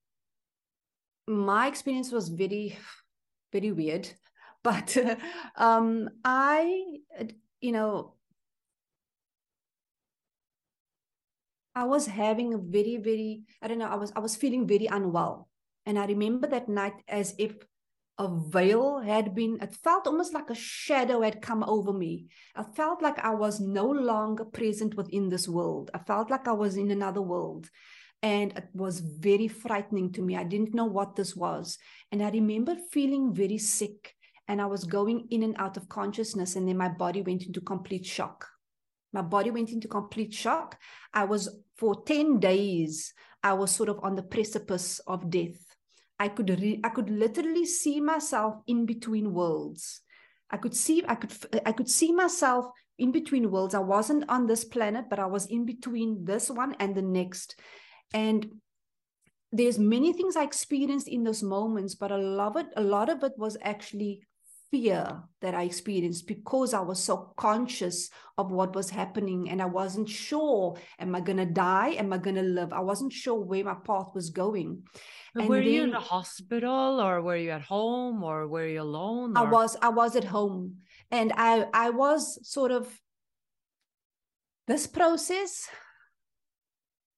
my 1.28 1.68
experience 1.68 2.10
was 2.10 2.28
very, 2.28 2.76
very 3.52 3.70
weird. 3.70 4.10
But 4.68 4.98
um, 5.56 6.10
I, 6.22 6.98
you 7.58 7.72
know, 7.72 8.16
I 11.74 11.84
was 11.84 12.06
having 12.06 12.52
a 12.52 12.58
very, 12.58 12.98
very, 12.98 13.44
I 13.62 13.68
don't 13.68 13.78
know, 13.78 13.86
I 13.86 13.94
was 13.94 14.12
I 14.14 14.20
was 14.20 14.36
feeling 14.36 14.66
very 14.66 14.86
unwell. 14.86 15.48
And 15.86 15.98
I 15.98 16.04
remember 16.04 16.46
that 16.48 16.68
night 16.68 17.00
as 17.08 17.34
if 17.38 17.56
a 18.18 18.28
veil 18.28 18.98
had 18.98 19.34
been, 19.34 19.58
it 19.62 19.72
felt 19.72 20.06
almost 20.06 20.34
like 20.34 20.50
a 20.50 20.54
shadow 20.54 21.22
had 21.22 21.40
come 21.40 21.64
over 21.64 21.94
me. 21.94 22.26
I 22.54 22.64
felt 22.64 23.00
like 23.00 23.18
I 23.20 23.34
was 23.34 23.60
no 23.60 23.86
longer 23.86 24.44
present 24.44 24.96
within 24.96 25.30
this 25.30 25.48
world. 25.48 25.90
I 25.94 25.98
felt 25.98 26.30
like 26.30 26.46
I 26.46 26.52
was 26.52 26.76
in 26.76 26.90
another 26.90 27.22
world. 27.22 27.70
And 28.22 28.52
it 28.52 28.68
was 28.74 29.00
very 29.00 29.48
frightening 29.48 30.12
to 30.12 30.20
me. 30.20 30.36
I 30.36 30.44
didn't 30.44 30.74
know 30.74 30.84
what 30.84 31.16
this 31.16 31.34
was. 31.34 31.78
And 32.12 32.22
I 32.22 32.28
remember 32.30 32.76
feeling 32.90 33.32
very 33.32 33.56
sick. 33.56 34.17
And 34.48 34.60
I 34.60 34.66
was 34.66 34.84
mm. 34.84 34.90
going 34.90 35.28
in 35.30 35.42
and 35.42 35.54
out 35.58 35.76
of 35.76 35.88
consciousness. 35.88 36.56
And 36.56 36.66
then 36.66 36.76
my 36.76 36.88
body 36.88 37.22
went 37.22 37.44
into 37.44 37.60
complete 37.60 38.06
shock. 38.06 38.48
My 39.12 39.22
body 39.22 39.50
went 39.50 39.70
into 39.70 39.88
complete 39.88 40.34
shock. 40.34 40.76
I 41.14 41.24
was, 41.24 41.48
for 41.76 42.02
10 42.02 42.40
days, 42.40 43.14
I 43.42 43.52
was 43.52 43.70
sort 43.70 43.88
of 43.88 44.00
on 44.02 44.16
the 44.16 44.22
precipice 44.22 44.98
of 45.06 45.30
death 45.30 45.68
I 46.18 46.28
could 46.28 46.50
re- 46.50 46.80
I 46.82 46.88
could 46.88 47.10
literally 47.10 47.64
see 47.64 48.00
myself 48.00 48.56
in 48.66 48.86
between 48.86 49.32
worlds. 49.32 50.00
I 50.50 50.56
could 50.56 50.74
see 50.74 51.04
I 51.06 51.14
could 51.14 51.32
I 51.64 51.72
could 51.72 51.88
see 51.88 52.12
myself 52.12 52.66
in 52.98 53.12
between 53.12 53.50
worlds. 53.50 53.74
I 53.74 53.80
wasn't 53.80 54.28
on 54.28 54.46
this 54.46 54.64
planet, 54.64 55.04
but 55.08 55.20
I 55.20 55.26
was 55.26 55.46
in 55.46 55.64
between 55.64 56.24
this 56.24 56.50
one 56.50 56.74
and 56.80 56.94
the 56.94 57.02
next. 57.02 57.60
And 58.12 58.46
there's 59.52 59.78
many 59.78 60.12
things 60.12 60.36
I 60.36 60.42
experienced 60.42 61.08
in 61.08 61.22
those 61.22 61.42
moments, 61.42 61.94
but 61.94 62.10
a 62.10 62.18
lot 62.18 62.56
of 62.56 62.66
it, 62.66 62.72
a 62.76 62.82
lot 62.82 63.08
of 63.08 63.22
it 63.22 63.32
was 63.36 63.56
actually 63.62 64.22
fear 64.70 65.22
that 65.40 65.54
I 65.54 65.62
experienced 65.62 66.26
because 66.26 66.74
I 66.74 66.80
was 66.80 67.02
so 67.02 67.32
conscious 67.36 68.10
of 68.36 68.50
what 68.50 68.74
was 68.74 68.90
happening 68.90 69.48
and 69.48 69.62
I 69.62 69.66
wasn't 69.66 70.08
sure 70.08 70.76
am 70.98 71.14
I 71.14 71.20
going 71.20 71.38
to 71.38 71.46
die? 71.46 71.90
Am 71.90 72.12
I 72.12 72.18
going 72.18 72.36
to 72.36 72.42
live? 72.42 72.72
I 72.72 72.80
wasn't 72.80 73.12
sure 73.12 73.38
where 73.40 73.64
my 73.64 73.74
path 73.74 74.08
was 74.14 74.30
going. 74.30 74.82
And 75.34 75.48
were 75.48 75.62
then, 75.62 75.72
you 75.72 75.82
in 75.84 75.90
the 75.90 76.00
hospital 76.00 77.00
or 77.00 77.22
were 77.22 77.36
you 77.36 77.50
at 77.50 77.62
home 77.62 78.22
or 78.22 78.46
were 78.48 78.66
you 78.66 78.82
alone 78.82 79.36
or? 79.36 79.46
I 79.46 79.50
was 79.50 79.76
I 79.80 79.88
was 79.88 80.16
at 80.16 80.24
home. 80.24 80.76
And 81.10 81.32
I 81.36 81.66
I 81.72 81.90
was 81.90 82.38
sort 82.46 82.70
of 82.70 83.00
this 84.66 84.86
process 84.86 85.68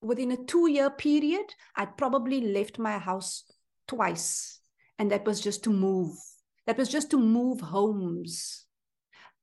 within 0.00 0.32
a 0.32 0.36
2 0.36 0.70
year 0.70 0.90
period 0.90 1.54
I'd 1.76 1.96
probably 1.96 2.40
left 2.40 2.78
my 2.78 2.98
house 2.98 3.44
twice. 3.88 4.60
And 4.98 5.10
that 5.10 5.24
was 5.24 5.40
just 5.40 5.64
to 5.64 5.70
move 5.70 6.14
that 6.70 6.78
was 6.78 6.88
just 6.88 7.10
to 7.10 7.18
move 7.18 7.60
homes. 7.60 8.64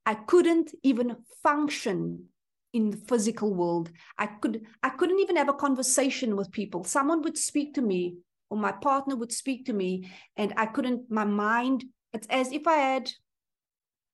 I 0.06 0.14
couldn't 0.14 0.74
even 0.82 1.18
function 1.44 2.28
in 2.72 2.92
the 2.92 2.96
physical 2.96 3.54
world. 3.54 3.92
I 4.18 4.28
could 4.28 4.62
I 4.82 4.92
couldn't 4.92 5.20
even 5.20 5.36
have 5.36 5.50
a 5.50 5.54
conversation 5.54 6.38
with 6.38 6.54
people. 6.54 6.86
Someone 6.86 7.22
would 7.24 7.38
speak 7.38 7.74
to 7.74 7.82
me 7.82 8.16
or 8.50 8.58
my 8.58 8.72
partner 8.72 9.18
would 9.18 9.34
speak 9.34 9.66
to 9.66 9.74
me 9.74 10.10
and 10.38 10.54
I 10.56 10.68
couldn't 10.68 11.12
my 11.12 11.26
mind 11.26 11.84
it's 12.14 12.28
as 12.30 12.54
if 12.54 12.66
I 12.66 12.78
had 12.78 13.12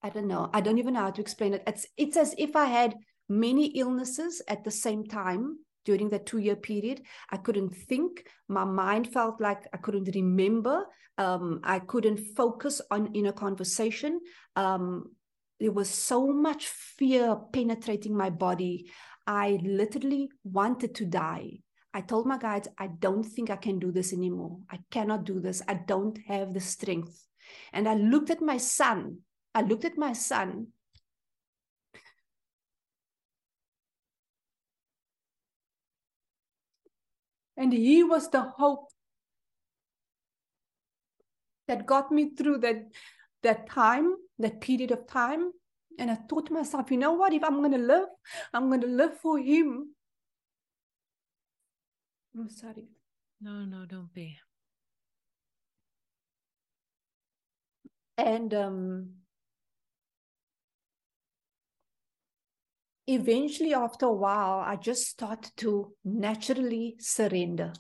I 0.01 0.09
don't 0.09 0.27
know. 0.27 0.49
I 0.51 0.61
don't 0.61 0.79
even 0.79 0.95
know 0.95 1.01
how 1.01 1.11
to 1.11 1.21
explain 1.21 1.53
it. 1.53 1.61
It's 1.67 1.85
it's 1.95 2.17
as 2.17 2.33
if 2.39 2.55
I 2.55 2.65
had 2.65 2.95
many 3.29 3.67
illnesses 3.77 4.41
at 4.47 4.63
the 4.63 4.71
same 4.71 5.05
time 5.05 5.59
during 5.85 6.09
that 6.09 6.25
two 6.25 6.39
year 6.39 6.55
period. 6.55 7.01
I 7.29 7.37
couldn't 7.37 7.75
think. 7.75 8.25
My 8.47 8.65
mind 8.65 9.11
felt 9.11 9.41
like 9.41 9.67
I 9.73 9.77
couldn't 9.77 10.13
remember. 10.15 10.85
Um, 11.17 11.59
I 11.63 11.79
couldn't 11.79 12.35
focus 12.35 12.81
on 12.89 13.13
in 13.13 13.27
a 13.27 13.33
conversation. 13.33 14.19
Um, 14.55 15.11
there 15.59 15.71
was 15.71 15.89
so 15.89 16.27
much 16.27 16.67
fear 16.67 17.37
penetrating 17.51 18.17
my 18.17 18.29
body. 18.29 18.91
I 19.25 19.59
literally 19.63 20.29
wanted 20.43 20.95
to 20.95 21.05
die. 21.05 21.59
I 21.93 22.01
told 22.01 22.25
my 22.25 22.37
guides, 22.37 22.67
I 22.77 22.87
don't 22.87 23.23
think 23.23 23.49
I 23.49 23.55
can 23.55 23.77
do 23.77 23.91
this 23.91 24.13
anymore. 24.13 24.57
I 24.69 24.79
cannot 24.89 25.25
do 25.25 25.39
this. 25.39 25.61
I 25.67 25.75
don't 25.75 26.17
have 26.27 26.53
the 26.53 26.59
strength. 26.59 27.27
And 27.71 27.87
I 27.87 27.93
looked 27.93 28.31
at 28.31 28.41
my 28.41 28.57
son. 28.57 29.19
I 29.53 29.61
looked 29.61 29.85
at 29.85 29.97
my 29.97 30.13
son 30.13 30.67
And 37.57 37.71
he 37.71 38.03
was 38.03 38.29
the 38.29 38.41
hope 38.41 38.89
that 41.67 41.85
got 41.85 42.11
me 42.11 42.31
through 42.35 42.59
that, 42.59 42.87
that 43.43 43.69
time, 43.69 44.15
that 44.39 44.61
period 44.61 44.91
of 44.91 45.07
time. 45.07 45.51
And 45.99 46.09
I 46.09 46.15
thought 46.15 46.47
to 46.47 46.53
myself, 46.53 46.89
you 46.89 46.97
know 46.97 47.13
what? 47.13 47.33
If 47.33 47.43
I'm 47.43 47.59
going 47.59 47.71
to 47.71 47.77
live, 47.77 48.07
I'm 48.53 48.69
going 48.69 48.81
to 48.81 48.87
live 48.87 49.19
for 49.19 49.37
him. 49.37 49.93
I'm 52.35 52.49
sorry. 52.49 52.87
No, 53.39 53.63
no, 53.65 53.85
don't 53.85 54.11
be. 54.13 54.37
And 58.17 58.53
um, 58.53 59.09
eventually 63.07 63.73
after 63.73 64.05
a 64.05 64.13
while 64.13 64.59
i 64.65 64.75
just 64.75 65.07
started 65.07 65.51
to 65.57 65.93
naturally 66.05 66.95
surrender 66.99 67.73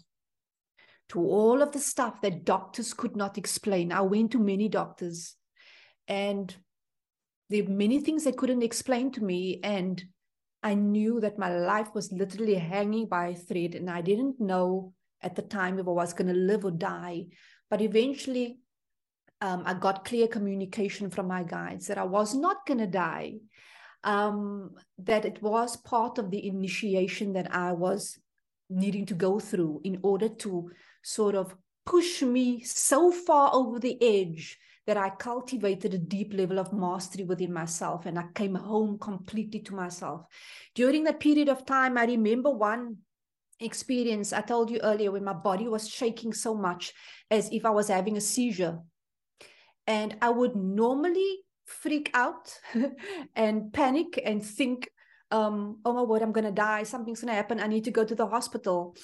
to 1.09 1.19
all 1.19 1.61
of 1.61 1.71
the 1.71 1.79
stuff 1.79 2.21
that 2.21 2.43
doctors 2.43 2.93
could 2.93 3.15
not 3.15 3.37
explain. 3.37 3.91
I 3.91 4.01
went 4.01 4.31
to 4.31 4.39
many 4.39 4.67
doctors 4.67 5.35
and 6.07 6.55
there 7.49 7.63
were 7.63 7.69
many 7.69 7.99
things 7.99 8.23
they 8.23 8.31
couldn't 8.31 8.63
explain 8.63 9.11
to 9.11 9.23
me 9.23 9.59
and 9.63 10.03
i 10.63 10.73
knew 10.73 11.19
that 11.19 11.37
my 11.37 11.55
life 11.55 11.89
was 11.93 12.11
literally 12.11 12.55
hanging 12.55 13.05
by 13.05 13.27
a 13.27 13.35
thread 13.35 13.75
and 13.75 13.89
i 13.89 14.01
didn't 14.01 14.39
know 14.39 14.93
at 15.21 15.35
the 15.35 15.41
time 15.41 15.77
if 15.77 15.87
i 15.87 15.91
was 15.91 16.13
going 16.13 16.27
to 16.27 16.33
live 16.33 16.65
or 16.65 16.71
die. 16.71 17.25
But 17.69 17.81
eventually 17.81 18.59
um, 19.39 19.63
i 19.65 19.73
got 19.73 20.05
clear 20.05 20.27
communication 20.27 21.09
from 21.09 21.27
my 21.27 21.43
guides 21.43 21.87
that 21.87 21.97
i 21.97 22.03
was 22.03 22.33
not 22.33 22.65
going 22.65 22.79
to 22.79 22.87
die 22.87 23.35
um, 24.03 24.71
that 24.97 25.25
it 25.25 25.41
was 25.41 25.77
part 25.77 26.17
of 26.17 26.31
the 26.31 26.47
initiation 26.47 27.33
that 27.33 27.53
I 27.53 27.71
was 27.71 28.19
needing 28.69 29.05
to 29.07 29.13
go 29.13 29.39
through 29.39 29.81
in 29.83 29.99
order 30.03 30.29
to 30.29 30.71
sort 31.03 31.35
of 31.35 31.55
push 31.85 32.21
me 32.21 32.61
so 32.61 33.11
far 33.11 33.51
over 33.53 33.79
the 33.79 33.97
edge 34.01 34.57
that 34.85 34.97
I 34.97 35.09
cultivated 35.09 35.93
a 35.93 35.97
deep 35.97 36.33
level 36.33 36.59
of 36.59 36.73
mastery 36.73 37.23
within 37.23 37.53
myself 37.53 38.05
and 38.05 38.19
I 38.19 38.25
came 38.35 38.55
home 38.55 38.97
completely 38.99 39.61
to 39.61 39.75
myself. 39.75 40.25
During 40.75 41.05
that 41.05 41.19
period 41.19 41.47
of 41.47 41.65
time, 41.65 41.97
I 41.97 42.05
remember 42.05 42.49
one 42.49 42.97
experience 43.59 44.33
I 44.33 44.41
told 44.41 44.69
you 44.69 44.79
earlier 44.81 45.11
when 45.11 45.23
my 45.23 45.33
body 45.33 45.67
was 45.67 45.87
shaking 45.87 46.33
so 46.33 46.53
much 46.53 46.93
as 47.31 47.49
if 47.51 47.65
I 47.65 47.69
was 47.69 47.87
having 47.87 48.17
a 48.17 48.21
seizure. 48.21 48.79
And 49.87 50.17
I 50.21 50.29
would 50.29 50.55
normally 50.55 51.39
freak 51.73 52.11
out 52.13 52.53
and 53.35 53.73
panic 53.73 54.21
and 54.23 54.43
think, 54.43 54.89
um, 55.31 55.79
oh 55.83 55.93
my 55.93 56.03
word, 56.03 56.21
I'm 56.21 56.31
going 56.31 56.45
to 56.45 56.51
die. 56.51 56.83
Something's 56.83 57.21
going 57.21 57.31
to 57.31 57.35
happen. 57.35 57.59
I 57.59 57.67
need 57.67 57.85
to 57.85 57.91
go 57.91 58.05
to 58.05 58.15
the 58.15 58.27
hospital. 58.27 58.95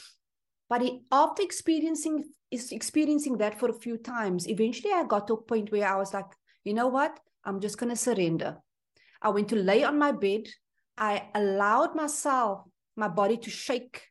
But 0.69 0.83
it, 0.83 0.93
after 1.11 1.41
experiencing 1.41 2.23
is 2.51 2.71
experiencing 2.71 3.37
that 3.37 3.59
for 3.59 3.69
a 3.69 3.79
few 3.79 3.97
times, 3.97 4.47
eventually 4.47 4.93
I 4.93 5.03
got 5.03 5.27
to 5.27 5.33
a 5.33 5.41
point 5.41 5.71
where 5.71 5.87
I 5.87 5.95
was 5.97 6.13
like, 6.13 6.25
you 6.63 6.73
know 6.73 6.87
what? 6.87 7.19
I'm 7.43 7.59
just 7.59 7.77
going 7.77 7.89
to 7.89 7.95
surrender. 7.95 8.57
I 9.21 9.29
went 9.29 9.49
to 9.49 9.55
lay 9.55 9.83
on 9.83 9.97
my 9.97 10.11
bed. 10.11 10.47
I 10.97 11.27
allowed 11.35 11.95
myself, 11.95 12.63
my 12.95 13.07
body 13.07 13.37
to 13.37 13.49
shake. 13.49 14.03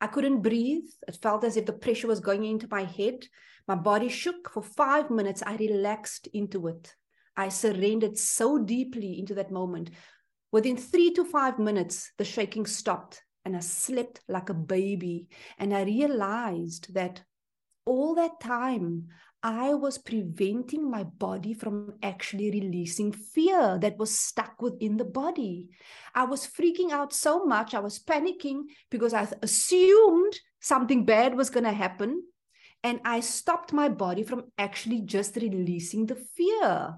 I 0.00 0.06
couldn't 0.06 0.42
breathe. 0.42 0.88
It 1.06 1.18
felt 1.22 1.44
as 1.44 1.56
if 1.56 1.66
the 1.66 1.72
pressure 1.72 2.08
was 2.08 2.20
going 2.20 2.44
into 2.44 2.66
my 2.70 2.84
head. 2.84 3.26
My 3.68 3.76
body 3.76 4.08
shook 4.08 4.50
for 4.50 4.62
five 4.62 5.10
minutes. 5.10 5.42
I 5.46 5.56
relaxed 5.56 6.28
into 6.32 6.66
it. 6.68 6.94
I 7.36 7.48
surrendered 7.48 8.18
so 8.18 8.58
deeply 8.58 9.18
into 9.18 9.34
that 9.34 9.50
moment. 9.50 9.90
Within 10.50 10.76
three 10.76 11.12
to 11.14 11.24
five 11.24 11.58
minutes, 11.58 12.12
the 12.18 12.24
shaking 12.24 12.66
stopped 12.66 13.22
and 13.44 13.56
I 13.56 13.60
slept 13.60 14.20
like 14.28 14.50
a 14.50 14.54
baby. 14.54 15.28
And 15.58 15.74
I 15.74 15.82
realized 15.82 16.94
that 16.94 17.22
all 17.84 18.14
that 18.14 18.40
time, 18.40 19.08
I 19.42 19.74
was 19.74 19.98
preventing 19.98 20.88
my 20.88 21.02
body 21.02 21.52
from 21.52 21.94
actually 22.02 22.50
releasing 22.52 23.10
fear 23.10 23.76
that 23.80 23.98
was 23.98 24.16
stuck 24.16 24.62
within 24.62 24.96
the 24.96 25.04
body. 25.04 25.70
I 26.14 26.24
was 26.24 26.46
freaking 26.46 26.92
out 26.92 27.12
so 27.12 27.44
much. 27.44 27.74
I 27.74 27.80
was 27.80 27.98
panicking 27.98 28.62
because 28.88 29.12
I 29.12 29.26
assumed 29.42 30.38
something 30.60 31.04
bad 31.04 31.34
was 31.34 31.50
going 31.50 31.64
to 31.64 31.72
happen. 31.72 32.22
And 32.84 33.00
I 33.04 33.18
stopped 33.20 33.72
my 33.72 33.88
body 33.88 34.22
from 34.22 34.44
actually 34.58 35.00
just 35.00 35.34
releasing 35.34 36.06
the 36.06 36.16
fear. 36.36 36.94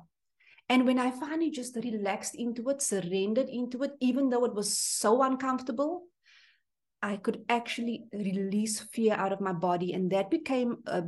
And 0.68 0.86
when 0.86 0.98
I 0.98 1.10
finally 1.10 1.50
just 1.50 1.76
relaxed 1.76 2.34
into 2.34 2.68
it, 2.70 2.80
surrendered 2.80 3.48
into 3.48 3.82
it, 3.82 3.92
even 4.00 4.30
though 4.30 4.44
it 4.44 4.54
was 4.54 4.76
so 4.76 5.22
uncomfortable, 5.22 6.04
I 7.02 7.16
could 7.16 7.44
actually 7.50 8.06
release 8.12 8.80
fear 8.80 9.12
out 9.14 9.32
of 9.32 9.40
my 9.40 9.52
body. 9.52 9.92
And 9.92 10.10
that 10.12 10.30
became 10.30 10.78
a, 10.86 11.04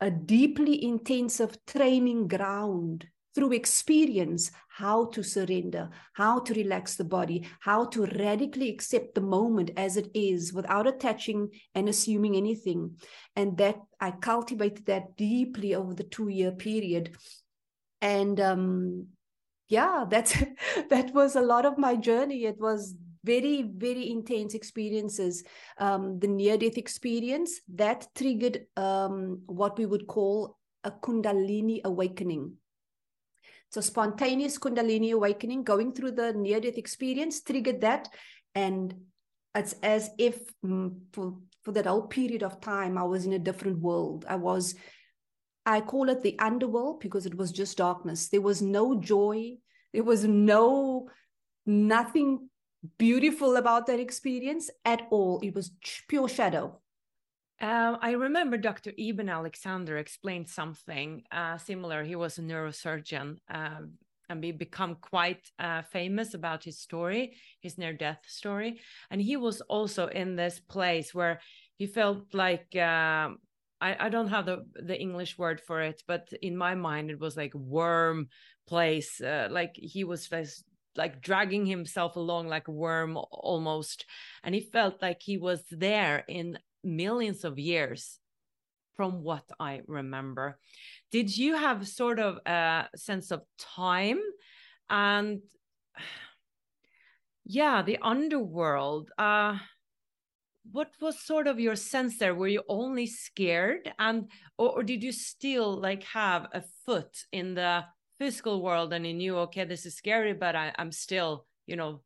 a 0.00 0.10
deeply 0.10 0.84
intensive 0.84 1.56
training 1.66 2.28
ground 2.28 3.06
through 3.34 3.52
experience 3.52 4.50
how 4.68 5.06
to 5.06 5.22
surrender, 5.22 5.90
how 6.12 6.38
to 6.40 6.54
relax 6.54 6.96
the 6.96 7.04
body, 7.04 7.46
how 7.60 7.84
to 7.86 8.06
radically 8.06 8.68
accept 8.68 9.14
the 9.14 9.20
moment 9.20 9.70
as 9.76 9.96
it 9.96 10.08
is 10.14 10.52
without 10.52 10.86
attaching 10.86 11.48
and 11.74 11.88
assuming 11.88 12.36
anything. 12.36 12.96
And 13.34 13.56
that 13.58 13.76
I 14.00 14.12
cultivated 14.12 14.86
that 14.86 15.16
deeply 15.16 15.74
over 15.74 15.94
the 15.94 16.04
two 16.04 16.28
year 16.28 16.52
period. 16.52 17.16
And 18.04 18.38
um, 18.40 19.06
yeah, 19.68 20.04
that's 20.08 20.36
that 20.90 21.12
was 21.12 21.34
a 21.34 21.42
lot 21.42 21.66
of 21.66 21.78
my 21.78 21.96
journey. 21.96 22.44
It 22.44 22.60
was 22.60 22.94
very 23.24 23.62
very 23.62 24.10
intense 24.10 24.52
experiences 24.52 25.42
um, 25.78 26.18
the 26.20 26.28
near 26.28 26.58
death 26.58 26.76
experience 26.76 27.58
that 27.74 28.06
triggered 28.14 28.66
um, 28.76 29.40
what 29.46 29.78
we 29.78 29.86
would 29.86 30.06
call 30.06 30.58
a 30.84 30.90
kundalini 30.90 31.80
awakening 31.84 32.52
so 33.74 33.80
spontaneous 33.80 34.56
Kundalini 34.56 35.12
awakening, 35.14 35.64
going 35.64 35.94
through 35.94 36.12
the 36.12 36.32
near 36.32 36.60
death 36.60 36.78
experience, 36.78 37.42
triggered 37.42 37.80
that. 37.80 38.08
And 38.54 38.94
it's 39.52 39.74
as 39.82 40.10
if 40.16 40.38
mm, 40.64 40.94
for, 41.12 41.38
for 41.64 41.72
that 41.72 41.86
whole 41.86 42.06
period 42.06 42.44
of 42.44 42.60
time, 42.60 42.96
I 42.96 43.02
was 43.02 43.26
in 43.26 43.32
a 43.32 43.38
different 43.40 43.80
world. 43.80 44.26
I 44.28 44.36
was, 44.36 44.76
I 45.66 45.80
call 45.80 46.08
it 46.08 46.22
the 46.22 46.38
underworld 46.38 47.00
because 47.00 47.26
it 47.26 47.36
was 47.36 47.52
just 47.52 47.78
darkness. 47.78 48.28
There 48.28 48.40
was 48.40 48.60
no 48.60 49.00
joy. 49.00 49.56
There 49.92 50.04
was 50.04 50.24
no, 50.24 51.08
nothing 51.64 52.48
beautiful 52.98 53.56
about 53.56 53.86
that 53.86 54.00
experience 54.00 54.70
at 54.84 55.06
all. 55.10 55.40
It 55.42 55.54
was 55.54 55.70
pure 56.08 56.28
shadow. 56.28 56.80
Uh, 57.60 57.96
I 58.00 58.12
remember 58.12 58.58
Dr. 58.58 58.92
Eben 58.98 59.28
Alexander 59.28 59.96
explained 59.96 60.48
something 60.48 61.22
uh, 61.30 61.56
similar. 61.56 62.04
He 62.04 62.16
was 62.16 62.36
a 62.38 62.42
neurosurgeon 62.42 63.38
uh, 63.48 63.80
and 64.28 64.44
he 64.44 64.52
become 64.52 64.96
quite 64.96 65.50
uh, 65.58 65.82
famous 65.82 66.34
about 66.34 66.64
his 66.64 66.78
story, 66.78 67.36
his 67.60 67.78
near-death 67.78 68.20
story. 68.26 68.80
And 69.10 69.20
he 69.20 69.36
was 69.36 69.60
also 69.62 70.08
in 70.08 70.36
this 70.36 70.60
place 70.60 71.14
where 71.14 71.40
he 71.76 71.86
felt 71.86 72.34
like 72.34 72.74
um, 72.76 73.38
I, 73.80 74.06
I, 74.06 74.08
don't 74.08 74.28
have 74.28 74.46
the 74.46 74.64
the 74.74 74.98
English 74.98 75.36
word 75.36 75.60
for 75.60 75.80
it, 75.80 76.02
but 76.06 76.32
in 76.42 76.56
my 76.56 76.74
mind 76.74 77.10
it 77.10 77.20
was 77.20 77.36
like 77.36 77.54
worm 77.54 78.28
place. 78.66 79.20
Uh, 79.20 79.48
like 79.50 79.74
he 79.76 80.04
was 80.04 80.28
this, 80.28 80.64
like 80.96 81.20
dragging 81.20 81.66
himself 81.66 82.16
along 82.16 82.48
like 82.48 82.68
a 82.68 82.72
worm 82.72 83.18
almost, 83.30 84.06
and 84.42 84.54
he 84.54 84.60
felt 84.60 85.02
like 85.02 85.20
he 85.20 85.38
was 85.38 85.62
there 85.70 86.24
in 86.28 86.58
millions 86.82 87.44
of 87.44 87.58
years 87.58 88.18
from 88.94 89.22
what 89.22 89.44
I 89.58 89.82
remember. 89.86 90.58
Did 91.10 91.36
you 91.36 91.56
have 91.56 91.88
sort 91.88 92.18
of 92.18 92.38
a 92.46 92.88
sense 92.96 93.30
of 93.30 93.42
time 93.58 94.20
and 94.88 95.40
yeah, 97.44 97.82
the 97.82 97.98
underworld? 98.00 99.10
Uh, 99.18 99.58
what 100.72 100.90
was 101.00 101.20
sort 101.20 101.46
of 101.46 101.60
your 101.60 101.76
sense 101.76 102.18
there? 102.18 102.34
Were 102.34 102.48
you 102.48 102.62
only 102.68 103.06
scared 103.06 103.92
and 103.98 104.30
or, 104.58 104.78
or 104.78 104.82
did 104.82 105.02
you 105.02 105.12
still 105.12 105.78
like 105.78 106.04
have 106.04 106.48
a 106.52 106.62
foot 106.86 107.24
in 107.32 107.54
the 107.54 107.84
physical 108.18 108.62
world 108.62 108.92
and 108.92 109.06
you 109.06 109.14
knew 109.14 109.36
okay, 109.38 109.64
this 109.64 109.86
is 109.86 109.96
scary, 109.96 110.32
but 110.32 110.56
I, 110.56 110.72
I'm 110.78 110.92
still, 110.92 111.46
you 111.66 111.76
know, 111.76 112.00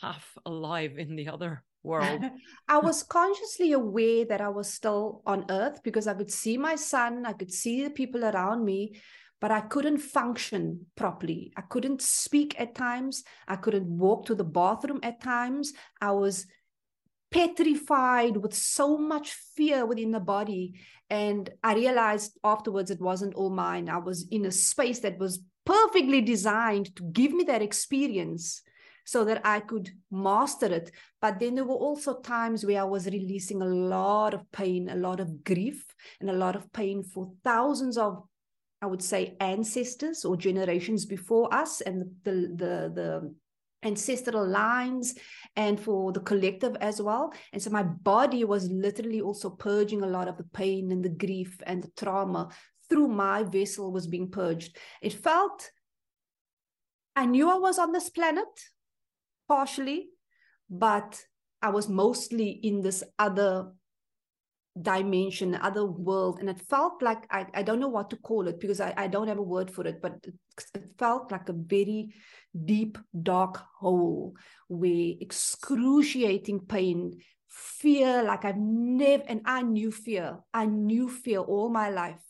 half 0.00 0.36
alive 0.44 0.98
in 0.98 1.16
the 1.16 1.28
other 1.28 1.62
world? 1.82 2.22
I 2.68 2.78
was 2.78 3.02
consciously 3.02 3.72
aware 3.72 4.24
that 4.26 4.40
I 4.40 4.48
was 4.48 4.72
still 4.72 5.22
on 5.26 5.46
earth 5.50 5.82
because 5.82 6.06
I 6.06 6.14
could 6.14 6.30
see 6.30 6.58
my 6.58 6.74
son, 6.74 7.24
I 7.26 7.32
could 7.32 7.52
see 7.52 7.84
the 7.84 7.90
people 7.90 8.24
around 8.24 8.64
me, 8.64 9.00
but 9.40 9.50
I 9.50 9.60
couldn't 9.60 9.98
function 9.98 10.86
properly. 10.96 11.52
I 11.56 11.62
couldn't 11.62 12.02
speak 12.02 12.58
at 12.58 12.74
times. 12.74 13.24
I 13.46 13.56
couldn't 13.56 13.86
walk 13.86 14.26
to 14.26 14.34
the 14.34 14.44
bathroom 14.44 15.00
at 15.02 15.20
times. 15.20 15.72
I 16.00 16.12
was 16.12 16.46
petrified 17.34 18.36
with 18.36 18.54
so 18.54 18.96
much 18.96 19.32
fear 19.56 19.84
within 19.84 20.12
the 20.12 20.20
body. 20.20 20.80
And 21.10 21.50
I 21.64 21.74
realized 21.74 22.38
afterwards 22.44 22.92
it 22.92 23.00
wasn't 23.00 23.34
all 23.34 23.50
mine. 23.50 23.88
I 23.88 23.98
was 23.98 24.28
in 24.30 24.46
a 24.46 24.52
space 24.52 25.00
that 25.00 25.18
was 25.18 25.42
perfectly 25.66 26.20
designed 26.20 26.94
to 26.94 27.02
give 27.02 27.32
me 27.32 27.42
that 27.44 27.60
experience 27.60 28.62
so 29.04 29.24
that 29.24 29.44
I 29.44 29.58
could 29.60 29.90
master 30.12 30.66
it. 30.66 30.92
But 31.20 31.40
then 31.40 31.56
there 31.56 31.64
were 31.64 31.74
also 31.74 32.20
times 32.20 32.64
where 32.64 32.80
I 32.80 32.84
was 32.84 33.06
releasing 33.06 33.60
a 33.60 33.66
lot 33.66 34.32
of 34.32 34.50
pain, 34.52 34.88
a 34.88 34.94
lot 34.94 35.18
of 35.18 35.42
grief, 35.42 35.84
and 36.20 36.30
a 36.30 36.34
lot 36.34 36.54
of 36.54 36.72
pain 36.72 37.02
for 37.02 37.32
thousands 37.42 37.98
of, 37.98 38.22
I 38.80 38.86
would 38.86 39.02
say, 39.02 39.36
ancestors 39.40 40.24
or 40.24 40.36
generations 40.36 41.04
before 41.04 41.52
us, 41.52 41.80
and 41.80 42.04
the 42.22 42.32
the 42.56 42.92
the 42.94 43.34
ancestral 43.84 44.46
lines 44.46 45.14
and 45.56 45.78
for 45.78 46.12
the 46.12 46.20
collective 46.20 46.76
as 46.80 47.00
well. 47.00 47.32
And 47.52 47.62
so 47.62 47.70
my 47.70 47.82
body 47.82 48.44
was 48.44 48.68
literally 48.70 49.20
also 49.20 49.50
purging 49.50 50.02
a 50.02 50.06
lot 50.06 50.28
of 50.28 50.36
the 50.36 50.44
pain 50.44 50.90
and 50.90 51.04
the 51.04 51.10
grief 51.10 51.60
and 51.66 51.82
the 51.82 51.90
trauma 51.96 52.50
through 52.88 53.08
my 53.08 53.42
vessel 53.42 53.92
was 53.92 54.06
being 54.06 54.30
purged. 54.30 54.76
It 55.00 55.12
felt 55.12 55.70
I 57.16 57.26
knew 57.26 57.48
I 57.48 57.56
was 57.56 57.78
on 57.78 57.92
this 57.92 58.10
planet 58.10 58.48
partially, 59.46 60.08
but 60.68 61.22
I 61.62 61.70
was 61.70 61.88
mostly 61.88 62.48
in 62.50 62.82
this 62.82 63.04
other 63.18 63.72
dimension, 64.80 65.54
other 65.56 65.86
world. 65.86 66.40
And 66.40 66.48
it 66.50 66.60
felt 66.68 67.02
like 67.02 67.26
I, 67.30 67.46
I 67.54 67.62
don't 67.62 67.80
know 67.80 67.88
what 67.88 68.10
to 68.10 68.16
call 68.16 68.48
it 68.48 68.60
because 68.60 68.80
I, 68.80 68.92
I 68.96 69.06
don't 69.06 69.28
have 69.28 69.38
a 69.38 69.42
word 69.42 69.70
for 69.70 69.86
it, 69.86 70.00
but 70.02 70.14
it, 70.24 70.34
felt 70.98 71.32
like 71.32 71.48
a 71.48 71.52
very 71.52 72.14
deep, 72.64 72.98
dark 73.22 73.60
hole 73.78 74.34
where 74.68 75.12
excruciating 75.20 76.60
pain, 76.60 77.18
fear, 77.48 78.22
like 78.22 78.44
I've 78.44 78.56
never, 78.58 79.24
and 79.26 79.42
I 79.44 79.62
knew 79.62 79.90
fear. 79.90 80.38
I 80.52 80.66
knew 80.66 81.08
fear 81.08 81.40
all 81.40 81.68
my 81.68 81.90
life. 81.90 82.22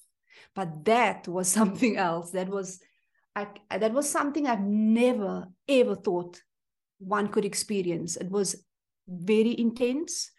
But 0.55 0.85
that 0.85 1.29
was 1.29 1.49
something 1.59 1.97
else. 1.97 2.31
That 2.31 2.49
was 2.49 2.81
I, 3.37 3.49
that 3.71 3.93
was 3.93 4.09
something 4.09 4.47
I've 4.47 4.63
never 4.63 5.49
ever 5.69 5.97
thought 5.97 6.41
one 6.99 7.29
could 7.29 7.45
experience. 7.45 8.17
It 8.17 8.31
was 8.31 8.65
very 9.09 9.59
intense. 9.59 10.31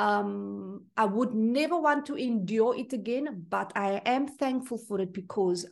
Um, 0.00 0.86
I 0.96 1.04
would 1.04 1.34
never 1.34 1.78
want 1.78 2.06
to 2.06 2.16
endure 2.16 2.74
it 2.74 2.94
again, 2.94 3.44
but 3.50 3.70
I 3.76 4.00
am 4.06 4.26
thankful 4.26 4.78
for 4.78 4.98
it 4.98 5.12
because 5.12 5.66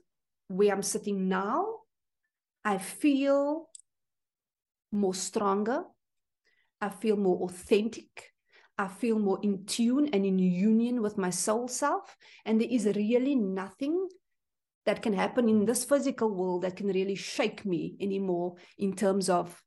where 0.49 0.71
I'm 0.71 0.83
sitting 0.83 1.31
now, 1.31 1.65
I 2.63 2.77
feel 2.77 3.71
more 4.93 5.15
stronger. 5.15 5.85
I 6.79 6.91
feel 6.91 7.17
more 7.17 7.39
authentic. 7.45 8.35
I 8.77 8.89
feel 8.89 9.19
more 9.19 9.39
in 9.43 9.65
tune 9.65 10.11
and 10.13 10.27
in 10.27 10.39
union 10.39 11.01
with 11.01 11.17
my 11.17 11.31
soul 11.31 11.67
self. 11.67 12.15
And 12.45 12.61
there 12.61 12.69
is 12.71 12.85
really 12.85 13.35
nothing 13.35 14.09
that 14.85 15.01
can 15.01 15.15
happen 15.15 15.49
in 15.49 15.65
this 15.65 15.87
physical 15.87 16.29
world 16.29 16.63
that 16.65 16.77
can 16.77 16.89
really 16.89 17.15
shake 17.15 17.65
me 17.65 17.97
anymore 17.99 18.57
in 18.77 18.95
terms 18.95 19.31
of 19.31 19.63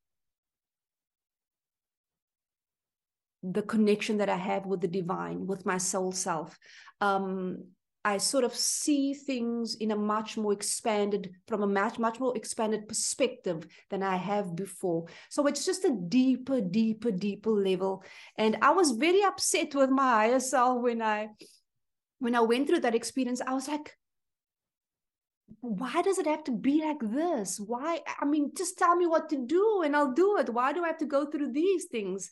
the 3.44 3.62
connection 3.64 4.18
that 4.18 4.30
I 4.30 4.38
have 4.38 4.66
with 4.66 4.82
the 4.82 4.88
divine, 4.88 5.48
with 5.48 5.66
my 5.66 5.78
soul 5.78 6.12
self. 6.12 6.58
Um, 7.00 7.66
I 8.04 8.18
sort 8.18 8.44
of 8.44 8.56
see 8.56 9.14
things 9.14 9.76
in 9.76 9.92
a 9.92 9.96
much 9.96 10.36
more 10.36 10.54
expanded, 10.54 11.36
from 11.48 11.62
a 11.62 11.68
much, 11.68 12.00
much 12.00 12.20
more 12.20 12.36
expanded 12.36 12.88
perspective 12.88 13.68
than 13.89 14.02
I 14.02 14.16
have 14.16 14.56
before. 14.56 15.06
So 15.30 15.46
it's 15.46 15.66
just 15.66 15.86
a 15.86 15.96
deeper, 16.08 16.62
deeper, 16.62 17.12
deeper 17.12 17.52
level. 17.52 18.04
And 18.38 18.58
I 18.62 18.72
was 18.72 18.92
very 18.92 19.24
upset 19.24 19.76
with 19.76 19.92
my 19.92 20.10
higher 20.10 20.39
self 20.39 20.82
when 20.82 21.02
I 21.02 21.30
when 22.18 22.36
I 22.36 22.42
went 22.42 22.68
through 22.68 22.82
that 22.82 22.96
experience. 22.96 23.42
I 23.42 23.54
was 23.54 23.68
like, 23.68 23.96
why 25.60 26.02
does 26.02 26.18
it 26.18 26.28
have 26.28 26.44
to 26.46 26.52
be 26.52 26.82
like 26.84 27.00
this? 27.02 27.60
Why? 27.60 28.00
I 28.20 28.26
mean, 28.26 28.52
just 28.56 28.78
tell 28.78 28.96
me 28.96 29.06
what 29.06 29.30
to 29.30 29.38
do 29.46 29.84
and 29.84 29.96
I'll 29.96 30.14
do 30.14 30.38
it. 30.38 30.50
Why 30.50 30.74
do 30.74 30.84
I 30.84 30.88
have 30.88 30.98
to 31.00 31.06
go 31.06 31.26
through 31.26 31.52
these 31.52 31.86
things? 31.86 32.30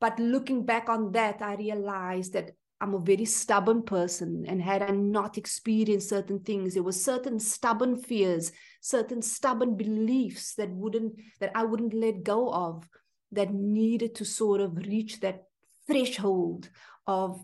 But 0.00 0.18
looking 0.18 0.64
back 0.64 0.88
on 0.88 1.12
that, 1.12 1.40
I 1.40 1.54
realized 1.54 2.34
that 2.34 2.50
I'm 2.80 2.94
a 2.94 2.98
very 2.98 3.24
stubborn 3.24 3.82
person. 3.82 4.44
And 4.46 4.60
had 4.60 4.82
I 4.82 4.90
not 4.90 5.38
experienced 5.38 6.10
certain 6.10 6.40
things, 6.40 6.74
there 6.74 6.82
were 6.82 6.92
certain 6.92 7.38
stubborn 7.40 7.96
fears, 7.96 8.52
certain 8.80 9.22
stubborn 9.22 9.76
beliefs 9.76 10.54
that 10.56 10.70
wouldn't 10.70 11.14
that 11.40 11.52
I 11.54 11.64
wouldn't 11.64 11.94
let 11.94 12.22
go 12.22 12.52
of, 12.52 12.86
that 13.32 13.52
needed 13.52 14.14
to 14.16 14.24
sort 14.24 14.60
of 14.60 14.76
reach 14.76 15.20
that 15.20 15.44
threshold 15.86 16.68
of 17.06 17.42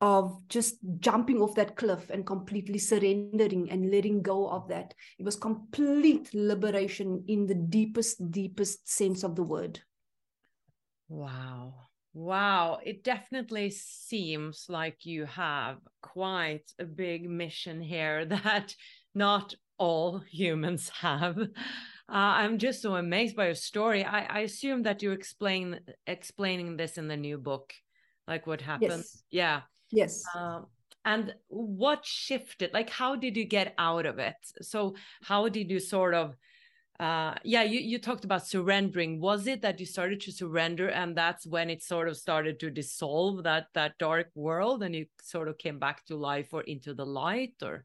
of 0.00 0.40
just 0.48 0.76
jumping 1.00 1.42
off 1.42 1.56
that 1.56 1.76
cliff 1.76 2.08
and 2.10 2.24
completely 2.24 2.78
surrendering 2.78 3.68
and 3.70 3.90
letting 3.90 4.22
go 4.22 4.48
of 4.48 4.68
that. 4.68 4.94
It 5.18 5.24
was 5.24 5.34
complete 5.34 6.30
liberation 6.32 7.24
in 7.26 7.46
the 7.46 7.56
deepest, 7.56 8.30
deepest 8.30 8.88
sense 8.88 9.24
of 9.24 9.34
the 9.34 9.42
word. 9.42 9.80
Wow. 11.08 11.74
Wow, 12.14 12.80
it 12.84 13.04
definitely 13.04 13.70
seems 13.70 14.66
like 14.68 15.06
you 15.06 15.24
have 15.26 15.78
quite 16.02 16.72
a 16.78 16.84
big 16.84 17.28
mission 17.28 17.80
here 17.80 18.24
that 18.26 18.74
not 19.14 19.54
all 19.78 20.18
humans 20.18 20.88
have. 21.00 21.38
Uh, 21.38 21.46
I'm 22.08 22.58
just 22.58 22.82
so 22.82 22.96
amazed 22.96 23.36
by 23.36 23.46
your 23.46 23.54
story. 23.54 24.04
I, 24.04 24.22
I 24.22 24.38
assume 24.40 24.82
that 24.82 25.02
you 25.02 25.12
explain 25.12 25.80
explaining 26.06 26.76
this 26.76 26.98
in 26.98 27.06
the 27.06 27.16
new 27.16 27.38
book, 27.38 27.72
like 28.26 28.46
what 28.46 28.62
happened. 28.62 28.90
Yes. 28.90 29.22
Yeah. 29.30 29.60
Yes. 29.90 30.24
Um, 30.34 30.66
and 31.04 31.34
what 31.48 32.04
shifted? 32.04 32.72
Like, 32.72 32.90
how 32.90 33.14
did 33.14 33.36
you 33.36 33.44
get 33.44 33.74
out 33.78 34.06
of 34.06 34.18
it? 34.18 34.36
So, 34.62 34.96
how 35.22 35.48
did 35.48 35.70
you 35.70 35.80
sort 35.80 36.14
of 36.14 36.34
uh 37.00 37.34
yeah 37.44 37.62
you 37.62 37.78
you 37.78 37.98
talked 37.98 38.24
about 38.24 38.46
surrendering. 38.46 39.20
Was 39.20 39.46
it 39.46 39.62
that 39.62 39.78
you 39.78 39.86
started 39.86 40.20
to 40.22 40.32
surrender 40.32 40.88
and 40.88 41.16
that's 41.16 41.46
when 41.46 41.70
it 41.70 41.82
sort 41.82 42.08
of 42.08 42.16
started 42.16 42.58
to 42.60 42.70
dissolve 42.70 43.44
that 43.44 43.66
that 43.74 43.96
dark 43.98 44.30
world 44.34 44.82
and 44.82 44.94
you 44.94 45.06
sort 45.22 45.48
of 45.48 45.58
came 45.58 45.78
back 45.78 46.04
to 46.06 46.16
life 46.16 46.52
or 46.52 46.62
into 46.62 46.94
the 46.94 47.06
light 47.06 47.54
or? 47.62 47.84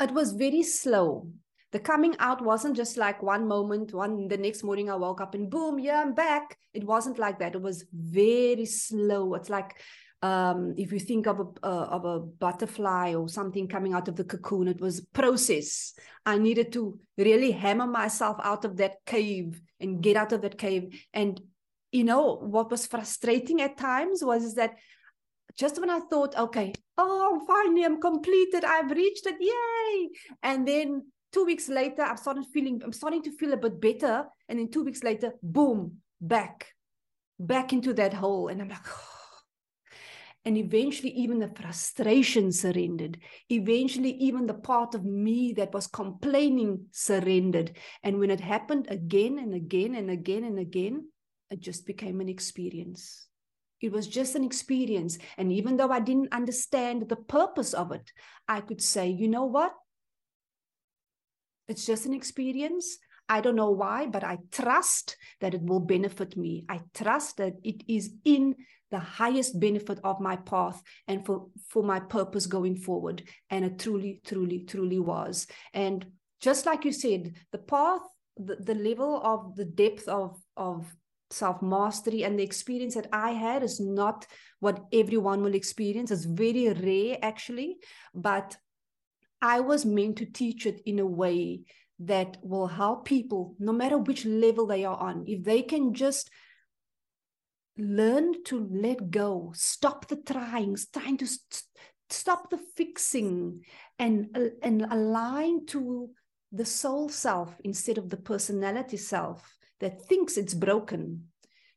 It 0.00 0.10
was 0.10 0.32
very 0.32 0.62
slow. 0.62 1.28
The 1.72 1.80
coming 1.80 2.14
out 2.18 2.42
wasn't 2.42 2.76
just 2.76 2.96
like 2.96 3.22
one 3.22 3.46
moment 3.46 3.92
one 3.92 4.28
the 4.28 4.36
next 4.36 4.62
morning 4.62 4.88
i 4.88 4.94
woke 4.94 5.20
up 5.20 5.34
and 5.34 5.50
boom 5.50 5.78
yeah 5.78 6.00
i'm 6.00 6.14
back. 6.14 6.56
It 6.72 6.84
wasn't 6.84 7.18
like 7.18 7.38
that. 7.40 7.54
It 7.54 7.62
was 7.62 7.84
very 7.92 8.64
slow. 8.64 9.34
It's 9.34 9.50
like 9.50 9.76
um, 10.24 10.74
if 10.78 10.90
you 10.90 10.98
think 10.98 11.26
of 11.26 11.38
a 11.38 11.46
uh, 11.62 11.86
of 11.96 12.06
a 12.06 12.18
butterfly 12.18 13.14
or 13.14 13.28
something 13.28 13.68
coming 13.68 13.92
out 13.92 14.08
of 14.08 14.16
the 14.16 14.24
cocoon, 14.24 14.68
it 14.68 14.80
was 14.80 15.00
a 15.00 15.06
process. 15.12 15.92
I 16.24 16.38
needed 16.38 16.72
to 16.72 16.98
really 17.18 17.50
hammer 17.50 17.86
myself 17.86 18.38
out 18.42 18.64
of 18.64 18.78
that 18.78 19.04
cave 19.04 19.60
and 19.80 20.02
get 20.02 20.16
out 20.16 20.32
of 20.32 20.40
that 20.40 20.56
cave. 20.56 20.98
And 21.12 21.38
you 21.92 22.04
know 22.04 22.36
what 22.36 22.70
was 22.70 22.86
frustrating 22.86 23.60
at 23.60 23.76
times 23.76 24.24
was 24.24 24.54
that 24.54 24.76
just 25.58 25.78
when 25.78 25.90
I 25.90 26.00
thought, 26.10 26.34
okay, 26.38 26.72
oh, 26.96 27.42
finally 27.46 27.84
I'm 27.84 28.00
completed, 28.00 28.64
I've 28.64 28.90
reached 28.90 29.26
it, 29.26 29.36
yay! 29.38 30.08
And 30.42 30.66
then 30.66 31.04
two 31.32 31.44
weeks 31.44 31.68
later, 31.68 32.00
I'm 32.00 32.16
starting 32.16 32.44
feeling, 32.44 32.80
I'm 32.82 32.94
starting 32.94 33.22
to 33.24 33.36
feel 33.36 33.52
a 33.52 33.58
bit 33.58 33.78
better. 33.78 34.24
And 34.48 34.58
then 34.58 34.70
two 34.70 34.84
weeks 34.84 35.02
later, 35.04 35.32
boom, 35.42 35.98
back, 36.18 36.68
back 37.38 37.74
into 37.74 37.92
that 37.92 38.14
hole. 38.14 38.48
And 38.48 38.62
I'm 38.62 38.70
like, 38.70 38.88
oh, 38.88 39.13
and 40.44 40.58
eventually, 40.58 41.10
even 41.10 41.38
the 41.38 41.48
frustration 41.48 42.52
surrendered. 42.52 43.18
Eventually, 43.48 44.12
even 44.16 44.46
the 44.46 44.54
part 44.54 44.94
of 44.94 45.02
me 45.02 45.54
that 45.54 45.72
was 45.72 45.86
complaining 45.86 46.86
surrendered. 46.92 47.76
And 48.02 48.18
when 48.18 48.30
it 48.30 48.40
happened 48.40 48.86
again 48.90 49.38
and 49.38 49.54
again 49.54 49.94
and 49.94 50.10
again 50.10 50.44
and 50.44 50.58
again, 50.58 51.08
it 51.50 51.60
just 51.60 51.86
became 51.86 52.20
an 52.20 52.28
experience. 52.28 53.26
It 53.80 53.90
was 53.90 54.06
just 54.06 54.34
an 54.34 54.44
experience. 54.44 55.16
And 55.38 55.50
even 55.50 55.78
though 55.78 55.90
I 55.90 56.00
didn't 56.00 56.32
understand 56.32 57.08
the 57.08 57.16
purpose 57.16 57.72
of 57.72 57.92
it, 57.92 58.12
I 58.46 58.60
could 58.60 58.82
say, 58.82 59.08
you 59.08 59.28
know 59.28 59.44
what? 59.46 59.72
It's 61.68 61.86
just 61.86 62.04
an 62.04 62.12
experience. 62.12 62.98
I 63.28 63.40
don't 63.40 63.56
know 63.56 63.70
why, 63.70 64.06
but 64.06 64.22
I 64.22 64.38
trust 64.52 65.16
that 65.40 65.54
it 65.54 65.62
will 65.62 65.80
benefit 65.80 66.36
me. 66.36 66.64
I 66.68 66.80
trust 66.92 67.38
that 67.38 67.54
it 67.62 67.82
is 67.88 68.12
in 68.24 68.54
the 68.90 68.98
highest 68.98 69.58
benefit 69.58 69.98
of 70.04 70.20
my 70.20 70.36
path 70.36 70.82
and 71.08 71.24
for, 71.24 71.46
for 71.68 71.82
my 71.82 72.00
purpose 72.00 72.46
going 72.46 72.76
forward. 72.76 73.22
And 73.50 73.64
it 73.64 73.78
truly, 73.78 74.20
truly, 74.24 74.60
truly 74.60 74.98
was. 74.98 75.46
And 75.72 76.06
just 76.40 76.66
like 76.66 76.84
you 76.84 76.92
said, 76.92 77.32
the 77.50 77.58
path, 77.58 78.02
the, 78.36 78.56
the 78.56 78.74
level 78.74 79.20
of 79.24 79.56
the 79.56 79.64
depth 79.64 80.06
of, 80.06 80.38
of 80.56 80.94
self 81.30 81.62
mastery 81.62 82.24
and 82.24 82.38
the 82.38 82.44
experience 82.44 82.94
that 82.94 83.08
I 83.12 83.30
had 83.30 83.62
is 83.62 83.80
not 83.80 84.26
what 84.60 84.84
everyone 84.92 85.42
will 85.42 85.54
experience. 85.54 86.10
It's 86.10 86.24
very 86.26 86.68
rare, 86.68 87.18
actually. 87.22 87.78
But 88.14 88.56
I 89.40 89.60
was 89.60 89.84
meant 89.84 90.18
to 90.18 90.26
teach 90.26 90.66
it 90.66 90.82
in 90.86 90.98
a 90.98 91.06
way 91.06 91.62
that 91.98 92.38
will 92.42 92.66
help 92.66 93.04
people, 93.04 93.54
no 93.58 93.72
matter 93.72 93.98
which 93.98 94.24
level 94.24 94.66
they 94.66 94.84
are 94.84 94.96
on. 94.96 95.24
If 95.26 95.44
they 95.44 95.62
can 95.62 95.94
just 95.94 96.30
learn 97.76 98.44
to 98.44 98.68
let 98.70 99.10
go, 99.10 99.52
stop 99.54 100.08
the 100.08 100.16
trying, 100.16 100.76
trying 100.92 101.18
to 101.18 101.26
st- 101.26 101.62
stop 102.10 102.50
the 102.50 102.58
fixing, 102.76 103.64
and 103.98 104.28
uh, 104.36 104.50
and 104.62 104.86
align 104.90 105.66
to 105.66 106.10
the 106.52 106.64
soul 106.64 107.08
self 107.08 107.54
instead 107.64 107.98
of 107.98 108.10
the 108.10 108.16
personality 108.16 108.96
self 108.96 109.56
that 109.80 110.02
thinks 110.02 110.36
it's 110.36 110.54
broken. 110.54 111.28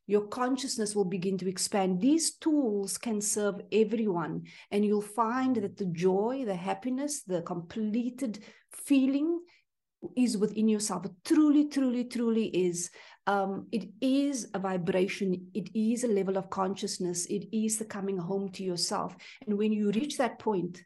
Your 0.06 0.26
consciousness 0.26 0.94
will 0.94 1.04
begin 1.04 1.36
to 1.38 1.48
expand. 1.48 2.00
These 2.00 2.36
tools 2.36 2.96
can 2.96 3.20
serve 3.20 3.60
everyone, 3.70 4.44
and 4.70 4.84
you'll 4.84 5.02
find 5.02 5.56
that 5.56 5.76
the 5.76 5.84
joy, 5.86 6.44
the 6.46 6.54
happiness, 6.54 7.22
the 7.22 7.42
completed 7.42 8.42
feeling 8.72 9.40
is 10.16 10.36
within 10.36 10.68
yourself. 10.68 11.06
Truly, 11.24 11.68
truly, 11.68 12.04
truly 12.04 12.46
is 12.46 12.90
um, 13.26 13.66
it 13.72 13.88
is 14.00 14.48
a 14.54 14.58
vibration, 14.58 15.48
it 15.54 15.68
is 15.74 16.04
a 16.04 16.08
level 16.08 16.38
of 16.38 16.50
consciousness, 16.50 17.26
it 17.26 17.46
is 17.52 17.78
the 17.78 17.84
coming 17.84 18.16
home 18.16 18.50
to 18.52 18.62
yourself. 18.62 19.14
And 19.46 19.58
when 19.58 19.72
you 19.72 19.90
reach 19.90 20.16
that 20.18 20.38
point, 20.38 20.82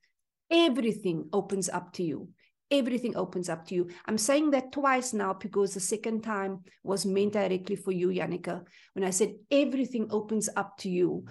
everything 0.50 1.28
opens 1.32 1.68
up 1.68 1.92
to 1.94 2.02
you. 2.02 2.28
Everything 2.70 3.16
opens 3.16 3.50
up 3.50 3.66
to 3.66 3.74
you. 3.74 3.90
I'm 4.06 4.16
saying 4.16 4.50
that 4.52 4.72
twice 4.72 5.12
now 5.12 5.34
because 5.34 5.74
the 5.74 5.80
second 5.80 6.22
time 6.22 6.60
was 6.82 7.04
meant 7.04 7.34
directly 7.34 7.76
for 7.76 7.92
you, 7.92 8.08
Jannike. 8.08 8.64
When 8.94 9.04
I 9.04 9.10
said 9.10 9.34
everything 9.50 10.08
opens 10.10 10.48
up 10.56 10.78
to 10.78 10.88
you, 10.88 11.26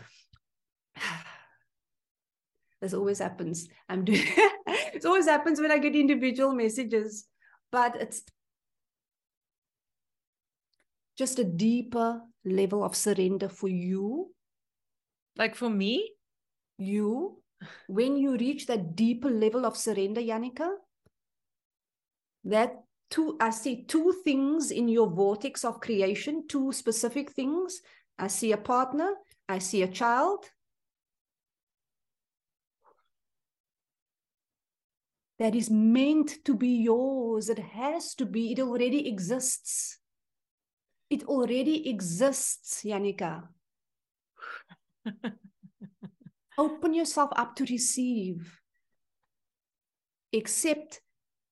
this 2.82 2.94
always 2.94 3.20
happens. 3.20 3.68
I'm 3.90 4.06
doing 4.06 4.22
it 4.94 5.06
always 5.06 5.26
happens 5.26 5.60
when 5.60 5.72
I 5.72 5.80
get 5.80 5.96
individual 5.96 6.54
messages, 6.54 7.26
but 7.72 7.96
it's 7.96 8.24
just 11.18 11.40
a 11.40 11.44
deeper 11.44 12.22
level 12.44 12.84
of 12.84 12.96
surrender 12.96 13.50
for 13.50 13.68
you. 13.68 14.32
Like 15.38 15.56
for 15.56 15.70
me? 15.70 16.12
You. 16.78 17.42
When 17.88 18.18
you 18.18 18.38
reach 18.38 18.66
that 18.68 18.96
deeper 18.96 19.30
level 19.30 19.66
of 19.66 19.78
surrender, 19.78 20.22
Jannike, 20.22 20.68
that 22.44 22.84
two, 23.10 23.38
I 23.40 23.52
see 23.52 23.84
two 23.84 24.14
things 24.24 24.72
in 24.72 24.88
your 24.88 25.08
vortex 25.08 25.64
of 25.64 25.80
creation, 25.80 26.48
two 26.48 26.72
specific 26.72 27.32
things. 27.32 27.82
I 28.18 28.28
see 28.28 28.52
a 28.52 28.58
partner, 28.58 29.14
I 29.48 29.60
see 29.60 29.84
a 29.84 29.88
child. 29.88 30.46
That 35.42 35.56
is 35.56 35.72
meant 35.72 36.46
to 36.46 36.54
be 36.54 36.70
yours. 36.86 37.50
It 37.50 37.58
has 37.58 38.14
to 38.22 38.28
be, 38.28 38.52
it 38.52 38.60
already 38.60 39.08
exists. 39.08 39.98
It 41.10 41.24
already 41.24 41.90
exists, 41.90 42.84
Jannike. 42.84 43.42
Open 46.60 46.94
yourself 46.94 47.32
up 47.36 47.56
to 47.56 47.66
receive. 47.66 48.62
Accept 50.32 51.02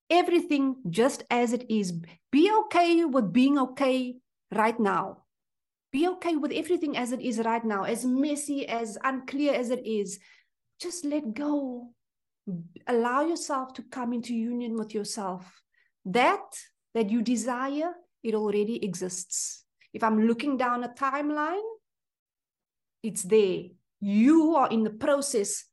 everything 0.07 0.75
just 0.87 1.23
as 1.31 1.51
it 1.51 1.65
is. 1.67 1.91
Be 2.31 2.51
okay 2.65 3.05
with 3.05 3.33
being 3.33 3.57
okay 3.57 4.17
right 4.53 4.79
now. 4.79 5.23
Be 5.91 6.07
okay 6.09 6.35
with 6.35 6.51
everything 6.51 6.95
as 6.95 7.11
it 7.11 7.21
is 7.21 7.39
right 7.39 7.65
now, 7.65 7.85
as 7.85 8.05
messy, 8.05 8.67
as 8.67 8.99
unclear 9.03 9.55
as 9.55 9.71
it 9.71 9.83
is. 9.83 10.19
Just 10.79 11.05
let 11.05 11.33
go. 11.33 11.89
Allow 12.87 13.21
yourself 13.27 13.73
to 13.73 13.83
come 13.83 14.13
into 14.13 14.33
union 14.33 14.75
with 14.75 14.93
yourself. 14.93 15.61
That 16.05 16.41
that 16.93 17.09
you 17.09 17.21
desire 17.21 17.93
it 18.23 18.35
already 18.35 18.83
exists. 18.83 19.63
If 19.93 20.03
I'm 20.03 20.27
looking 20.27 20.57
down 20.57 20.83
a 20.83 20.89
timeline, 20.89 21.67
it's 23.03 23.23
there. 23.23 23.63
You 24.01 24.55
are 24.55 24.69
in 24.69 24.83
the 24.83 24.89
process 24.89 25.65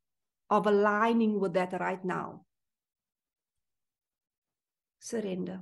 of 0.50 0.66
aligning 0.66 1.40
with 1.40 1.54
that 1.54 1.78
right 1.80 2.04
now. 2.04 2.44
Surrender. 5.00 5.60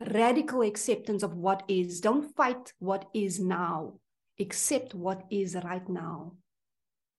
Radical 0.00 0.62
acceptance 0.62 1.22
of 1.22 1.34
what 1.34 1.62
is. 1.68 2.00
Don't 2.00 2.34
fight 2.34 2.72
what 2.78 3.08
is 3.14 3.40
now. 3.40 3.94
Accept 4.40 4.94
what 4.94 5.24
is 5.30 5.54
right 5.64 5.88
now. 5.88 6.32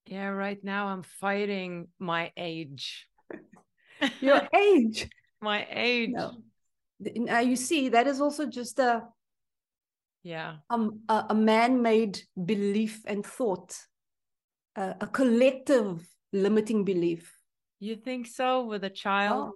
Yeah, 0.05 0.27
right 0.27 0.63
now 0.63 0.87
I'm 0.87 1.03
fighting 1.03 1.87
my 1.99 2.31
age. 2.37 3.07
Your 4.21 4.47
age. 4.53 5.09
my 5.41 5.65
age. 5.69 6.11
No 6.13 6.31
now 6.99 7.39
you 7.39 7.55
see 7.55 7.89
that 7.89 8.07
is 8.07 8.21
also 8.21 8.45
just 8.45 8.79
a 8.79 9.03
yeah 10.23 10.55
um, 10.69 11.01
a, 11.09 11.25
a 11.29 11.35
man-made 11.35 12.21
belief 12.45 13.01
and 13.05 13.25
thought 13.25 13.75
uh, 14.75 14.93
a 15.01 15.07
collective 15.07 16.07
limiting 16.31 16.83
belief 16.83 17.37
you 17.79 17.95
think 17.95 18.27
so 18.27 18.65
with 18.65 18.83
a 18.83 18.89
child 18.89 19.53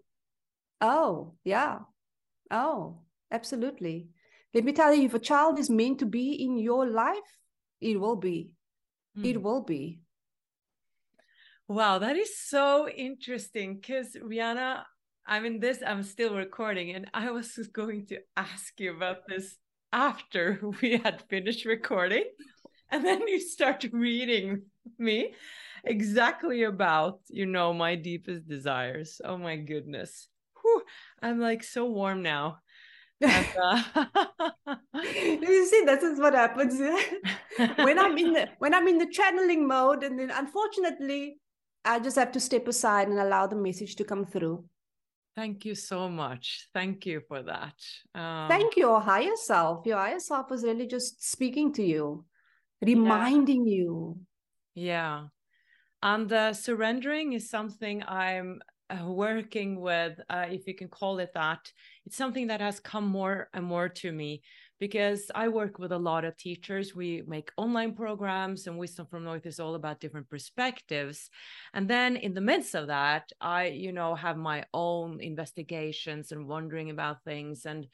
oh. 0.81 0.87
oh 0.87 1.33
yeah 1.43 1.79
oh 2.51 2.99
absolutely 3.31 4.09
let 4.53 4.63
me 4.63 4.73
tell 4.73 4.93
you 4.93 5.03
if 5.03 5.13
a 5.13 5.19
child 5.19 5.59
is 5.59 5.69
meant 5.69 5.99
to 5.99 6.05
be 6.05 6.33
in 6.33 6.57
your 6.57 6.85
life 6.85 7.37
it 7.81 7.99
will 7.99 8.15
be 8.15 8.55
Hmm. 9.15 9.25
It 9.25 9.41
will 9.41 9.61
be. 9.61 10.01
Wow, 11.69 11.99
that 11.99 12.15
is 12.15 12.35
so 12.35 12.89
interesting 12.89 13.75
because 13.75 14.15
Riana, 14.15 14.85
I 15.27 15.39
mean, 15.39 15.59
this, 15.59 15.83
I'm 15.85 16.01
still 16.01 16.33
recording, 16.33 16.95
and 16.95 17.07
I 17.13 17.29
was 17.29 17.55
going 17.71 18.07
to 18.07 18.17
ask 18.35 18.79
you 18.79 18.95
about 18.95 19.27
this 19.27 19.55
after 19.93 20.59
we 20.81 20.97
had 20.97 21.21
finished 21.29 21.65
recording. 21.65 22.23
And 22.89 23.05
then 23.05 23.27
you 23.27 23.39
start 23.39 23.85
reading 23.93 24.63
me 24.97 25.35
exactly 25.83 26.63
about, 26.63 27.19
you 27.29 27.45
know, 27.45 27.71
my 27.71 27.93
deepest 27.93 28.47
desires. 28.47 29.21
Oh 29.23 29.37
my 29.37 29.55
goodness. 29.55 30.27
Whew, 30.59 30.81
I'm 31.21 31.39
like 31.39 31.63
so 31.63 31.85
warm 31.85 32.23
now. 32.23 32.57
And, 33.21 33.47
uh... 33.63 33.83
you 35.13 35.67
see, 35.67 35.83
this 35.85 36.01
is 36.01 36.19
what 36.19 36.33
happens 36.33 36.79
when 37.77 37.99
I'm 37.99 38.17
in 38.17 38.33
the 38.33 38.49
when 38.57 38.73
I'm 38.73 38.87
in 38.87 38.97
the 38.97 39.11
channeling 39.11 39.67
mode, 39.67 40.03
and 40.03 40.17
then 40.17 40.31
unfortunately, 40.31 41.37
I 41.85 41.99
just 41.99 42.17
have 42.17 42.31
to 42.33 42.39
step 42.39 42.67
aside 42.67 43.07
and 43.07 43.19
allow 43.19 43.47
the 43.47 43.55
message 43.55 43.95
to 43.95 44.03
come 44.03 44.25
through. 44.25 44.65
Thank 45.35 45.63
you 45.63 45.75
so 45.75 46.09
much. 46.09 46.67
Thank 46.73 47.05
you 47.05 47.21
for 47.27 47.41
that. 47.43 47.75
Um, 48.13 48.49
Thank 48.49 48.75
your 48.75 48.99
higher 48.99 49.35
self. 49.35 49.85
Your 49.85 49.97
higher 49.97 50.19
self 50.19 50.49
was 50.49 50.63
really 50.63 50.87
just 50.87 51.29
speaking 51.29 51.71
to 51.73 51.83
you, 51.83 52.25
reminding 52.81 53.65
yeah. 53.65 53.75
you. 53.75 54.19
Yeah. 54.75 55.23
And 56.03 56.31
uh, 56.31 56.53
surrendering 56.53 57.33
is 57.33 57.49
something 57.49 58.03
I'm 58.03 58.61
uh, 58.89 59.05
working 59.05 59.79
with, 59.79 60.19
uh, 60.29 60.45
if 60.49 60.67
you 60.67 60.73
can 60.73 60.87
call 60.87 61.19
it 61.19 61.31
that. 61.35 61.71
It's 62.05 62.17
something 62.17 62.47
that 62.47 62.61
has 62.61 62.79
come 62.79 63.07
more 63.07 63.49
and 63.53 63.65
more 63.65 63.89
to 63.89 64.11
me 64.11 64.41
because 64.79 65.29
I 65.35 65.49
work 65.49 65.77
with 65.77 65.91
a 65.91 65.97
lot 65.97 66.23
of 66.25 66.37
teachers. 66.37 66.95
We 66.95 67.21
make 67.27 67.51
online 67.57 67.93
programs, 67.93 68.65
and 68.65 68.77
Wisdom 68.77 69.05
from 69.07 69.25
North 69.25 69.45
is 69.45 69.59
all 69.59 69.75
about 69.75 69.99
different 69.99 70.29
perspectives. 70.29 71.29
And 71.73 71.89
then 71.89 72.15
in 72.15 72.33
the 72.33 72.41
midst 72.41 72.75
of 72.75 72.87
that, 72.87 73.31
I, 73.41 73.67
you 73.67 73.91
know, 73.91 74.15
have 74.15 74.37
my 74.37 74.65
own 74.73 75.19
investigations 75.21 76.31
and 76.31 76.47
wondering 76.47 76.89
about 76.89 77.23
things. 77.23 77.65
And 77.65 77.87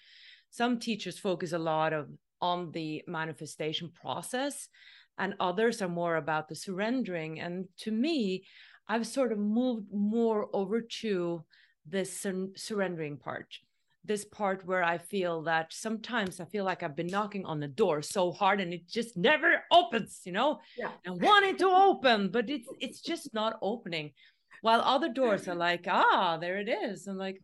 some 0.52 0.80
teachers 0.80 1.18
focus 1.18 1.54
a 1.54 1.60
lot 1.60 1.92
of 1.92 2.08
on 2.42 2.72
the 2.72 3.04
manifestation 3.08 3.90
process, 3.90 4.70
and 5.18 5.34
others 5.40 5.82
are 5.82 5.90
more 5.90 6.18
about 6.18 6.48
the 6.48 6.56
surrendering. 6.56 7.40
And 7.40 7.66
to 7.80 7.92
me, 7.92 8.46
I've 8.88 9.08
sort 9.08 9.32
of 9.32 9.40
moved 9.40 9.88
more 9.92 10.50
over 10.54 10.82
to 11.02 11.44
this 11.88 12.20
sur- 12.20 12.50
surrendering 12.56 13.18
part 13.18 13.48
this 14.08 14.26
part 14.26 14.66
where 14.66 14.84
I 14.84 14.98
feel 14.98 15.44
that 15.44 15.74
sometimes 15.74 16.40
I 16.40 16.46
feel 16.46 16.64
like 16.66 16.84
I've 16.84 16.96
been 16.96 17.08
knocking 17.08 17.46
on 17.46 17.60
the 17.60 17.68
door 17.68 18.02
so 18.02 18.32
hard 18.32 18.62
and 18.62 18.74
it 18.74 18.88
just 18.88 19.18
never 19.18 19.64
opens, 19.72 20.22
you 20.26 20.32
know? 20.32 20.60
Yeah. 20.78 20.92
I 21.06 21.12
want 21.12 21.46
it 21.46 21.58
to 21.60 21.68
open, 21.68 22.30
but 22.30 22.50
it's 22.50 22.68
it's 22.80 23.02
just 23.02 23.34
not 23.34 23.58
opening. 23.62 24.12
While 24.62 24.82
other 24.82 25.10
doors 25.10 25.48
are 25.48 25.56
like, 25.56 25.86
ah, 25.88 26.38
there 26.38 26.58
it 26.58 26.70
is. 26.70 27.08
I'm 27.08 27.18
like, 27.18 27.42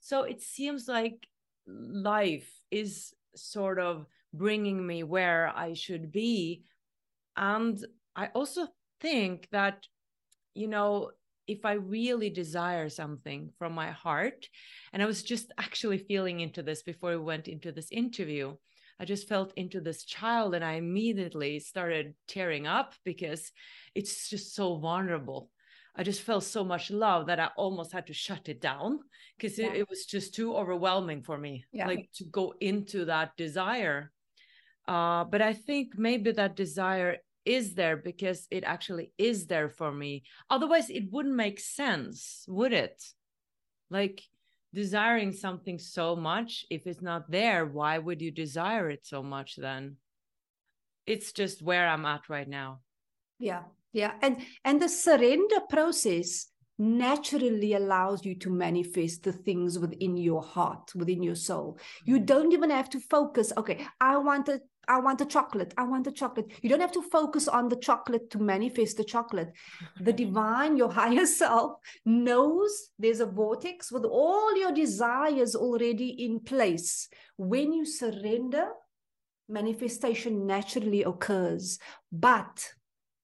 so 0.00 0.22
it 0.22 0.40
seems 0.40 0.88
like 0.88 1.26
life 1.66 2.50
is 2.70 3.12
sort 3.36 3.78
of 3.78 4.06
bringing 4.32 4.86
me 4.86 5.02
where 5.02 5.52
I 5.54 5.74
should 5.74 6.10
be. 6.12 6.62
And 7.36 7.84
I 8.16 8.28
also 8.34 8.68
think 9.00 9.48
that, 9.52 9.86
you 10.54 10.68
know, 10.68 11.10
if 11.50 11.64
I 11.64 11.72
really 11.72 12.30
desire 12.30 12.88
something 12.88 13.50
from 13.58 13.72
my 13.72 13.90
heart, 13.90 14.48
and 14.92 15.02
I 15.02 15.06
was 15.06 15.22
just 15.24 15.52
actually 15.58 15.98
feeling 15.98 16.40
into 16.40 16.62
this 16.62 16.82
before 16.82 17.10
we 17.10 17.16
went 17.16 17.48
into 17.48 17.72
this 17.72 17.90
interview. 17.90 18.54
I 19.00 19.04
just 19.04 19.28
felt 19.28 19.52
into 19.56 19.80
this 19.80 20.04
child 20.04 20.54
and 20.54 20.64
I 20.64 20.74
immediately 20.74 21.58
started 21.58 22.14
tearing 22.28 22.66
up 22.66 22.94
because 23.04 23.50
it's 23.94 24.28
just 24.28 24.54
so 24.54 24.76
vulnerable. 24.76 25.50
I 25.96 26.02
just 26.04 26.22
felt 26.22 26.44
so 26.44 26.62
much 26.62 26.90
love 26.90 27.26
that 27.26 27.40
I 27.40 27.48
almost 27.56 27.92
had 27.92 28.06
to 28.06 28.14
shut 28.14 28.48
it 28.48 28.60
down 28.60 29.00
because 29.36 29.58
yeah. 29.58 29.68
it, 29.68 29.78
it, 29.78 29.88
was 29.88 30.04
just 30.04 30.34
too 30.34 30.54
overwhelming 30.54 31.22
for 31.22 31.36
me, 31.36 31.64
yeah. 31.72 31.88
like 31.88 32.10
to 32.16 32.24
go 32.24 32.54
into 32.60 33.06
that 33.06 33.36
desire. 33.36 34.12
Uh, 34.86 35.24
but 35.24 35.42
I 35.42 35.54
think 35.54 35.98
maybe 35.98 36.30
that 36.32 36.54
desire 36.54 37.16
is 37.56 37.74
there 37.74 37.96
because 37.96 38.46
it 38.50 38.64
actually 38.64 39.12
is 39.18 39.46
there 39.46 39.68
for 39.68 39.90
me. 39.92 40.22
Otherwise, 40.48 40.88
it 40.90 41.04
wouldn't 41.10 41.34
make 41.34 41.60
sense, 41.60 42.44
would 42.48 42.72
it? 42.72 43.02
Like 43.90 44.22
desiring 44.72 45.32
something 45.32 45.78
so 45.78 46.14
much, 46.14 46.64
if 46.70 46.86
it's 46.86 47.02
not 47.02 47.30
there, 47.30 47.66
why 47.66 47.98
would 47.98 48.20
you 48.22 48.30
desire 48.30 48.88
it 48.88 49.02
so 49.04 49.22
much 49.22 49.56
then? 49.56 49.96
It's 51.06 51.32
just 51.32 51.62
where 51.62 51.88
I'm 51.88 52.06
at 52.06 52.28
right 52.28 52.48
now. 52.48 52.80
Yeah. 53.38 53.62
Yeah. 53.92 54.12
And 54.22 54.34
and 54.64 54.80
the 54.80 54.88
surrender 54.88 55.60
process 55.68 56.46
naturally 56.80 57.74
allows 57.74 58.24
you 58.24 58.34
to 58.34 58.50
manifest 58.50 59.22
the 59.22 59.32
things 59.32 59.78
within 59.78 60.16
your 60.16 60.42
heart, 60.42 60.92
within 60.94 61.22
your 61.22 61.34
soul. 61.34 61.78
You 62.04 62.16
mm-hmm. 62.16 62.24
don't 62.24 62.52
even 62.52 62.70
have 62.70 62.88
to 62.90 63.00
focus, 63.00 63.52
okay, 63.56 63.86
I 64.00 64.16
want 64.16 64.48
a 64.48 64.60
I 64.88 64.98
want 64.98 65.18
the 65.18 65.26
chocolate. 65.26 65.72
I 65.76 65.84
want 65.84 66.04
the 66.04 66.12
chocolate. 66.12 66.50
You 66.62 66.68
don't 66.68 66.80
have 66.80 66.92
to 66.92 67.02
focus 67.02 67.48
on 67.48 67.68
the 67.68 67.76
chocolate 67.76 68.30
to 68.30 68.38
manifest 68.38 68.96
the 68.96 69.04
chocolate. 69.04 69.52
The 70.00 70.12
divine, 70.24 70.76
your 70.76 70.90
higher 70.90 71.26
self, 71.26 71.74
knows 72.04 72.90
there's 72.98 73.20
a 73.20 73.26
vortex 73.26 73.92
with 73.92 74.04
all 74.04 74.56
your 74.56 74.72
desires 74.72 75.54
already 75.54 76.24
in 76.24 76.40
place. 76.40 77.08
When 77.36 77.72
you 77.72 77.84
surrender, 77.84 78.68
manifestation 79.48 80.46
naturally 80.46 81.02
occurs. 81.02 81.78
But 82.10 82.72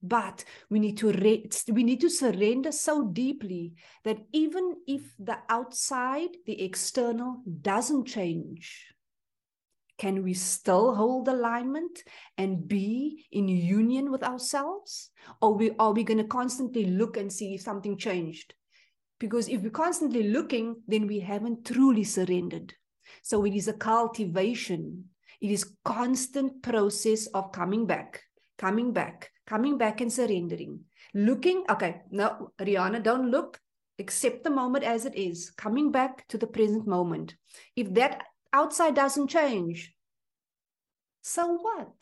but 0.02 0.44
we 0.70 0.78
need 0.78 0.98
to 0.98 1.10
re- 1.10 1.48
we 1.68 1.82
need 1.82 2.00
to 2.02 2.10
surrender 2.10 2.70
so 2.70 3.08
deeply 3.08 3.74
that 4.04 4.18
even 4.32 4.74
if 4.86 5.02
the 5.18 5.38
outside 5.48 6.28
the 6.44 6.62
external 6.62 7.42
doesn't 7.62 8.04
change 8.04 8.94
can 9.98 10.22
we 10.22 10.34
still 10.34 10.94
hold 10.94 11.28
alignment 11.28 12.02
and 12.36 12.68
be 12.68 13.26
in 13.32 13.48
union 13.48 14.10
with 14.10 14.22
ourselves? 14.22 15.10
Or 15.40 15.54
we, 15.54 15.70
are 15.78 15.92
we 15.92 16.04
going 16.04 16.18
to 16.18 16.24
constantly 16.24 16.86
look 16.86 17.16
and 17.16 17.32
see 17.32 17.54
if 17.54 17.62
something 17.62 17.96
changed? 17.96 18.54
Because 19.18 19.48
if 19.48 19.62
we're 19.62 19.70
constantly 19.70 20.24
looking 20.24 20.82
then 20.86 21.06
we 21.06 21.20
haven't 21.20 21.64
truly 21.64 22.04
surrendered. 22.04 22.74
So 23.22 23.44
it 23.44 23.54
is 23.54 23.68
a 23.68 23.72
cultivation. 23.72 25.06
It 25.40 25.50
is 25.50 25.72
constant 25.84 26.62
process 26.62 27.26
of 27.28 27.52
coming 27.52 27.86
back 27.86 28.22
coming 28.58 28.92
back 28.92 29.30
coming 29.46 29.78
back 29.78 30.00
and 30.00 30.12
surrendering. 30.12 30.80
Looking 31.14 31.64
okay 31.70 32.02
no 32.10 32.52
riana 32.58 33.02
don't 33.02 33.30
look. 33.30 33.60
Accept 33.98 34.44
the 34.44 34.50
moment 34.50 34.84
as 34.84 35.06
it 35.06 35.14
is. 35.14 35.50
Coming 35.56 35.90
back 35.90 36.28
to 36.28 36.36
the 36.36 36.46
present 36.46 36.86
moment. 36.86 37.34
If 37.76 37.94
that 37.94 38.24
outside 38.52 38.94
doesn't 38.94 39.28
change. 39.28 39.92
So 41.22 41.54
what? 41.54 41.92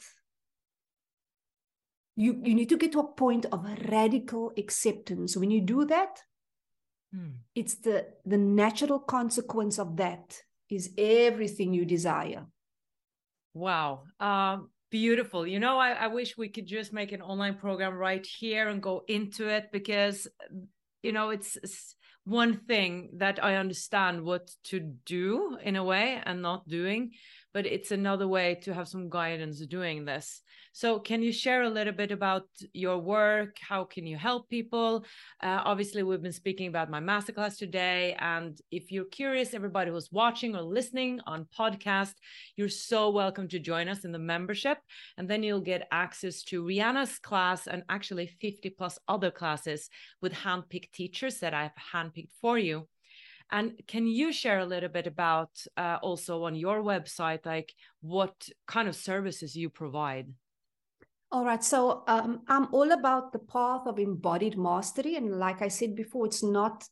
You 2.16 2.40
you 2.44 2.54
need 2.54 2.68
to 2.68 2.76
get 2.76 2.92
to 2.92 3.00
a 3.00 3.12
point 3.12 3.46
of 3.46 3.66
radical 3.90 4.52
acceptance. 4.56 5.36
When 5.36 5.50
you 5.50 5.60
do 5.60 5.84
that 5.86 6.22
hmm. 7.12 7.40
it's 7.54 7.76
the 7.76 8.06
the 8.24 8.36
natural 8.36 9.00
consequence 9.00 9.78
of 9.78 9.96
that 9.96 10.40
is 10.70 10.90
everything 10.96 11.74
you 11.74 11.84
desire. 11.84 12.46
Wow. 13.54 14.04
Um 14.20 14.70
beautiful. 14.90 15.46
You 15.46 15.58
know 15.58 15.78
I, 15.78 15.90
I 15.92 16.06
wish 16.06 16.36
we 16.36 16.48
could 16.48 16.66
just 16.66 16.92
make 16.92 17.12
an 17.12 17.22
online 17.22 17.56
program 17.56 17.94
right 17.94 18.24
here 18.24 18.68
and 18.68 18.82
go 18.82 19.02
into 19.08 19.48
it 19.48 19.72
because 19.72 20.28
you 21.02 21.12
know 21.12 21.30
it's, 21.30 21.56
it's 21.56 21.96
one 22.24 22.56
thing 22.56 23.10
that 23.14 23.42
i 23.42 23.56
understand 23.56 24.22
what 24.22 24.50
to 24.64 24.80
do 24.80 25.56
in 25.62 25.76
a 25.76 25.84
way 25.84 26.20
and 26.24 26.40
not 26.40 26.66
doing 26.68 27.12
but 27.54 27.66
it's 27.66 27.92
another 27.92 28.26
way 28.26 28.56
to 28.56 28.74
have 28.74 28.88
some 28.88 29.08
guidance 29.08 29.64
doing 29.66 30.04
this. 30.04 30.42
So, 30.72 30.98
can 30.98 31.22
you 31.22 31.32
share 31.32 31.62
a 31.62 31.70
little 31.70 31.92
bit 31.92 32.10
about 32.10 32.48
your 32.72 32.98
work? 32.98 33.58
How 33.60 33.84
can 33.84 34.08
you 34.08 34.16
help 34.16 34.50
people? 34.50 35.04
Uh, 35.40 35.62
obviously, 35.64 36.02
we've 36.02 36.20
been 36.20 36.32
speaking 36.32 36.66
about 36.66 36.90
my 36.90 36.98
masterclass 36.98 37.56
today. 37.56 38.16
And 38.18 38.60
if 38.72 38.90
you're 38.90 39.04
curious, 39.04 39.54
everybody 39.54 39.92
who's 39.92 40.10
watching 40.10 40.56
or 40.56 40.62
listening 40.62 41.20
on 41.28 41.46
podcast, 41.56 42.14
you're 42.56 42.68
so 42.68 43.10
welcome 43.10 43.46
to 43.48 43.60
join 43.60 43.88
us 43.88 44.04
in 44.04 44.10
the 44.10 44.18
membership. 44.18 44.78
And 45.16 45.30
then 45.30 45.44
you'll 45.44 45.60
get 45.60 45.86
access 45.92 46.42
to 46.44 46.64
Riana's 46.64 47.20
class 47.20 47.68
and 47.68 47.84
actually 47.88 48.26
50 48.26 48.70
plus 48.70 48.98
other 49.06 49.30
classes 49.30 49.88
with 50.20 50.32
handpicked 50.32 50.90
teachers 50.92 51.38
that 51.38 51.54
I've 51.54 51.76
handpicked 51.94 52.34
for 52.40 52.58
you. 52.58 52.88
And 53.50 53.80
can 53.86 54.06
you 54.06 54.32
share 54.32 54.58
a 54.58 54.66
little 54.66 54.88
bit 54.88 55.06
about 55.06 55.50
uh, 55.76 55.98
also 56.02 56.44
on 56.44 56.54
your 56.54 56.82
website, 56.82 57.46
like 57.46 57.72
what 58.00 58.48
kind 58.66 58.88
of 58.88 58.96
services 58.96 59.54
you 59.54 59.70
provide? 59.70 60.28
All 61.30 61.44
right. 61.44 61.64
So 61.64 62.04
um, 62.06 62.42
I'm 62.48 62.72
all 62.72 62.92
about 62.92 63.32
the 63.32 63.40
path 63.40 63.86
of 63.86 63.98
embodied 63.98 64.56
mastery. 64.56 65.16
And 65.16 65.38
like 65.38 65.62
I 65.62 65.68
said 65.68 65.96
before, 65.96 66.26
it's 66.26 66.42
not 66.42 66.84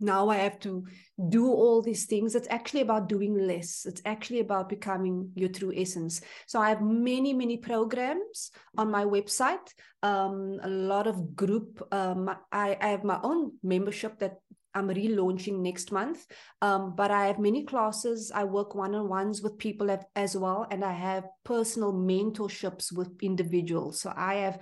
now 0.00 0.28
I 0.28 0.36
have 0.36 0.58
to 0.60 0.84
do 1.28 1.46
all 1.46 1.80
these 1.80 2.04
things. 2.06 2.34
It's 2.34 2.48
actually 2.50 2.82
about 2.82 3.08
doing 3.08 3.34
less. 3.34 3.86
It's 3.86 4.02
actually 4.04 4.40
about 4.40 4.68
becoming 4.68 5.30
your 5.34 5.48
true 5.48 5.72
essence. 5.74 6.20
So 6.46 6.60
I 6.60 6.68
have 6.68 6.82
many, 6.82 7.32
many 7.32 7.56
programs 7.56 8.50
on 8.76 8.90
my 8.90 9.04
website. 9.04 9.66
Um, 10.02 10.58
a 10.62 10.68
lot 10.68 11.06
of 11.06 11.34
group. 11.34 11.86
Um, 11.92 12.28
I, 12.52 12.76
I 12.80 12.88
have 12.88 13.04
my 13.04 13.18
own 13.22 13.52
membership 13.62 14.18
that 14.18 14.38
I'm 14.74 14.88
relaunching 14.88 15.60
next 15.60 15.92
month. 15.92 16.26
Um, 16.62 16.94
but 16.96 17.10
I 17.10 17.26
have 17.26 17.38
many 17.38 17.64
classes. 17.64 18.32
I 18.34 18.44
work 18.44 18.74
one 18.74 18.94
on 18.94 19.08
ones 19.08 19.42
with 19.42 19.58
people 19.58 19.96
as 20.16 20.36
well, 20.36 20.66
and 20.70 20.84
I 20.84 20.92
have 20.92 21.28
personal 21.44 21.92
mentorships 21.92 22.92
with 22.92 23.10
individuals. 23.22 24.00
So 24.00 24.12
I 24.16 24.34
have 24.34 24.60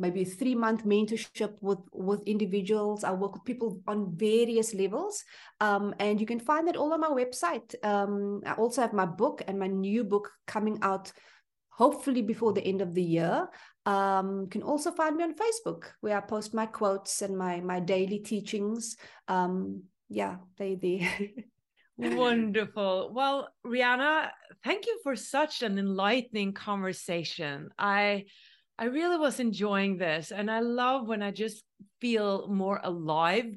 maybe 0.00 0.22
a 0.22 0.24
three 0.24 0.54
month 0.54 0.84
mentorship 0.84 1.56
with 1.60 1.78
with 1.92 2.22
individuals 2.26 3.04
i 3.04 3.12
work 3.12 3.34
with 3.34 3.44
people 3.44 3.80
on 3.86 4.16
various 4.16 4.72
levels 4.74 5.22
um, 5.60 5.94
and 6.00 6.18
you 6.18 6.26
can 6.26 6.40
find 6.40 6.66
that 6.66 6.76
all 6.76 6.92
on 6.94 7.00
my 7.00 7.08
website 7.08 7.74
um, 7.84 8.40
i 8.46 8.52
also 8.54 8.80
have 8.80 8.94
my 8.94 9.04
book 9.04 9.42
and 9.46 9.58
my 9.58 9.66
new 9.66 10.02
book 10.02 10.30
coming 10.46 10.78
out 10.82 11.12
hopefully 11.68 12.22
before 12.22 12.52
the 12.52 12.64
end 12.64 12.80
of 12.80 12.94
the 12.94 13.02
year 13.02 13.46
um, 13.90 14.42
you 14.42 14.46
can 14.46 14.62
also 14.62 14.90
find 14.90 15.16
me 15.16 15.24
on 15.24 15.34
facebook 15.34 15.82
where 16.00 16.16
i 16.16 16.20
post 16.20 16.54
my 16.54 16.66
quotes 16.66 17.22
and 17.22 17.36
my 17.36 17.60
my 17.60 17.80
daily 17.80 18.18
teachings 18.18 18.96
um, 19.28 19.82
yeah 20.08 20.36
they 20.58 20.74
they 20.74 21.08
Wonderful. 22.00 23.12
Well, 23.12 23.50
Riana, 23.62 24.30
thank 24.64 24.86
you 24.86 24.98
for 25.02 25.14
such 25.16 25.62
an 25.62 25.78
enlightening 25.78 26.54
conversation. 26.54 27.68
I 27.78 28.24
I 28.80 28.84
really 28.84 29.18
was 29.18 29.40
enjoying 29.40 29.98
this. 29.98 30.32
And 30.32 30.50
I 30.50 30.60
love 30.60 31.06
when 31.06 31.22
I 31.22 31.30
just 31.30 31.62
feel 32.00 32.48
more 32.48 32.80
alive, 32.82 33.54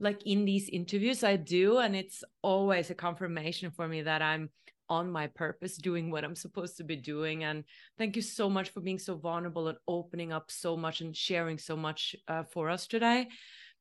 like 0.00 0.26
in 0.26 0.44
these 0.44 0.68
interviews. 0.68 1.22
I 1.22 1.36
do. 1.36 1.78
And 1.78 1.94
it's 1.94 2.24
always 2.42 2.90
a 2.90 2.94
confirmation 2.94 3.70
for 3.70 3.86
me 3.86 4.02
that 4.02 4.22
I'm 4.22 4.50
on 4.88 5.10
my 5.10 5.26
purpose, 5.26 5.76
doing 5.76 6.10
what 6.10 6.24
I'm 6.24 6.36
supposed 6.36 6.76
to 6.76 6.84
be 6.84 6.96
doing. 6.96 7.44
And 7.44 7.64
thank 7.98 8.16
you 8.16 8.22
so 8.22 8.48
much 8.48 8.70
for 8.70 8.80
being 8.80 8.98
so 8.98 9.14
vulnerable 9.16 9.68
and 9.68 9.78
opening 9.86 10.32
up 10.32 10.50
so 10.50 10.76
much 10.76 11.00
and 11.00 11.16
sharing 11.16 11.58
so 11.58 11.76
much 11.76 12.16
uh, 12.28 12.44
for 12.44 12.70
us 12.70 12.86
today, 12.86 13.28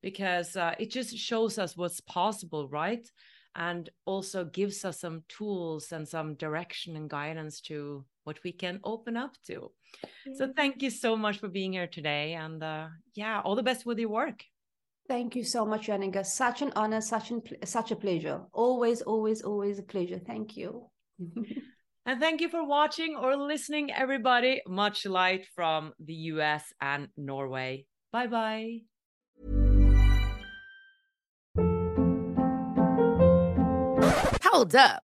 because 0.01 0.55
uh, 0.55 0.75
it 0.79 0.91
just 0.91 1.17
shows 1.17 1.57
us 1.57 1.77
what's 1.77 2.01
possible, 2.01 2.67
right? 2.69 3.07
And 3.55 3.89
also 4.05 4.43
gives 4.43 4.83
us 4.83 4.99
some 4.99 5.23
tools 5.29 5.91
and 5.91 6.07
some 6.07 6.35
direction 6.35 6.97
and 6.97 7.09
guidance 7.09 7.61
to 7.61 8.03
what 8.25 8.43
we 8.43 8.51
can 8.51 8.79
open 8.83 9.15
up 9.15 9.31
to. 9.47 9.71
So 10.33 10.51
thank 10.55 10.81
you 10.81 10.89
so 10.89 11.15
much 11.15 11.37
for 11.37 11.47
being 11.47 11.73
here 11.73 11.87
today. 11.87 12.33
And 12.33 12.61
uh, 12.61 12.87
yeah, 13.13 13.39
all 13.45 13.55
the 13.55 13.63
best 13.63 13.85
with 13.85 13.99
your 13.99 14.09
work. 14.09 14.43
Thank 15.07 15.35
you 15.35 15.43
so 15.43 15.65
much, 15.65 15.87
Jannike. 15.87 16.25
Such 16.25 16.63
an 16.63 16.73
honor, 16.75 16.99
such 16.99 17.29
an 17.29 17.43
such 17.63 17.91
a 17.91 17.95
pleasure. 17.95 18.41
Always, 18.51 19.03
always, 19.03 19.43
always 19.43 19.77
a 19.77 19.83
pleasure. 19.83 20.19
Thank 20.19 20.57
you. 20.57 20.89
And 22.05 22.19
thank 22.19 22.41
you 22.41 22.49
for 22.49 22.65
watching 22.65 23.15
or 23.15 23.35
listening, 23.35 23.91
everybody. 23.91 24.61
Much 24.67 25.05
light 25.05 25.47
from 25.55 25.93
the 25.99 26.13
US 26.13 26.73
and 26.81 27.09
Norway. 27.17 27.85
Bye 28.11 28.27
bye. 28.27 28.79
Hold 34.43 34.75
up. 34.75 35.03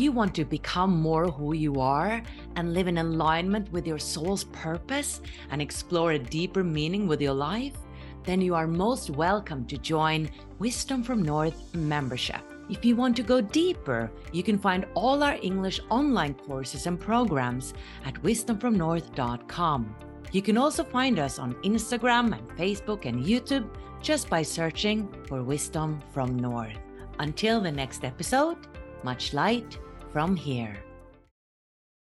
you 0.00 0.12
want 0.12 0.34
to 0.34 0.44
become 0.46 0.98
more 0.98 1.26
who 1.28 1.52
you 1.52 1.78
are 1.78 2.22
and 2.56 2.72
live 2.72 2.88
in 2.88 2.98
alignment 2.98 3.70
with 3.70 3.86
your 3.86 3.98
soul's 3.98 4.44
purpose 4.44 5.20
and 5.50 5.60
explore 5.60 6.12
a 6.12 6.18
deeper 6.18 6.64
meaning 6.64 7.06
with 7.06 7.20
your 7.20 7.34
life, 7.34 7.76
then 8.24 8.40
you 8.40 8.54
are 8.54 8.66
most 8.66 9.10
welcome 9.10 9.66
to 9.66 9.76
join 9.76 10.30
Wisdom 10.58 11.02
from 11.02 11.22
North 11.22 11.74
membership. 11.74 12.40
If 12.70 12.82
you 12.82 12.96
want 12.96 13.14
to 13.16 13.22
go 13.22 13.42
deeper, 13.42 14.10
you 14.32 14.42
can 14.42 14.58
find 14.58 14.86
all 14.94 15.22
our 15.22 15.38
English 15.42 15.80
online 15.90 16.32
courses 16.32 16.86
and 16.86 16.98
programs 16.98 17.74
at 18.06 18.14
wisdomfromnorth.com. 18.22 19.94
You 20.32 20.40
can 20.40 20.56
also 20.56 20.82
find 20.82 21.18
us 21.18 21.38
on 21.38 21.54
Instagram 21.62 22.32
and 22.38 22.48
Facebook 22.56 23.04
and 23.04 23.22
YouTube 23.22 23.68
just 24.00 24.30
by 24.30 24.40
searching 24.40 25.12
for 25.28 25.42
Wisdom 25.42 26.00
from 26.14 26.36
North. 26.36 26.78
Until 27.18 27.60
the 27.60 27.72
next 27.72 28.02
episode, 28.02 28.56
much 29.02 29.34
light 29.34 29.78
from 30.12 30.34
here. 30.36 30.89